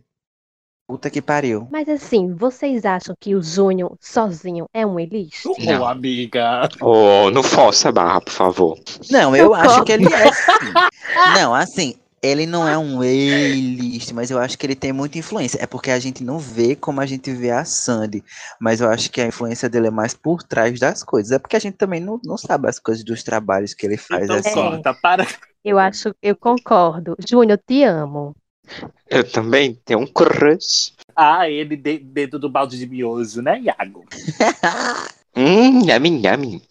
puta 0.89 1.07
que 1.07 1.21
pariu. 1.21 1.67
Mas 1.71 1.87
assim, 1.87 2.33
vocês 2.33 2.83
acham 2.83 3.15
que 3.19 3.35
o 3.35 3.43
Júnior 3.43 3.95
sozinho 4.01 4.65
é 4.73 4.83
um 4.83 4.99
elite? 4.99 5.47
Não. 5.59 5.83
Ô, 5.83 5.85
amiga. 5.85 6.67
Oh, 6.81 7.29
não 7.29 7.43
força 7.43 7.89
a 7.89 7.91
barra, 7.91 8.19
por 8.19 8.33
favor. 8.33 8.79
Não, 9.11 9.35
eu 9.35 9.49
Socorro. 9.53 9.69
acho 9.69 9.83
que 9.83 9.91
ele 9.91 10.11
é 10.11 10.33
sim. 10.33 10.73
Não, 11.39 11.53
assim, 11.53 11.93
ele 12.23 12.47
não 12.47 12.67
é 12.67 12.75
um 12.75 13.01
A-list, 13.01 14.11
mas 14.13 14.31
eu 14.31 14.39
acho 14.39 14.57
que 14.57 14.65
ele 14.65 14.75
tem 14.75 14.91
muita 14.91 15.19
influência. 15.19 15.61
É 15.61 15.67
porque 15.67 15.91
a 15.91 15.99
gente 15.99 16.23
não 16.23 16.39
vê 16.39 16.75
como 16.75 17.01
a 17.01 17.05
gente 17.05 17.31
vê 17.31 17.51
a 17.51 17.63
Sandy. 17.63 18.23
Mas 18.59 18.81
eu 18.81 18.89
acho 18.89 19.11
que 19.11 19.21
a 19.21 19.27
influência 19.27 19.69
dele 19.69 19.87
é 19.87 19.91
mais 19.91 20.15
por 20.15 20.41
trás 20.41 20.79
das 20.79 21.03
coisas. 21.03 21.31
É 21.31 21.37
porque 21.37 21.55
a 21.55 21.59
gente 21.59 21.77
também 21.77 21.99
não, 21.99 22.19
não 22.23 22.37
sabe 22.37 22.67
as 22.67 22.79
coisas 22.79 23.03
dos 23.03 23.21
trabalhos 23.21 23.75
que 23.75 23.85
ele 23.85 23.97
faz. 23.97 24.23
Então 24.23 24.37
assim. 24.37 24.53
corta, 24.53 24.93
para. 24.95 25.27
Eu 25.63 25.77
acho, 25.77 26.15
eu 26.21 26.35
concordo. 26.35 27.15
Júnior, 27.27 27.59
eu 27.59 27.63
te 27.65 27.83
amo. 27.83 28.35
Eu 29.09 29.29
também 29.29 29.73
tenho 29.85 29.99
um 29.99 30.07
crush. 30.07 30.93
Ah, 31.15 31.49
ele 31.49 31.75
de- 31.75 31.99
dentro 31.99 32.39
do 32.39 32.49
balde 32.49 32.77
de 32.77 32.87
miojo, 32.87 33.41
né, 33.41 33.59
Iago? 33.59 34.05
Hum, 35.35 35.87
yummy, 35.87 36.21
yummy. 36.25 36.61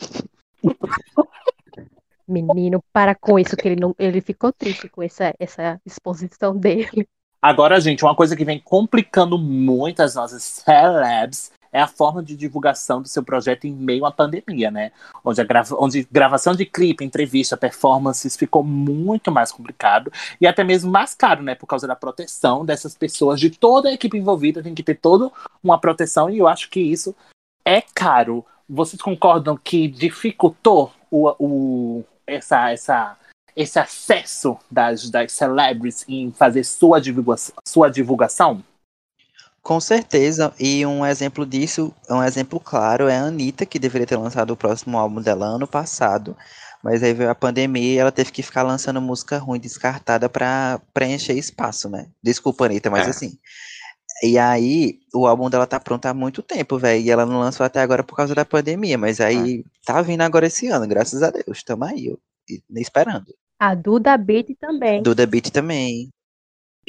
Menino, 2.26 2.82
para 2.92 3.14
com 3.14 3.38
isso, 3.38 3.56
que 3.56 3.68
ele 3.68 3.80
não, 3.80 3.94
ele 3.98 4.20
ficou 4.20 4.52
triste 4.52 4.88
com 4.88 5.02
essa, 5.02 5.32
essa 5.38 5.80
exposição 5.87 6.54
dele. 6.54 7.08
Agora, 7.40 7.80
gente, 7.80 8.04
uma 8.04 8.14
coisa 8.14 8.37
que 8.37 8.44
vem 8.44 8.58
complicando 8.61 9.38
muito 9.38 10.02
as 10.02 10.14
nossas 10.16 10.42
celebs 10.42 11.52
é 11.72 11.81
a 11.81 11.87
forma 11.87 12.22
de 12.22 12.37
divulgação 12.37 13.02
do 13.02 13.09
seu 13.09 13.22
projeto 13.22 13.66
em 13.66 13.72
meio 13.72 14.04
à 14.07 14.12
pandemia, 14.12 14.70
né? 14.70 14.92
Onde 15.24 15.40
a 15.40 15.44
grava- 15.44 15.76
onde 15.78 16.07
gravação 16.11 16.54
de 16.54 16.64
clipe, 16.64 17.04
entrevista, 17.04 17.57
performances 17.57 18.37
ficou 18.37 18.62
muito 18.64 19.31
mais 19.31 19.52
complicado 19.52 20.12
e 20.40 20.46
até 20.46 20.64
mesmo 20.64 20.90
mais 20.90 21.14
caro, 21.14 21.42
né? 21.42 21.54
Por 21.54 21.66
causa 21.66 21.87
da 21.87 21.96
proteção 21.96 22.64
dessas 22.64 22.94
pessoas, 22.94 23.38
de 23.40 23.50
toda 23.50 23.88
a 23.88 23.92
equipe 23.92 24.16
envolvida, 24.16 24.62
tem 24.62 24.74
que 24.74 24.83
ter 24.83 24.94
toda 24.94 25.31
uma 25.62 25.78
proteção 25.78 26.31
e 26.31 26.38
eu 26.38 26.48
acho 26.48 26.70
que 26.70 26.81
isso 26.81 27.14
é 27.64 27.81
caro. 27.83 28.44
Vocês 28.68 29.00
concordam 29.00 29.57
que 29.57 29.88
dificultou 29.88 30.92
o, 31.11 31.35
o- 31.38 32.04
essa, 32.26 32.70
essa, 32.70 33.16
esse 33.57 33.78
acesso 33.78 34.59
das, 34.70 35.09
das 35.09 35.33
celebrities 35.33 36.04
em 36.09 36.31
fazer 36.31 36.64
sua? 36.64 37.00
Sua 37.66 37.88
divulgação? 37.90 38.62
Com 39.62 39.81
certeza, 39.81 40.53
e 40.59 40.87
um 40.87 41.05
exemplo 41.05 41.44
disso, 41.44 41.92
um 42.09 42.23
exemplo 42.23 42.59
claro, 42.59 43.06
é 43.09 43.19
a 43.19 43.25
Anitta, 43.25 43.67
que 43.67 43.79
deveria 43.79 44.06
ter 44.06 44.17
lançado 44.17 44.50
o 44.52 44.56
próximo 44.56 44.96
álbum 44.96 45.21
dela 45.21 45.44
ano 45.46 45.67
passado, 45.67 46.35
mas 46.83 47.02
aí 47.02 47.13
veio 47.13 47.29
a 47.29 47.35
pandemia 47.35 47.94
e 47.94 47.98
ela 47.98 48.11
teve 48.13 48.33
que 48.33 48.42
ficar 48.42 48.63
lançando 48.63 49.00
música 49.00 49.37
ruim, 49.37 49.61
descartada 49.61 50.29
pra 50.29 50.81
preencher 50.94 51.35
espaço, 51.35 51.88
né? 51.90 52.06
Desculpa, 52.23 52.65
Anitta, 52.65 52.88
mas 52.88 53.06
É. 53.06 53.11
assim. 53.11 53.37
E 54.23 54.38
aí, 54.38 55.00
o 55.15 55.27
álbum 55.27 55.50
dela 55.50 55.67
tá 55.67 55.79
pronto 55.81 56.06
há 56.06 56.15
muito 56.15 56.42
tempo, 56.42 56.79
velho, 56.79 57.04
e 57.04 57.11
ela 57.11 57.27
não 57.27 57.38
lançou 57.40 57.65
até 57.67 57.81
agora 57.81 58.02
por 58.04 58.17
causa 58.17 58.35
da 58.35 58.44
pandemia, 58.44 58.98
mas 58.98 59.21
aí 59.21 59.65
tá 59.85 60.02
vindo 60.02 60.23
agora 60.23 60.46
esse 60.46 60.69
ano, 60.69 60.87
graças 60.88 61.23
a 61.23 61.31
Deus, 61.31 61.63
tamo 61.65 61.85
aí, 61.85 62.13
ó, 62.13 62.17
e- 62.48 62.63
esperando. 62.81 63.27
A 63.59 63.75
Duda 63.75 64.17
Beat 64.17 64.56
também. 64.61 65.02
Duda 65.02 65.27
Beat 65.27 65.50
também. 65.50 66.11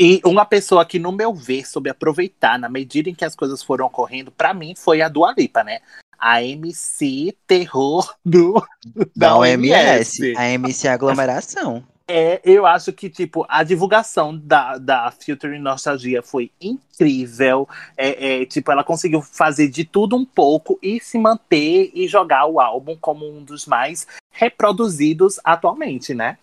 E 0.02 0.22
uma 0.24 0.46
pessoa 0.46 0.86
que, 0.86 0.98
no 0.98 1.12
meu 1.12 1.34
ver, 1.34 1.68
soube 1.68 1.90
aproveitar 1.90 2.58
na 2.58 2.70
medida 2.70 3.10
em 3.10 3.14
que 3.14 3.26
as 3.26 3.36
coisas 3.36 3.62
foram 3.62 3.86
ocorrendo, 3.86 4.32
pra 4.32 4.54
mim, 4.54 4.74
foi 4.74 5.02
a 5.02 5.10
Dua 5.10 5.34
Lipa, 5.38 5.62
né? 5.62 5.80
A 6.18 6.42
MC 6.42 7.36
terror 7.46 8.16
do, 8.24 8.66
Da 9.14 9.28
da 9.28 9.38
OMS, 9.38 10.22
OMS. 10.22 10.38
a 10.38 10.50
MC 10.52 10.88
Aglomeração. 10.88 11.84
É, 12.08 12.40
eu 12.46 12.66
acho 12.66 12.94
que, 12.94 13.10
tipo, 13.10 13.46
a 13.50 13.62
divulgação 13.62 14.36
da, 14.36 14.78
da 14.78 15.12
Filtering 15.12 15.60
Nostalgia 15.60 16.24
foi 16.24 16.50
incrível. 16.62 17.68
É, 17.98 18.42
é, 18.42 18.46
tipo, 18.46 18.72
ela 18.72 18.86
conseguiu 18.86 19.22
fazer 19.22 19.68
de 19.68 19.84
tudo 19.84 20.16
um 20.16 20.26
pouco 20.26 20.80
e 20.82 21.00
se 21.02 21.20
manter 21.20 21.92
e 21.94 22.08
jogar 22.08 22.46
o 22.46 22.60
álbum 22.60 22.98
como 23.00 23.30
um 23.30 23.44
dos 23.44 23.66
mais 23.66 24.08
reproduzidos 24.32 25.40
atualmente, 25.44 26.14
né? 26.14 26.38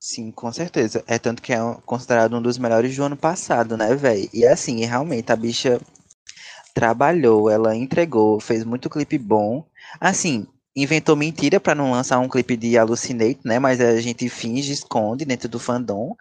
Sim, 0.00 0.30
com 0.30 0.52
certeza. 0.52 1.02
É 1.06 1.18
tanto 1.18 1.42
que 1.42 1.52
é 1.52 1.58
considerado 1.84 2.36
um 2.36 2.42
dos 2.42 2.58
melhores 2.58 2.94
do 2.96 3.02
ano 3.04 3.16
passado, 3.16 3.76
né, 3.76 3.94
velho? 3.94 4.28
E 4.32 4.46
assim, 4.46 4.84
realmente, 4.84 5.30
a 5.32 5.36
bicha. 5.36 5.80
trabalhou, 6.74 7.50
ela 7.50 7.74
entregou, 7.76 8.40
fez 8.40 8.64
muito 8.64 8.90
clipe 8.90 9.18
bom. 9.18 9.64
Assim, 10.00 10.46
inventou 10.76 11.16
mentira 11.16 11.60
pra 11.60 11.74
não 11.74 11.92
lançar 11.92 12.18
um 12.20 12.28
clipe 12.28 12.56
de 12.56 12.76
Hallucinate, 12.78 13.40
né? 13.44 13.58
Mas 13.58 13.80
a 13.80 14.00
gente 14.00 14.28
finge, 14.28 14.72
esconde 14.72 15.24
dentro 15.24 15.48
do 15.48 15.58
fandom. 15.60 16.14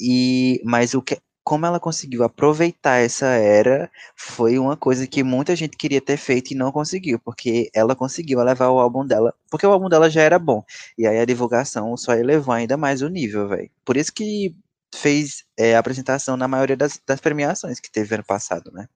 E 0.00 0.60
mas 0.64 0.94
o 0.94 1.02
que 1.02 1.18
como 1.44 1.66
ela 1.66 1.80
conseguiu 1.80 2.22
aproveitar 2.22 2.98
essa 2.98 3.26
era 3.26 3.90
foi 4.16 4.58
uma 4.58 4.76
coisa 4.76 5.06
que 5.06 5.22
muita 5.22 5.56
gente 5.56 5.76
queria 5.76 6.00
ter 6.00 6.16
feito 6.16 6.52
e 6.52 6.56
não 6.56 6.70
conseguiu, 6.70 7.18
porque 7.18 7.70
ela 7.74 7.96
conseguiu 7.96 8.42
levar 8.42 8.70
o 8.70 8.78
álbum 8.78 9.06
dela, 9.06 9.34
porque 9.50 9.66
o 9.66 9.70
álbum 9.70 9.88
dela 9.88 10.08
já 10.08 10.22
era 10.22 10.38
bom. 10.38 10.64
E 10.96 11.06
aí 11.06 11.18
a 11.18 11.24
divulgação 11.24 11.96
só 11.96 12.14
elevou 12.14 12.54
ainda 12.54 12.76
mais 12.76 13.02
o 13.02 13.08
nível, 13.08 13.48
velho. 13.48 13.70
Por 13.84 13.96
isso 13.96 14.12
que 14.12 14.54
fez 14.94 15.44
é, 15.58 15.74
a 15.74 15.78
apresentação 15.78 16.36
na 16.36 16.46
maioria 16.46 16.76
das, 16.76 17.00
das 17.06 17.20
premiações 17.20 17.80
que 17.80 17.90
teve 17.90 18.14
ano 18.14 18.24
passado, 18.24 18.70
né? 18.72 18.88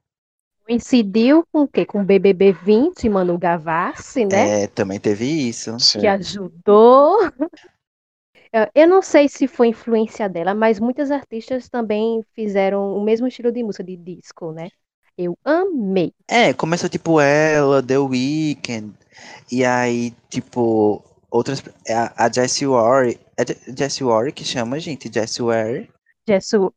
Coincidiu 0.64 1.46
com 1.52 1.62
o 1.62 1.68
quê? 1.68 1.86
Com 1.86 2.00
o 2.00 2.04
BBB 2.04 2.52
20, 2.52 3.08
Manu 3.08 3.38
Gavassi, 3.38 4.24
né? 4.24 4.64
É, 4.64 4.66
também 4.66 4.98
teve 4.98 5.24
isso. 5.24 5.78
Sim. 5.78 6.00
Que 6.00 6.06
ajudou. 6.08 7.18
Eu- 8.56 8.70
Eu 8.74 8.88
não 8.88 9.02
sei 9.02 9.28
se 9.28 9.46
foi 9.46 9.68
influência 9.68 10.28
dela, 10.28 10.54
mas 10.54 10.80
muitas 10.80 11.10
artistas 11.10 11.68
também 11.68 12.22
fizeram 12.34 12.96
o 12.96 13.04
mesmo 13.04 13.26
estilo 13.26 13.52
de 13.52 13.62
música 13.62 13.84
de 13.84 13.96
disco, 13.96 14.50
né? 14.52 14.68
Eu 15.16 15.38
amei. 15.44 16.12
É, 16.28 16.52
começou 16.52 16.88
tipo 16.88 17.20
ela, 17.20 17.82
The 17.82 17.98
Weeknd, 17.98 18.94
e 19.50 19.64
aí, 19.64 20.12
tipo, 20.30 21.02
outras. 21.30 21.62
A, 21.88 22.26
a 22.26 22.32
Jessie 22.32 22.66
Ware. 22.66 23.18
É 23.36 23.44
Je- 23.46 23.58
Jessie 23.76 24.04
Ware 24.04 24.32
que 24.32 24.44
chama, 24.44 24.78
gente? 24.80 25.10
Jessie 25.12 25.42
Ware. 25.44 25.88
Jessu, 26.28 26.74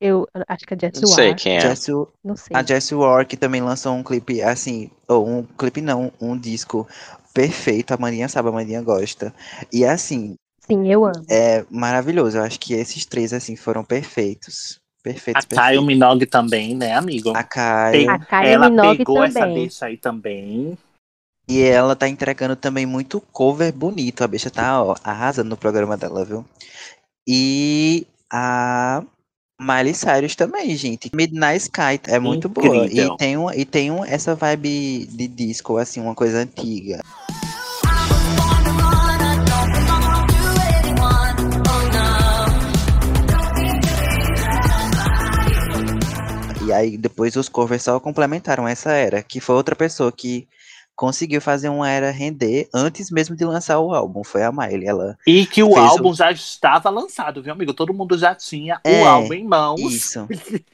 eu 0.00 0.26
acho 0.48 0.66
que 0.66 0.74
é 0.74 0.78
Jessu 0.80 1.06
Não 1.06 1.06
sei 1.06 1.34
quem 1.34 1.58
é. 1.58 1.76
Jessie, 1.76 1.94
não 2.24 2.36
sei. 2.36 2.58
a 2.58 2.62
Jessie 2.66 2.94
Ware 2.96 3.26
que 3.26 3.36
também 3.36 3.60
lançou 3.62 3.94
um 3.94 4.02
clipe, 4.02 4.42
assim, 4.42 4.90
ou 5.08 5.26
um 5.28 5.42
clipe 5.44 5.80
não, 5.80 6.12
um 6.20 6.38
disco 6.38 6.86
perfeito. 7.34 7.92
A 7.92 7.96
Marinha 7.98 8.28
sabe, 8.28 8.48
a 8.48 8.52
Marinha 8.52 8.82
gosta. 8.82 9.34
E 9.72 9.84
assim, 9.84 10.36
Sim, 10.70 10.90
eu 10.92 11.04
amo. 11.04 11.24
é 11.28 11.64
maravilhoso. 11.70 12.36
Eu 12.38 12.42
acho 12.42 12.58
que 12.60 12.74
esses 12.74 13.04
três, 13.06 13.32
assim, 13.32 13.56
foram 13.56 13.82
perfeitos. 13.84 14.78
Perfeitos, 15.02 15.44
A 15.44 15.48
perfeitos. 15.48 15.86
Minogue 15.86 16.26
também, 16.26 16.74
né, 16.74 16.92
amigo? 16.94 17.30
A 17.34 17.42
Kylie. 17.42 18.08
A 18.08 18.18
Kylie 18.18 18.52
ela 18.52 18.68
Minogue 18.68 18.98
pegou 18.98 19.22
essa 19.24 19.40
também. 19.40 19.54
deixa 19.54 19.86
aí 19.86 19.96
também. 19.96 20.76
E 21.48 21.62
ela 21.62 21.96
tá 21.96 22.06
entregando 22.06 22.54
também 22.56 22.84
muito 22.84 23.20
cover 23.32 23.72
bonito. 23.72 24.22
A 24.22 24.28
bicha 24.28 24.50
tá, 24.50 24.82
ó, 24.82 24.94
arrasando 25.02 25.48
no 25.48 25.56
programa 25.56 25.96
dela, 25.96 26.24
viu? 26.24 26.44
E 27.26 28.06
a 28.30 29.02
Miley 29.60 29.94
Cyrus 29.94 30.36
também, 30.36 30.76
gente. 30.76 31.10
Midnight 31.14 31.62
Sky 31.62 32.00
é 32.08 32.18
muito 32.18 32.48
boa. 32.48 32.84
Incrível. 32.84 33.14
E 33.14 33.16
tem, 33.16 33.36
um, 33.38 33.50
e 33.50 33.64
tem 33.64 33.90
um, 33.90 34.04
essa 34.04 34.34
vibe 34.34 35.06
de 35.06 35.26
disco, 35.26 35.78
assim, 35.78 36.00
uma 36.00 36.14
coisa 36.14 36.38
antiga. 36.38 37.02
Aí 46.78 46.96
depois 46.96 47.36
os 47.36 47.48
covers 47.48 47.82
só 47.82 47.98
complementaram 48.00 48.66
essa 48.66 48.92
era, 48.92 49.22
que 49.22 49.40
foi 49.40 49.54
outra 49.54 49.76
pessoa 49.76 50.10
que 50.12 50.46
conseguiu 50.96 51.40
fazer 51.40 51.68
uma 51.68 51.88
era 51.88 52.10
render 52.10 52.68
antes 52.74 53.08
mesmo 53.08 53.36
de 53.36 53.44
lançar 53.44 53.78
o 53.78 53.94
álbum. 53.94 54.24
Foi 54.24 54.42
a 54.42 54.50
Miley. 54.50 54.84
Ela 54.88 55.16
E 55.24 55.46
que 55.46 55.62
o 55.62 55.72
Fez 55.72 55.78
o- 55.78 55.90
álbum 55.90 56.12
já 56.12 56.32
estava 56.32 56.90
lançado, 56.90 57.40
viu, 57.40 57.52
amigo? 57.52 57.72
Todo 57.72 57.94
mundo 57.94 58.18
já 58.18 58.34
tinha 58.34 58.80
É, 58.82 59.04
o 59.04 59.06
álbum 59.06 59.32
em 59.34 59.44
mãos. 59.44 59.80
Isso. 59.80 60.26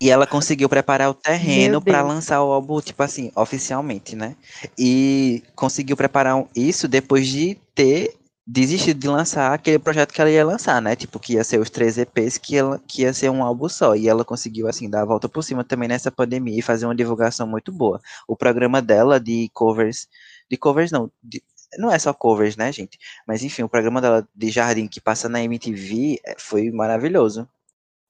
E 0.00 0.10
ela 0.10 0.28
conseguiu 0.28 0.68
preparar 0.68 1.10
o 1.10 1.14
terreno 1.14 1.80
Deus. 1.80 1.96
lançar 2.06 2.40
o 2.44 2.52
álbum, 2.52 2.80
tipo 2.80 3.02
assim, 3.02 3.32
oficialmente, 3.34 4.14
né? 4.14 4.36
E 4.78 5.42
conseguiu 5.56 5.96
preparar 5.96 6.44
isso 6.54 6.86
depois 6.86 7.26
de 7.26 7.56
ter 7.74 8.14
desistido 8.50 8.98
de 8.98 9.06
lançar 9.08 9.52
aquele 9.52 9.78
projeto 9.78 10.10
que 10.12 10.20
ela 10.22 10.30
ia 10.30 10.44
lançar, 10.44 10.80
né? 10.80 10.96
Tipo, 10.96 11.20
que 11.20 11.34
ia 11.34 11.44
ser 11.44 11.60
os 11.60 11.68
três 11.68 11.98
EPs, 11.98 12.38
que, 12.38 12.56
ela, 12.56 12.80
que 12.88 13.02
ia 13.02 13.12
ser 13.12 13.28
um 13.30 13.42
álbum 13.44 13.68
só. 13.68 13.94
E 13.94 14.08
ela 14.08 14.24
conseguiu, 14.24 14.66
assim, 14.66 14.88
dar 14.88 15.02
a 15.02 15.04
volta 15.04 15.28
por 15.28 15.42
cima 15.44 15.62
também 15.62 15.86
nessa 15.86 16.10
pandemia 16.10 16.58
e 16.58 16.62
fazer 16.62 16.86
uma 16.86 16.94
divulgação 16.94 17.46
muito 17.46 17.70
boa. 17.70 18.00
O 18.26 18.34
programa 18.34 18.80
dela 18.80 19.20
de 19.20 19.50
covers, 19.52 20.08
de 20.50 20.56
covers 20.56 20.90
não, 20.90 21.10
de- 21.22 21.42
não 21.78 21.92
é 21.92 21.98
só 21.98 22.14
covers, 22.14 22.56
né, 22.56 22.72
gente? 22.72 22.98
Mas 23.26 23.42
enfim, 23.44 23.64
o 23.64 23.68
programa 23.68 24.00
dela 24.00 24.26
de 24.34 24.50
Jardim 24.50 24.88
que 24.88 24.98
passa 25.00 25.28
na 25.28 25.42
MTV 25.44 26.18
é, 26.24 26.34
foi 26.38 26.70
maravilhoso. 26.70 27.46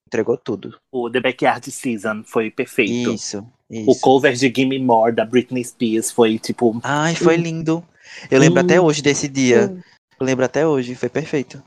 Entregou 0.06 0.38
tudo. 0.38 0.78
O 0.92 1.10
The 1.10 1.20
Backyard 1.20 1.68
Season 1.70 2.22
foi 2.24 2.48
perfeito. 2.50 3.12
Isso, 3.12 3.44
O 3.68 3.90
isso. 3.92 4.00
cover 4.00 4.32
de 4.34 4.50
Gimme 4.54 4.78
More 4.78 5.12
da 5.12 5.24
Britney 5.26 5.64
Spears 5.64 6.10
foi 6.12 6.38
tipo. 6.38 6.80
Ai, 6.84 7.14
foi 7.16 7.36
lindo. 7.36 7.84
Eu 8.30 8.38
lembro 8.40 8.60
até 8.60 8.80
Hum. 8.80 8.84
hoje 8.84 9.02
desse 9.02 9.26
dia. 9.28 9.66
Sim. 9.66 9.82
Lembro 10.20 10.44
até 10.44 10.66
hoje, 10.66 10.94
foi 10.94 11.08
perfeito. 11.08 11.62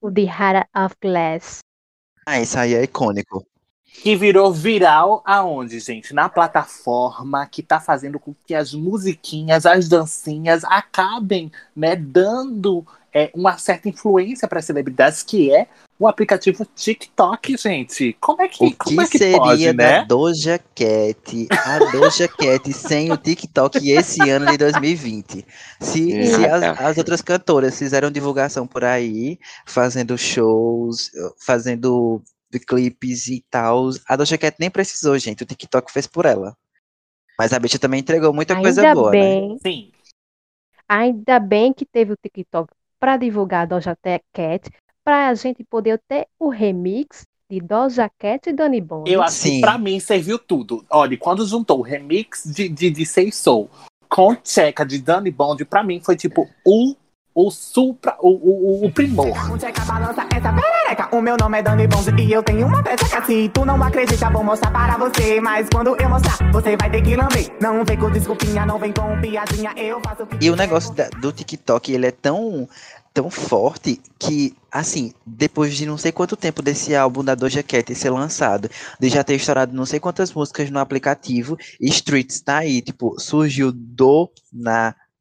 O 0.00 0.10
The 0.10 0.22
Heart 0.22 0.68
of 0.76 0.94
Glass. 1.00 1.58
Ah, 2.26 2.40
isso 2.40 2.58
aí 2.58 2.74
é 2.74 2.82
icônico. 2.82 3.46
Que 4.02 4.16
virou 4.16 4.52
viral 4.52 5.22
aonde, 5.24 5.78
gente? 5.78 6.12
Na 6.12 6.28
plataforma 6.28 7.46
que 7.46 7.62
tá 7.62 7.78
fazendo 7.78 8.18
com 8.18 8.34
que 8.46 8.54
as 8.54 8.74
musiquinhas, 8.74 9.64
as 9.64 9.88
dancinhas 9.88 10.64
acabem, 10.64 11.50
né, 11.76 11.94
dando 11.94 12.84
é, 13.14 13.30
uma 13.32 13.56
certa 13.56 13.88
influência 13.88 14.48
para 14.48 14.60
celebridades, 14.60 15.22
que 15.22 15.54
é 15.54 15.68
o 15.96 16.08
aplicativo 16.08 16.66
TikTok, 16.74 17.56
gente. 17.56 18.16
Como 18.20 18.42
é 18.42 18.48
que, 18.48 18.64
O 18.64 18.76
como 18.76 18.96
que 18.96 19.00
é 19.00 19.06
que 19.06 19.18
seria 19.18 19.38
pode, 19.38 19.72
da 19.72 19.72
né? 19.72 20.04
Doja 20.04 20.58
Cat, 20.58 21.48
a 21.50 21.78
Doja 21.92 22.26
Cat 22.26 22.72
sem 22.72 23.12
o 23.12 23.16
TikTok 23.16 23.88
esse 23.88 24.28
ano 24.28 24.46
de 24.46 24.58
2020? 24.58 25.46
Se, 25.80 26.26
se 26.26 26.44
as, 26.44 26.80
as 26.80 26.98
outras 26.98 27.22
cantoras 27.22 27.78
fizeram 27.78 28.10
divulgação 28.10 28.66
por 28.66 28.82
aí, 28.82 29.38
fazendo 29.64 30.18
shows, 30.18 31.12
fazendo 31.38 32.20
clipes 32.66 33.28
e 33.28 33.44
tal, 33.48 33.90
a 34.08 34.16
Doja 34.16 34.36
Cat 34.36 34.56
nem 34.58 34.70
precisou, 34.70 35.16
gente. 35.18 35.44
O 35.44 35.46
TikTok 35.46 35.92
fez 35.92 36.08
por 36.08 36.26
ela. 36.26 36.56
Mas 37.38 37.52
a 37.52 37.58
bicha 37.60 37.78
também 37.78 38.00
entregou 38.00 38.32
muita 38.32 38.56
coisa 38.60 38.80
Ainda 38.82 38.94
boa, 38.94 39.10
né? 39.12 39.18
bem, 39.20 39.58
Sim. 39.58 39.92
ainda 40.88 41.38
bem 41.38 41.72
que 41.72 41.84
teve 41.84 42.12
o 42.12 42.16
TikTok 42.16 42.72
para 43.04 43.18
divulgar 43.18 43.64
a 43.64 43.66
Doja 43.66 43.94
Cat, 44.32 44.70
para 45.04 45.28
a 45.28 45.34
gente 45.34 45.62
poder 45.62 46.00
ter 46.08 46.26
o 46.38 46.48
remix 46.48 47.26
de 47.50 47.60
Doja 47.60 48.10
Cat 48.18 48.48
e 48.48 48.52
Dani 48.54 48.80
Bond. 48.80 49.12
Eu 49.12 49.22
acho 49.22 49.36
Sim. 49.36 49.56
que 49.56 49.60
pra 49.60 49.76
mim 49.76 50.00
serviu 50.00 50.38
tudo. 50.38 50.82
Olha, 50.88 51.14
quando 51.18 51.44
juntou 51.44 51.80
o 51.80 51.82
remix 51.82 52.44
de, 52.46 52.66
de, 52.66 52.88
de 52.88 53.04
Say 53.04 53.30
Soul 53.30 53.68
com 54.08 54.34
Checa 54.42 54.86
de 54.86 55.02
Danny 55.02 55.30
Bond, 55.30 55.66
pra 55.66 55.84
mim 55.84 56.00
foi 56.00 56.16
tipo 56.16 56.48
o, 56.64 56.96
o 57.34 57.50
supra, 57.50 58.16
o, 58.20 58.28
o, 58.28 58.86
o 58.86 58.92
primor. 58.92 59.26
O 61.10 61.20
meu 61.20 61.36
nome 61.36 61.58
é 61.58 61.62
Dani 61.62 61.86
Bond 61.86 62.22
e 62.22 62.32
eu 62.32 62.42
tenho 62.42 62.66
uma 62.66 62.82
peça 62.82 63.22
Se 63.26 63.48
tu 63.48 63.64
não 63.64 63.82
acredita, 63.82 64.30
vou 64.30 64.44
mostrar 64.44 64.70
para 64.70 64.96
você. 64.96 65.40
Mas 65.40 65.68
quando 65.68 65.96
eu 66.00 66.08
mostrar, 66.08 66.36
você 66.52 66.76
vai 66.76 66.90
ter 66.90 67.02
que 67.02 67.16
lamber. 67.16 67.50
Não 67.60 67.84
vem 67.84 67.98
com 67.98 68.10
desculpinha, 68.10 68.64
não 68.64 68.78
vem 68.78 68.92
com 68.92 69.20
piadinha. 69.20 69.72
Eu 69.76 70.00
faço 70.00 70.22
o 70.22 70.26
que 70.26 70.44
E 70.44 70.50
o 70.50 70.56
negócio 70.56 70.94
da- 70.94 71.08
do 71.08 71.32
TikTok, 71.32 71.92
ele 71.92 72.06
é 72.06 72.10
tão, 72.12 72.68
tão 73.12 73.28
forte 73.30 74.00
que, 74.18 74.54
assim, 74.70 75.12
depois 75.26 75.74
de 75.76 75.86
não 75.86 75.98
sei 75.98 76.12
quanto 76.12 76.36
tempo 76.36 76.62
desse 76.62 76.94
álbum 76.94 77.24
da 77.24 77.34
Doja 77.34 77.62
Cat 77.62 77.92
ser 77.94 78.10
lançado, 78.10 78.70
de 79.00 79.08
já 79.08 79.24
ter 79.24 79.34
estourado 79.34 79.74
não 79.74 79.86
sei 79.86 79.98
quantas 79.98 80.32
músicas 80.32 80.70
no 80.70 80.78
aplicativo, 80.78 81.56
Streets 81.80 82.40
tá 82.40 82.58
aí, 82.58 82.80
tipo, 82.80 83.18
surgiu 83.18 83.72
do 83.72 84.30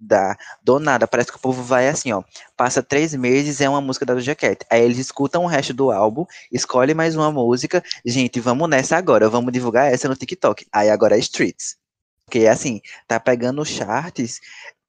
nada. 0.10 0.38
Do 0.64 0.80
nada, 0.80 1.08
parece 1.08 1.32
que 1.32 1.38
o 1.38 1.41
povo 1.41 1.64
vai 1.64 1.88
assim, 1.88 2.12
ó. 2.12 2.24
Passa 2.56 2.84
três 2.84 3.14
meses, 3.14 3.62
é 3.62 3.70
uma 3.70 3.82
música 3.82 4.06
da 4.06 4.14
Doja 4.14 4.36
Cat. 4.36 4.66
Aí 4.70 4.82
eles 4.82 4.97
escutam 4.97 5.43
o 5.43 5.47
resto 5.47 5.74
do 5.74 5.91
álbum, 5.91 6.26
escolhem 6.51 6.95
mais 6.95 7.16
uma 7.16 7.32
música. 7.32 7.84
Gente, 8.06 8.39
vamos 8.39 8.70
nessa 8.70 8.97
agora, 8.97 9.30
vamos 9.30 9.51
divulgar 9.51 9.91
essa 9.91 10.08
no 10.08 10.16
TikTok. 10.16 10.66
Aí 10.72 10.89
agora 10.89 11.16
é 11.16 11.20
Streets. 11.20 11.78
Porque, 12.26 12.47
assim, 12.47 12.82
tá 13.08 13.20
pegando 13.20 13.66
charts 13.66 14.39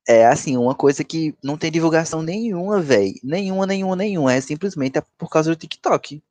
é 0.06 0.26
assim, 0.26 0.56
uma 0.56 0.74
coisa 0.74 1.02
que 1.02 1.34
não 1.42 1.56
tem 1.56 1.70
divulgação 1.70 2.22
nenhuma, 2.22 2.80
velho. 2.80 3.14
Nenhuma, 3.22 3.66
nenhuma, 3.66 3.96
nenhuma. 3.96 4.34
É 4.34 4.40
simplesmente 4.40 5.02
por 5.16 5.30
causa 5.30 5.50
do 5.50 5.56
TikTok. 5.56 6.22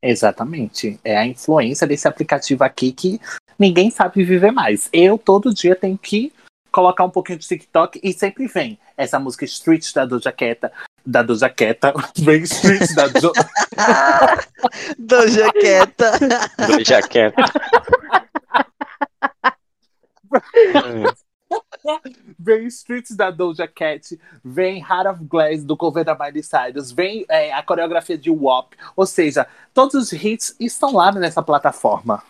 Exatamente. 0.00 1.00
É 1.02 1.16
a 1.16 1.26
influência 1.26 1.86
desse 1.86 2.06
aplicativo 2.06 2.62
aqui 2.62 2.92
que 2.92 3.20
ninguém 3.58 3.90
sabe 3.90 4.22
viver 4.22 4.52
mais. 4.52 4.88
Eu 4.92 5.18
todo 5.18 5.52
dia 5.52 5.74
tenho 5.74 5.98
que 5.98 6.32
colocar 6.76 7.04
um 7.06 7.10
pouquinho 7.10 7.38
de 7.38 7.48
TikTok 7.48 7.98
e 8.02 8.12
sempre 8.12 8.46
vem 8.46 8.78
essa 8.98 9.18
música 9.18 9.46
Street 9.46 9.94
da 9.94 10.04
Doja 10.04 10.30
Cat, 10.30 10.70
da 11.06 11.22
Doja 11.22 11.48
Cat, 11.48 11.78
vem 12.20 12.42
Street 12.42 12.94
da 12.94 13.08
Do... 13.08 13.32
Doja 14.98 15.50
Quieta. 15.54 16.12
Já 16.84 17.00
quer. 17.00 17.32
vem 22.38 22.66
Streets 22.66 23.16
da 23.16 23.30
Doja 23.30 23.66
Cat, 23.66 24.20
vem 24.44 24.82
Heart 24.82 25.06
of 25.06 25.24
Glass 25.24 25.64
do 25.64 25.78
cover 25.78 26.04
da 26.04 26.14
Miley 26.14 26.42
Cyrus, 26.42 26.92
vem 26.92 27.24
é, 27.30 27.54
a 27.54 27.62
coreografia 27.62 28.18
de 28.18 28.30
WAP, 28.30 28.74
ou 28.94 29.06
seja, 29.06 29.46
todos 29.72 29.94
os 29.94 30.12
hits 30.12 30.54
estão 30.60 30.92
lá 30.92 31.10
nessa 31.10 31.42
plataforma. 31.42 32.22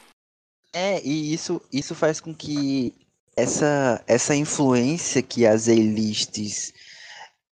É, 0.73 1.05
e 1.05 1.35
isso, 1.35 1.61
isso 1.73 1.97
faz 1.97 2.21
com 2.21 2.33
que 2.33 2.95
essa, 3.37 4.03
essa 4.07 4.35
influência 4.35 5.23
que 5.23 5.47
as 5.47 5.69
elites 5.69 6.73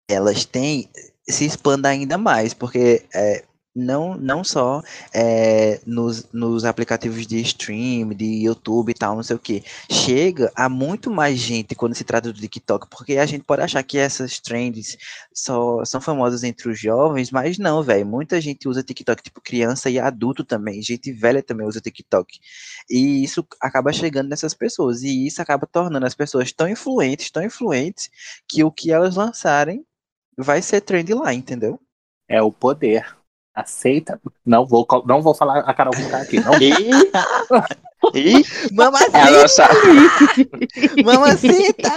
elas 0.10 0.44
têm 0.44 0.90
se 1.28 1.46
expanda 1.46 1.88
ainda 1.88 2.18
mais, 2.18 2.54
porque 2.54 3.06
é, 3.14 3.44
não, 3.80 4.16
não 4.16 4.44
só 4.44 4.82
é, 5.14 5.80
nos, 5.86 6.28
nos 6.32 6.66
aplicativos 6.66 7.26
de 7.26 7.40
stream, 7.42 8.10
de 8.10 8.44
YouTube 8.44 8.92
e 8.92 8.94
tal, 8.94 9.16
não 9.16 9.24
sei 9.24 9.36
o 9.36 9.40
que. 9.40 9.64
Chega 9.90 10.52
a 10.56 10.68
muito 10.70 11.10
mais 11.10 11.38
gente 11.38 11.76
quando 11.76 11.96
se 11.96 12.04
trata 12.04 12.32
do 12.32 12.40
TikTok, 12.40 12.88
porque 12.90 13.18
a 13.18 13.26
gente 13.26 13.44
pode 13.44 13.62
achar 13.62 13.82
que 13.84 13.98
essas 13.98 14.40
trends 14.40 14.98
só 15.34 15.84
são 15.86 16.02
famosas 16.02 16.44
entre 16.44 16.70
os 16.70 16.80
jovens, 16.80 17.32
mas 17.32 17.58
não, 17.58 17.82
velho. 17.82 18.06
Muita 18.06 18.40
gente 18.42 18.68
usa 18.68 18.84
TikTok, 18.84 19.24
tipo 19.24 19.42
criança 19.42 19.90
e 19.90 20.00
adulto 20.00 20.44
também. 20.44 20.82
Gente 20.82 21.12
velha 21.12 21.42
também 21.42 21.68
usa 21.68 21.82
TikTok. 21.82 22.40
E 22.90 23.24
isso 23.24 23.46
acaba 23.62 23.94
chegando 23.94 24.30
nessas 24.30 24.54
pessoas. 24.54 25.02
E 25.04 25.26
isso 25.28 25.42
acaba 25.42 25.68
tornando 25.68 26.06
as 26.06 26.16
pessoas 26.16 26.52
tão 26.52 26.68
influentes, 26.68 27.32
tão 27.32 27.44
influentes, 27.44 28.10
que 28.48 28.64
o 28.64 28.72
que 28.72 28.92
elas 28.92 29.16
lançarem 29.16 29.86
vai 30.38 30.62
ser 30.62 30.82
trend 30.82 31.14
lá, 31.14 31.34
entendeu? 31.34 31.80
É 32.28 32.42
o 32.42 32.52
poder. 32.52 33.19
Aceita? 33.60 34.20
Não 34.46 34.66
vou, 34.66 34.88
não 35.06 35.22
vou 35.22 35.34
falar 35.34 35.60
a 35.60 35.74
Carol 35.74 35.94
Conká 35.94 36.22
aqui. 36.22 36.40
Não. 36.40 36.54
E, 38.16 38.40
e 38.40 38.74
Mamacita! 38.74 39.18
é 39.18 39.30
nossa. 39.30 39.68
Mamacita! 41.04 41.92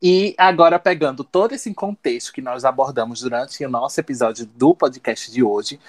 E 0.00 0.32
agora, 0.38 0.78
pegando 0.78 1.24
todo 1.24 1.54
esse 1.54 1.74
contexto 1.74 2.32
que 2.32 2.40
nós 2.40 2.64
abordamos 2.64 3.20
durante 3.20 3.64
o 3.64 3.68
nosso 3.68 3.98
episódio 3.98 4.46
do 4.46 4.72
podcast 4.72 5.28
de 5.32 5.42
hoje, 5.42 5.80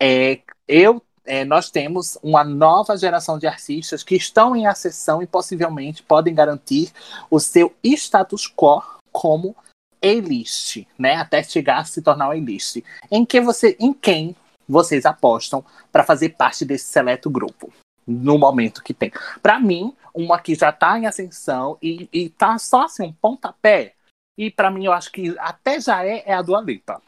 é, 0.00 0.38
eu, 0.68 1.02
é, 1.24 1.44
nós 1.44 1.68
temos 1.68 2.16
uma 2.22 2.44
nova 2.44 2.96
geração 2.96 3.38
de 3.38 3.46
artistas 3.48 4.04
que 4.04 4.14
estão 4.14 4.54
em 4.54 4.68
ascensão 4.68 5.20
e 5.20 5.26
possivelmente 5.26 6.02
podem 6.04 6.32
garantir 6.32 6.92
o 7.28 7.40
seu 7.40 7.74
status 7.82 8.46
quo 8.46 8.82
como 9.10 9.56
A-list, 10.02 10.86
né? 10.98 11.16
Até 11.16 11.42
chegar 11.42 11.78
a 11.78 11.84
se 11.84 12.02
tornar 12.02 12.28
um 12.28 12.32
A-list. 12.32 12.82
Em 13.10 13.24
que 13.24 13.40
você, 13.40 13.76
em 13.80 13.92
quem 13.92 14.34
vocês 14.68 15.06
apostam 15.06 15.64
para 15.90 16.04
fazer 16.04 16.30
parte 16.30 16.64
desse 16.64 16.86
seleto 16.86 17.30
grupo? 17.30 17.72
No 18.06 18.38
momento 18.38 18.82
que 18.82 18.94
tem. 18.94 19.12
Para 19.42 19.60
mim, 19.60 19.94
uma 20.14 20.38
que 20.40 20.54
já 20.54 20.72
tá 20.72 20.98
em 20.98 21.06
ascensão 21.06 21.76
e, 21.82 22.08
e 22.12 22.28
tá 22.30 22.58
só 22.58 22.84
assim, 22.84 23.04
um 23.04 23.12
pontapé. 23.12 23.94
E 24.36 24.50
para 24.50 24.70
mim, 24.70 24.86
eu 24.86 24.92
acho 24.92 25.12
que 25.12 25.36
até 25.38 25.80
já 25.80 26.04
é, 26.04 26.22
é 26.24 26.32
a 26.32 26.42
Dua 26.42 26.60
Lipa. 26.60 27.02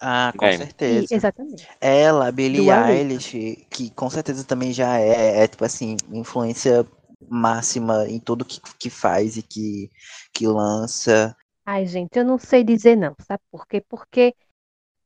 Ah, 0.00 0.32
com 0.36 0.46
É. 0.46 0.56
certeza. 0.56 1.14
Exatamente. 1.14 1.68
Ela, 1.80 2.28
a 2.28 2.32
Billie 2.32 2.62
Dua 2.62 2.76
Lipa. 2.76 2.92
Eilish, 2.92 3.66
que 3.70 3.90
com 3.90 4.08
certeza 4.08 4.44
também 4.44 4.72
já 4.72 4.98
é, 4.98 5.42
é, 5.42 5.48
tipo 5.48 5.64
assim, 5.64 5.96
influência 6.12 6.86
máxima 7.28 8.08
em 8.08 8.18
tudo 8.18 8.44
que, 8.44 8.60
que 8.78 8.88
faz 8.88 9.36
e 9.36 9.42
que, 9.42 9.90
que 10.32 10.46
lança. 10.46 11.36
Ai, 11.72 11.86
gente, 11.86 12.16
eu 12.18 12.24
não 12.24 12.38
sei 12.38 12.64
dizer 12.64 12.96
não, 12.96 13.14
sabe 13.20 13.42
por 13.50 13.66
quê? 13.66 13.80
Porque 13.88 14.34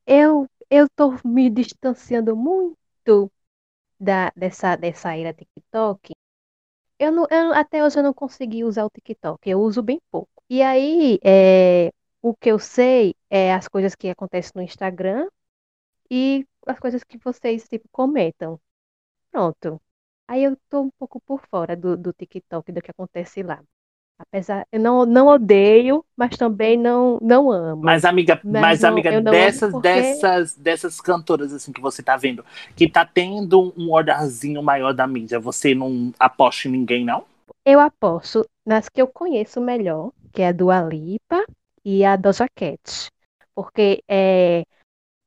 eu 0.06 0.48
eu 0.70 0.88
tô 0.90 1.12
me 1.24 1.50
distanciando 1.50 2.36
muito 2.36 3.32
da 4.00 4.32
dessa 4.36 4.76
dessa 4.76 5.16
era 5.16 5.34
TikTok. 5.34 6.14
Eu 6.98 7.12
não, 7.12 7.26
eu, 7.30 7.52
até 7.54 7.84
hoje 7.84 7.98
eu 7.98 8.02
não 8.04 8.14
consegui 8.14 8.64
usar 8.64 8.84
o 8.86 8.90
TikTok, 8.90 9.48
eu 9.50 9.60
uso 9.60 9.82
bem 9.82 10.00
pouco. 10.10 10.30
E 10.50 10.62
aí, 10.62 11.18
é, 11.24 11.92
o 12.22 12.34
que 12.36 12.50
eu 12.50 12.58
sei 12.60 13.14
é 13.30 13.52
as 13.54 13.68
coisas 13.68 13.94
que 13.96 14.08
acontecem 14.10 14.52
no 14.56 14.62
Instagram 14.62 15.28
e 16.10 16.46
as 16.66 16.78
coisas 16.80 17.04
que 17.04 17.18
vocês, 17.18 17.68
tipo, 17.68 17.88
comentam. 17.92 18.60
Pronto. 19.32 19.80
Aí 20.28 20.44
eu 20.44 20.56
tô 20.70 20.82
um 20.82 20.90
pouco 20.98 21.20
por 21.22 21.42
fora 21.48 21.76
do, 21.76 21.96
do 21.96 22.12
TikTok, 22.14 22.72
do 22.72 22.82
que 22.82 22.90
acontece 22.92 23.42
lá. 23.42 23.62
Apesar, 24.18 24.66
eu 24.70 24.78
não, 24.80 25.04
não 25.04 25.26
odeio, 25.26 26.04
mas 26.16 26.36
também 26.36 26.78
não, 26.78 27.18
não 27.20 27.50
amo. 27.50 27.82
Mas, 27.82 28.04
amiga, 28.04 28.40
Mas 28.44 28.62
mas, 28.62 28.80
não- 28.80 28.88
amiga 28.90 29.20
dessas, 29.20 29.72
porque- 29.72 29.82
dessas, 29.82 30.54
dessas 30.54 31.00
cantoras 31.00 31.52
assim 31.52 31.72
que 31.72 31.80
você 31.80 32.02
tá 32.02 32.16
vendo, 32.16 32.44
que 32.76 32.88
tá 32.88 33.04
tendo 33.04 33.72
um 33.76 33.90
olharzinho 33.90 34.62
maior 34.62 34.92
da 34.92 35.06
mídia, 35.06 35.40
você 35.40 35.74
não 35.74 36.12
aposta 36.18 36.68
em 36.68 36.70
ninguém, 36.72 37.04
não? 37.04 37.24
Eu 37.64 37.80
aposto 37.80 38.48
nas 38.64 38.88
que 38.88 39.02
eu 39.02 39.08
conheço 39.08 39.60
melhor, 39.60 40.12
que 40.32 40.42
é 40.42 40.48
a 40.48 40.52
Dua 40.52 40.80
Lipa 40.82 41.44
e 41.84 42.04
a 42.04 42.16
Doja 42.16 42.46
Cat. 42.54 43.08
Porque 43.54 44.02
é, 44.08 44.64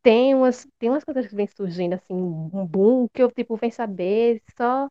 tem 0.03 0.35
umas, 0.35 0.67
tem 0.79 0.89
umas 0.89 1.03
coisas 1.03 1.27
que 1.27 1.35
vem 1.35 1.47
surgindo, 1.47 1.93
assim, 1.93 2.13
um 2.13 2.65
boom, 2.65 3.07
que 3.13 3.23
eu, 3.23 3.31
tipo, 3.31 3.55
vem 3.57 3.71
saber 3.71 4.41
só 4.57 4.89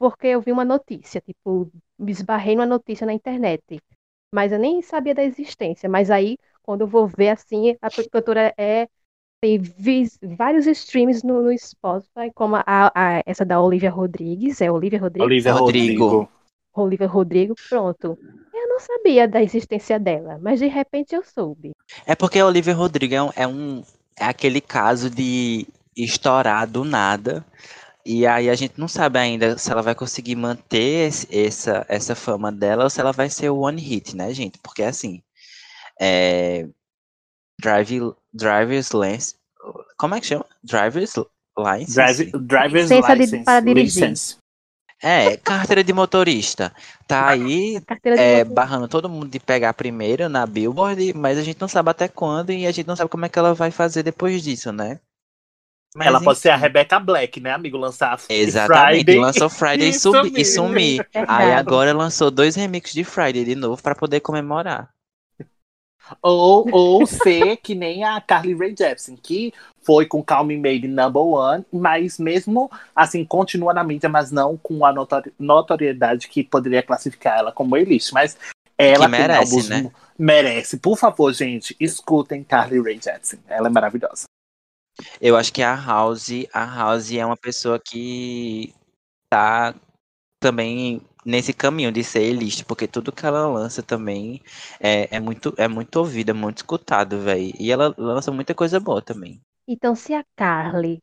porque 0.00 0.28
eu 0.28 0.42
vi 0.42 0.52
uma 0.52 0.64
notícia, 0.64 1.20
tipo, 1.22 1.70
me 1.98 2.12
esbarrei 2.12 2.56
numa 2.56 2.66
notícia 2.66 3.06
na 3.06 3.14
internet. 3.14 3.62
Mas 4.34 4.52
eu 4.52 4.58
nem 4.58 4.82
sabia 4.82 5.14
da 5.14 5.24
existência. 5.24 5.88
Mas 5.88 6.10
aí, 6.10 6.36
quando 6.62 6.82
eu 6.82 6.88
vou 6.88 7.06
ver, 7.08 7.30
assim, 7.30 7.76
a 7.82 7.90
cantora 7.90 8.54
é... 8.58 8.88
Tem 9.40 9.58
vis- 9.58 10.18
vários 10.22 10.66
streams 10.66 11.22
no, 11.26 11.42
no 11.42 11.58
Spotify, 11.58 12.32
como 12.34 12.56
a, 12.56 12.64
a- 12.66 13.22
essa 13.26 13.44
da 13.44 13.60
Olivia 13.62 13.90
Rodrigues, 13.90 14.60
é 14.62 14.72
Olivia 14.72 15.00
Rodrigues? 15.00 15.26
Olivia 15.26 15.52
Rodrigo. 15.52 16.04
Rodrigo. 16.04 16.28
Olivia 16.74 17.06
Rodrigo, 17.08 17.54
pronto. 17.68 18.18
Eu 18.54 18.68
não 18.68 18.80
sabia 18.80 19.28
da 19.28 19.42
existência 19.42 20.00
dela, 20.00 20.38
mas 20.42 20.60
de 20.60 20.66
repente 20.68 21.14
eu 21.14 21.24
soube. 21.24 21.72
É 22.06 22.14
porque 22.14 22.38
a 22.38 22.46
Olivia 22.46 22.74
Rodrigo 22.74 23.14
é 23.14 23.22
um, 23.22 23.30
é 23.36 23.46
um- 23.46 23.82
é 24.16 24.24
aquele 24.26 24.60
caso 24.60 25.08
de 25.10 25.66
estourar 25.96 26.66
do 26.66 26.84
nada. 26.84 27.44
E 28.04 28.26
aí 28.26 28.48
a 28.48 28.54
gente 28.54 28.78
não 28.78 28.88
sabe 28.88 29.18
ainda 29.18 29.58
se 29.58 29.70
ela 29.70 29.82
vai 29.82 29.94
conseguir 29.94 30.34
manter 30.36 31.08
esse- 31.08 31.28
essa, 31.30 31.84
essa 31.88 32.14
fama 32.14 32.50
dela 32.50 32.84
ou 32.84 32.90
se 32.90 33.00
ela 33.00 33.12
vai 33.12 33.28
ser 33.28 33.50
o 33.50 33.58
one 33.60 33.80
hit, 33.80 34.16
né, 34.16 34.32
gente? 34.32 34.58
Porque 34.62 34.82
assim, 34.82 35.22
é, 36.00 36.66
Drive, 37.60 38.00
Driver's 38.32 38.90
License, 38.92 39.34
como 39.98 40.14
é 40.14 40.20
que 40.20 40.26
chama? 40.26 40.46
Driver's 40.64 41.14
License? 41.58 41.92
Drive, 41.92 42.30
driver's 42.46 42.90
Licença 42.90 43.12
de- 43.14 43.18
license. 43.20 43.44
para 43.44 43.60
dirigir. 43.60 44.02
license. 44.08 44.36
É, 45.02 45.36
carteira 45.38 45.82
de 45.82 45.92
motorista. 45.94 46.74
Tá 47.06 47.28
aí 47.30 47.80
Carteira 47.86 48.16
de 48.18 48.22
é, 48.22 48.44
barrando 48.44 48.86
todo 48.86 49.08
mundo 49.08 49.28
de 49.28 49.40
pegar 49.40 49.72
primeiro 49.72 50.28
na 50.28 50.46
Billboard, 50.46 51.14
mas 51.14 51.38
a 51.38 51.42
gente 51.42 51.58
não 51.60 51.68
sabe 51.68 51.90
até 51.90 52.06
quando 52.06 52.50
e 52.50 52.66
a 52.66 52.70
gente 52.70 52.86
não 52.86 52.94
sabe 52.96 53.08
como 53.10 53.24
é 53.24 53.28
que 53.28 53.38
ela 53.38 53.54
vai 53.54 53.70
fazer 53.70 54.02
depois 54.02 54.42
disso, 54.42 54.70
né? 54.72 55.00
Mas, 55.94 56.06
Ela 56.06 56.20
pode 56.22 56.38
ser 56.38 56.50
a. 56.50 56.56
Rebecca 56.56 57.00
Black, 57.00 57.40
né, 57.40 57.50
amigo? 57.52 57.76
Lançar 57.76 58.18
Exatamente, 58.28 58.98
Friday. 58.98 59.18
lançou 59.18 59.48
Friday 59.50 59.86
e, 59.88 59.90
e 59.90 59.94
sumir. 59.94 60.38
e 60.38 60.44
sumir. 60.44 61.00
Aí 61.14 61.46
Verdade. 61.46 61.52
agora 61.52 61.92
lançou 61.92 62.30
dois 62.30 62.54
remixes 62.54 62.94
de 62.94 63.02
Friday 63.02 63.44
de 63.44 63.54
novo 63.56 63.82
pra 63.82 63.94
poder 63.94 64.20
comemorar. 64.20 64.90
Ou, 66.22 66.68
ou 66.72 67.06
ser 67.06 67.56
que 67.56 67.74
nem 67.74 68.04
a 68.04 68.20
Carly 68.20 68.54
Rae 68.54 68.74
Jepsen, 68.76 69.16
que 69.16 69.52
foi 69.82 70.06
com 70.06 70.22
Calm 70.22 70.46
Me 70.46 70.56
Made 70.56 70.86
number 70.86 71.22
one, 71.22 71.64
mas 71.72 72.18
mesmo 72.18 72.70
assim 72.94 73.24
continua 73.24 73.74
na 73.74 73.82
mídia, 73.82 74.08
mas 74.08 74.30
não 74.30 74.56
com 74.56 74.84
a 74.84 74.92
notori- 74.92 75.32
notoriedade 75.38 76.28
que 76.28 76.44
poderia 76.44 76.82
classificar 76.84 77.38
ela 77.38 77.50
como 77.52 77.76
elite. 77.76 78.12
Mas 78.14 78.36
ela 78.78 79.06
Que 79.06 79.10
merece, 79.10 79.68
né? 79.68 79.90
Merece. 80.16 80.76
Por 80.76 80.96
favor, 80.96 81.32
gente, 81.32 81.74
escutem 81.80 82.44
Carly 82.44 82.80
Rae 82.80 83.00
Jepsen. 83.02 83.40
Ela 83.48 83.66
é 83.66 83.70
maravilhosa. 83.70 84.24
Eu 85.20 85.36
acho 85.36 85.52
que 85.52 85.62
a 85.62 85.74
House, 85.74 86.30
a 86.52 86.64
House 86.64 87.12
é 87.12 87.24
uma 87.24 87.36
pessoa 87.36 87.78
que 87.80 88.74
tá 89.30 89.74
também 90.40 91.02
nesse 91.24 91.52
caminho 91.54 91.92
de 91.92 92.04
ser 92.04 92.22
elite, 92.22 92.64
porque 92.64 92.88
tudo 92.88 93.12
que 93.12 93.26
ela 93.26 93.48
lança 93.48 93.82
também 93.82 94.42
é, 94.80 95.16
é 95.16 95.20
muito 95.20 95.54
é 95.58 95.68
muito 95.68 95.96
ouvido, 95.96 96.30
é 96.30 96.34
muito 96.34 96.58
escutado, 96.58 97.20
velho. 97.20 97.52
E 97.58 97.70
ela 97.72 97.94
lança 97.98 98.32
muita 98.32 98.54
coisa 98.54 98.80
boa 98.80 99.02
também. 99.02 99.40
Então, 99.66 99.94
se 99.94 100.12
a 100.14 100.24
Carly 100.36 101.02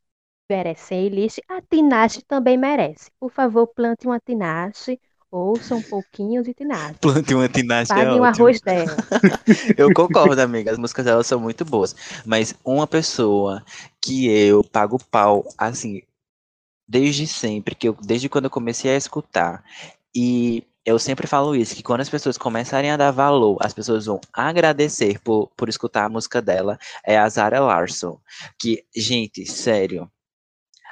merece 0.49 0.93
a 0.93 0.97
elite, 0.97 1.41
a 1.47 1.61
Tinashe 1.61 2.21
também 2.23 2.57
merece. 2.57 3.09
Por 3.19 3.31
favor, 3.31 3.67
plante 3.67 4.05
uma 4.07 4.19
Tinashe, 4.19 4.99
ouça 5.31 5.75
um 5.75 5.81
pouquinho 5.81 6.43
de 6.43 6.53
Tinashe. 6.53 6.99
Plante 7.01 7.33
uma 7.33 7.47
tinashe 7.49 7.93
é 7.95 7.95
Pague 7.95 8.19
o 8.19 8.23
ótimo. 8.23 8.25
arroz 8.25 8.61
dela. 8.61 8.95
Eu 9.77 9.93
concordo, 9.93 10.41
amiga. 10.41 10.71
As 10.71 10.77
músicas 10.77 11.05
dela 11.05 11.23
são 11.23 11.39
muito 11.39 11.63
boas. 11.65 11.95
Mas 12.25 12.55
uma 12.63 12.87
pessoa 12.87 13.63
que 14.01 14.27
eu 14.27 14.63
pago 14.63 14.97
pau, 15.11 15.45
assim, 15.57 16.01
desde 16.87 17.27
sempre, 17.27 17.75
que 17.75 17.89
eu, 17.89 17.97
desde 18.01 18.29
quando 18.29 18.45
eu 18.45 18.51
comecei 18.51 18.91
a 18.91 18.95
escutar, 18.97 19.63
e 20.15 20.63
eu 20.85 20.97
sempre 20.97 21.27
falo 21.27 21.55
isso, 21.55 21.75
que 21.75 21.83
quando 21.83 22.01
as 22.01 22.09
pessoas 22.09 22.37
começarem 22.37 22.89
a 22.91 22.97
dar 22.97 23.11
valor, 23.11 23.57
as 23.61 23.73
pessoas 23.73 24.05
vão 24.05 24.21
agradecer 24.31 25.19
por, 25.19 25.51
por 25.57 25.67
escutar 25.67 26.05
a 26.05 26.09
música 26.09 26.41
dela, 26.41 26.79
é 27.05 27.17
a 27.17 27.27
Zara 27.29 27.59
Larson. 27.59 28.19
Que, 28.59 28.85
gente, 28.95 29.45
sério. 29.45 30.09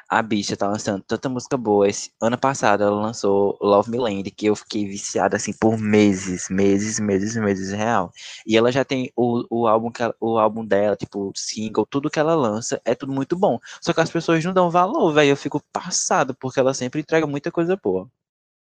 A 0.08 0.22
bicha 0.22 0.56
tá 0.56 0.68
lançando 0.68 1.01
tanta 1.03 1.28
música 1.28 1.58
boa. 1.58 1.88
Esse 1.88 2.12
ano 2.22 2.38
passado 2.38 2.84
ela 2.84 2.95
lançou 3.01 3.58
Love 3.60 3.89
Me 3.89 3.97
Land, 3.97 4.30
que 4.32 4.45
eu 4.45 4.56
fiquei 4.56 4.86
viciada 4.86 5.36
assim 5.36 5.51
por 5.51 5.78
meses, 5.80 6.47
meses, 6.47 6.99
meses, 6.99 7.36
meses 7.36 7.72
real. 7.72 8.12
E 8.45 8.56
ela 8.56 8.72
já 8.72 8.86
tem 8.86 9.12
o, 9.16 9.43
o 9.49 9.68
álbum 9.68 9.91
que 9.91 10.03
ela- 10.03 10.16
o 10.20 10.38
álbum 10.38 10.64
dela, 10.64 10.95
tipo, 10.95 11.32
single, 11.36 11.88
tudo 11.88 12.10
que 12.10 12.20
ela 12.20 12.36
lança 12.36 12.80
é 12.86 12.93
tudo 12.93 13.12
muito 13.12 13.36
bom. 13.36 13.60
Só 13.82 13.93
que 13.93 14.01
as 14.01 14.12
pessoas 14.12 14.43
não 14.45 14.53
dão 14.53 14.70
valor, 14.70 15.12
velho. 15.12 15.32
Eu 15.32 15.38
fico 15.38 15.60
passado 15.74 16.36
porque 16.36 16.60
ela 16.60 16.74
sempre 16.76 17.01
entrega 17.01 17.26
muita 17.26 17.51
coisa 17.51 17.76
boa. 17.76 18.08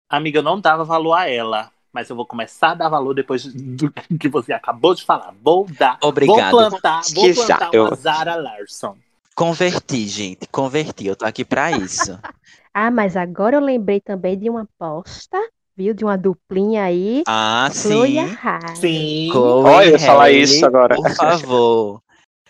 Amiga, 0.10 0.40
eu 0.40 0.44
não 0.44 0.60
dava 0.60 0.84
valor 0.84 1.14
a 1.14 1.30
ela. 1.30 1.72
Mas 1.92 2.08
eu 2.10 2.16
vou 2.16 2.26
começar 2.26 2.72
a 2.72 2.76
dar 2.76 2.90
valor 2.90 3.16
depois 3.16 3.46
do 3.52 3.92
que 4.20 4.30
você 4.30 4.54
acabou 4.54 4.94
de 4.94 5.04
falar. 5.04 5.34
Vou 5.42 5.66
dar. 5.66 5.98
Obrigado. 6.04 6.52
Vou 6.52 6.70
plantar, 6.70 7.02
vou 7.16 7.34
plantar 7.34 7.72
uma 7.72 7.96
Zara 7.96 8.36
Larson. 8.36 8.96
Converti, 9.40 10.06
gente, 10.06 10.46
converti. 10.48 11.08
Eu 11.08 11.16
tô 11.16 11.24
aqui 11.24 11.46
pra 11.46 11.72
isso. 11.72 12.20
Ah, 12.72 12.92
mas 12.92 13.18
agora 13.18 13.58
eu 13.58 13.60
lembrei 13.60 14.00
também 14.00 14.38
de 14.38 14.48
uma 14.48 14.62
aposta, 14.62 15.38
viu? 15.76 15.92
De 15.92 16.06
uma 16.06 16.16
duplinha 16.16 16.84
aí. 16.84 17.24
Ah, 17.28 17.68
Chloe 17.74 18.20
e 18.20 18.30
sim. 18.30 18.38
Sim. 18.76 19.30
Chloe 19.32 19.66
Olha, 19.66 19.90
eu 19.90 20.00
falar 20.00 20.30
isso 20.30 20.64
agora. 20.64 20.96
Por 20.96 21.10
favor. 21.10 22.02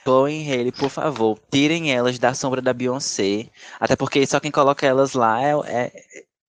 Chloe 0.04 0.34
e 0.34 0.52
Hailey, 0.52 0.72
por 0.74 0.90
favor, 0.90 1.40
tirem 1.50 1.94
elas 1.94 2.20
da 2.20 2.34
sombra 2.34 2.62
da 2.62 2.74
Beyoncé. 2.74 3.50
Até 3.80 3.96
porque 3.96 4.28
só 4.28 4.42
quem 4.42 4.52
coloca 4.52 4.86
elas 4.86 5.14
lá 5.14 5.42
é, 5.42 5.54
é 5.68 5.92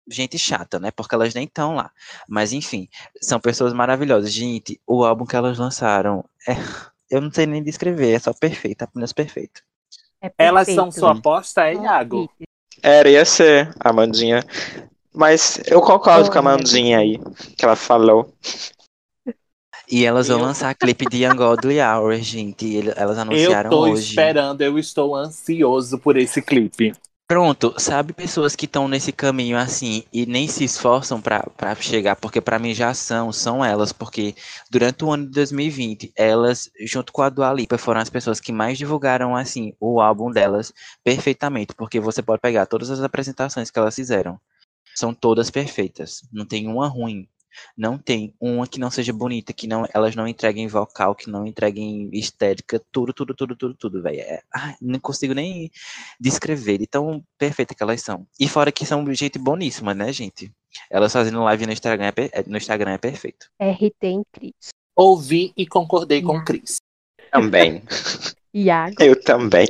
gente 0.08 0.38
chata, 0.38 0.80
né? 0.80 0.90
Porque 0.90 1.14
elas 1.14 1.34
nem 1.34 1.44
estão 1.44 1.76
lá. 1.76 1.92
Mas 2.26 2.54
enfim, 2.54 2.88
são 3.20 3.38
pessoas 3.38 3.74
maravilhosas. 3.74 4.32
Gente, 4.32 4.80
o 4.86 5.04
álbum 5.04 5.26
que 5.26 5.36
elas 5.36 5.58
lançaram 5.58 6.24
é. 6.48 6.54
Eu 7.10 7.20
não 7.20 7.30
sei 7.30 7.46
nem 7.46 7.62
descrever, 7.62 8.14
é 8.14 8.18
só 8.18 8.32
perfeito, 8.32 8.82
apenas 8.82 9.12
perfeito. 9.12 9.62
É 10.20 10.32
Elas 10.38 10.66
são 10.68 10.90
sua 10.90 11.12
aposta, 11.12 11.62
é, 11.66 11.74
Iago? 11.74 12.28
Era, 12.82 13.08
ia 13.08 13.24
ser 13.24 13.72
a 13.80 13.90
Amandinha. 13.90 14.44
Mas 15.14 15.60
eu 15.66 15.80
concordo 15.80 16.30
com 16.30 16.36
a. 16.36 16.40
Amandinha 16.40 16.98
aí, 16.98 17.18
que 17.56 17.64
ela 17.64 17.76
falou. 17.76 18.32
E 19.90 20.04
elas 20.04 20.28
vão 20.28 20.38
Eu- 20.38 20.44
lançar 20.44 20.74
clipe 20.74 21.06
de 21.06 21.26
Ungodly 21.26 21.80
Hours, 21.80 22.24
gente. 22.24 22.66
e 22.66 22.76
ele- 22.76 22.92
Elas 22.96 23.16
Eu 23.16 23.22
anunciaram 23.22 23.70
tô 23.70 23.80
hoje. 23.82 24.10
esperando, 24.10 24.60
eu 24.60 24.78
estou 24.78 25.16
ansioso 25.16 25.98
por 25.98 26.16
esse 26.16 26.42
clipe. 26.42 26.92
Pronto, 27.28 27.74
sabe 27.78 28.14
pessoas 28.14 28.56
que 28.56 28.64
estão 28.64 28.88
nesse 28.88 29.12
caminho 29.12 29.58
assim 29.58 30.02
e 30.10 30.24
nem 30.24 30.48
se 30.48 30.64
esforçam 30.64 31.20
pra 31.20 31.44
chegar, 31.78 32.16
porque 32.16 32.40
pra 32.40 32.58
mim 32.58 32.72
já 32.72 32.94
são, 32.94 33.30
são 33.30 33.62
elas, 33.62 33.92
porque 33.92 34.34
durante 34.70 35.04
o 35.04 35.10
ano 35.12 35.26
de 35.26 35.32
2020, 35.32 36.10
elas, 36.16 36.70
junto 36.86 37.12
com 37.12 37.20
a 37.20 37.28
Dua 37.28 37.52
Lipa, 37.52 37.76
foram 37.76 38.00
as 38.00 38.08
pessoas 38.08 38.40
que 38.40 38.50
mais 38.50 38.78
divulgaram 38.78 39.36
assim 39.36 39.74
o 39.78 40.00
álbum 40.00 40.30
delas 40.30 40.72
perfeitamente, 41.04 41.74
porque 41.74 42.00
você 42.00 42.22
pode 42.22 42.40
pegar 42.40 42.64
todas 42.64 42.88
as 42.88 43.02
apresentações 43.02 43.70
que 43.70 43.78
elas 43.78 43.94
fizeram, 43.94 44.40
são 44.94 45.14
todas 45.14 45.50
perfeitas, 45.50 46.22
não 46.32 46.46
tem 46.46 46.68
uma 46.68 46.88
ruim. 46.88 47.28
Não 47.76 47.98
tem 47.98 48.34
uma 48.40 48.66
que 48.66 48.78
não 48.78 48.90
seja 48.90 49.12
bonita, 49.12 49.52
que 49.52 49.66
não, 49.66 49.86
elas 49.92 50.14
não 50.14 50.26
entreguem 50.28 50.66
vocal, 50.66 51.14
que 51.14 51.30
não 51.30 51.46
entreguem 51.46 52.10
estética, 52.12 52.80
tudo, 52.92 53.12
tudo, 53.12 53.34
tudo, 53.34 53.56
tudo, 53.56 53.74
tudo, 53.74 54.02
velho. 54.02 54.20
É, 54.20 54.42
não 54.80 54.98
consigo 55.00 55.34
nem 55.34 55.70
descrever 56.20 56.78
de 56.78 56.86
tão 56.86 57.24
perfeita 57.38 57.74
que 57.74 57.82
elas 57.82 58.02
são. 58.02 58.26
E 58.38 58.48
fora 58.48 58.72
que 58.72 58.86
são 58.86 59.04
gente 59.14 59.38
boníssima, 59.38 59.94
né, 59.94 60.12
gente? 60.12 60.52
Elas 60.90 61.12
fazendo 61.12 61.42
live 61.44 61.66
no 61.66 61.72
Instagram 61.72 62.06
é, 62.06 62.40
é- 62.40 62.44
no 62.46 62.56
Instagram 62.56 62.92
é 62.92 62.98
perfeito. 62.98 63.50
RT 63.60 64.04
em 64.04 64.22
Cris. 64.32 64.68
Ouvi 64.96 65.52
e 65.56 65.66
concordei 65.66 66.22
com. 66.22 66.44
Cris. 66.44 66.76
Também. 67.30 67.82
Iago. 68.52 68.96
Eu 69.00 69.20
também. 69.22 69.66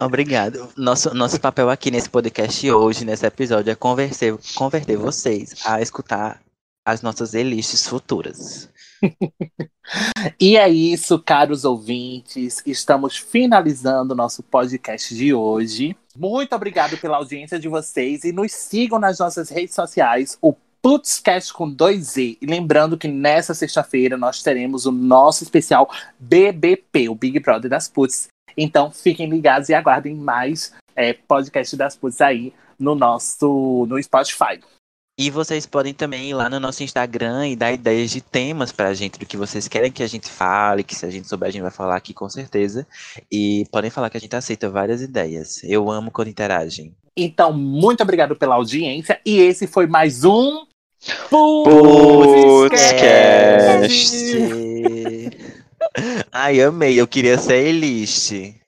Obrigado. 0.00 0.68
Nosso, 0.76 1.14
nosso 1.14 1.40
papel 1.40 1.70
aqui 1.70 1.90
nesse 1.90 2.10
podcast 2.10 2.70
hoje, 2.70 3.04
nesse 3.04 3.24
episódio, 3.24 3.70
é 3.70 3.74
converter, 3.74 4.36
converter 4.54 4.96
vocês 4.96 5.54
a 5.64 5.80
escutar 5.80 6.42
as 6.84 7.02
nossas 7.02 7.30
playlists 7.30 7.86
futuras. 7.86 8.68
E 10.38 10.56
é 10.56 10.68
isso, 10.68 11.18
caros 11.18 11.64
ouvintes. 11.64 12.62
Estamos 12.64 13.16
finalizando 13.16 14.14
nosso 14.14 14.42
podcast 14.42 15.14
de 15.14 15.34
hoje. 15.34 15.96
Muito 16.16 16.54
obrigado 16.54 16.96
pela 16.98 17.16
audiência 17.16 17.58
de 17.58 17.68
vocês 17.68 18.22
e 18.22 18.32
nos 18.32 18.52
sigam 18.52 18.98
nas 18.98 19.18
nossas 19.18 19.50
redes 19.50 19.74
sociais, 19.74 20.38
o 20.40 20.54
Putscast 20.80 21.52
com 21.52 21.74
2Z. 21.74 22.38
E 22.40 22.46
lembrando 22.46 22.96
que 22.96 23.08
nessa 23.08 23.54
sexta-feira 23.54 24.16
nós 24.16 24.42
teremos 24.42 24.86
o 24.86 24.92
nosso 24.92 25.42
especial 25.42 25.90
BBP, 26.18 27.08
o 27.08 27.14
Big 27.14 27.40
Brother 27.40 27.70
das 27.70 27.88
Puts. 27.88 28.28
Então 28.56 28.90
fiquem 28.90 29.28
ligados 29.28 29.68
e 29.68 29.74
aguardem 29.74 30.14
mais 30.14 30.72
é, 30.94 31.12
podcast 31.12 31.76
das 31.76 31.96
Puts 31.96 32.20
aí 32.20 32.52
no 32.78 32.94
nosso 32.94 33.86
no 33.88 34.02
Spotify. 34.02 34.60
E 35.18 35.30
vocês 35.30 35.66
podem 35.66 35.92
também 35.92 36.30
ir 36.30 36.34
lá 36.34 36.48
no 36.48 36.58
nosso 36.58 36.82
Instagram 36.82 37.48
e 37.48 37.54
dar 37.54 37.70
ideias 37.70 38.10
de 38.10 38.22
temas 38.22 38.72
pra 38.72 38.94
gente, 38.94 39.18
do 39.18 39.26
que 39.26 39.36
vocês 39.36 39.68
querem 39.68 39.92
que 39.92 40.02
a 40.02 40.06
gente 40.06 40.26
fale, 40.28 40.82
que 40.82 40.94
se 40.94 41.04
a 41.04 41.10
gente 41.10 41.28
souber, 41.28 41.48
a 41.48 41.52
gente 41.52 41.60
vai 41.62 41.70
falar 41.70 41.96
aqui 41.96 42.14
com 42.14 42.28
certeza. 42.30 42.86
E 43.30 43.66
podem 43.70 43.90
falar 43.90 44.08
que 44.08 44.16
a 44.16 44.20
gente 44.20 44.34
aceita 44.34 44.70
várias 44.70 45.02
ideias. 45.02 45.62
Eu 45.64 45.90
amo 45.90 46.10
quando 46.10 46.28
interagem. 46.28 46.94
Então, 47.14 47.52
muito 47.52 48.02
obrigado 48.02 48.34
pela 48.34 48.54
audiência. 48.54 49.20
E 49.24 49.38
esse 49.38 49.66
foi 49.66 49.86
mais 49.86 50.24
um. 50.24 50.64
Putscast. 51.28 52.72
Ai, 56.32 56.62
amei. 56.62 56.98
Eu 56.98 57.06
queria 57.06 57.36
ser 57.36 57.66
eliste. 57.66 58.61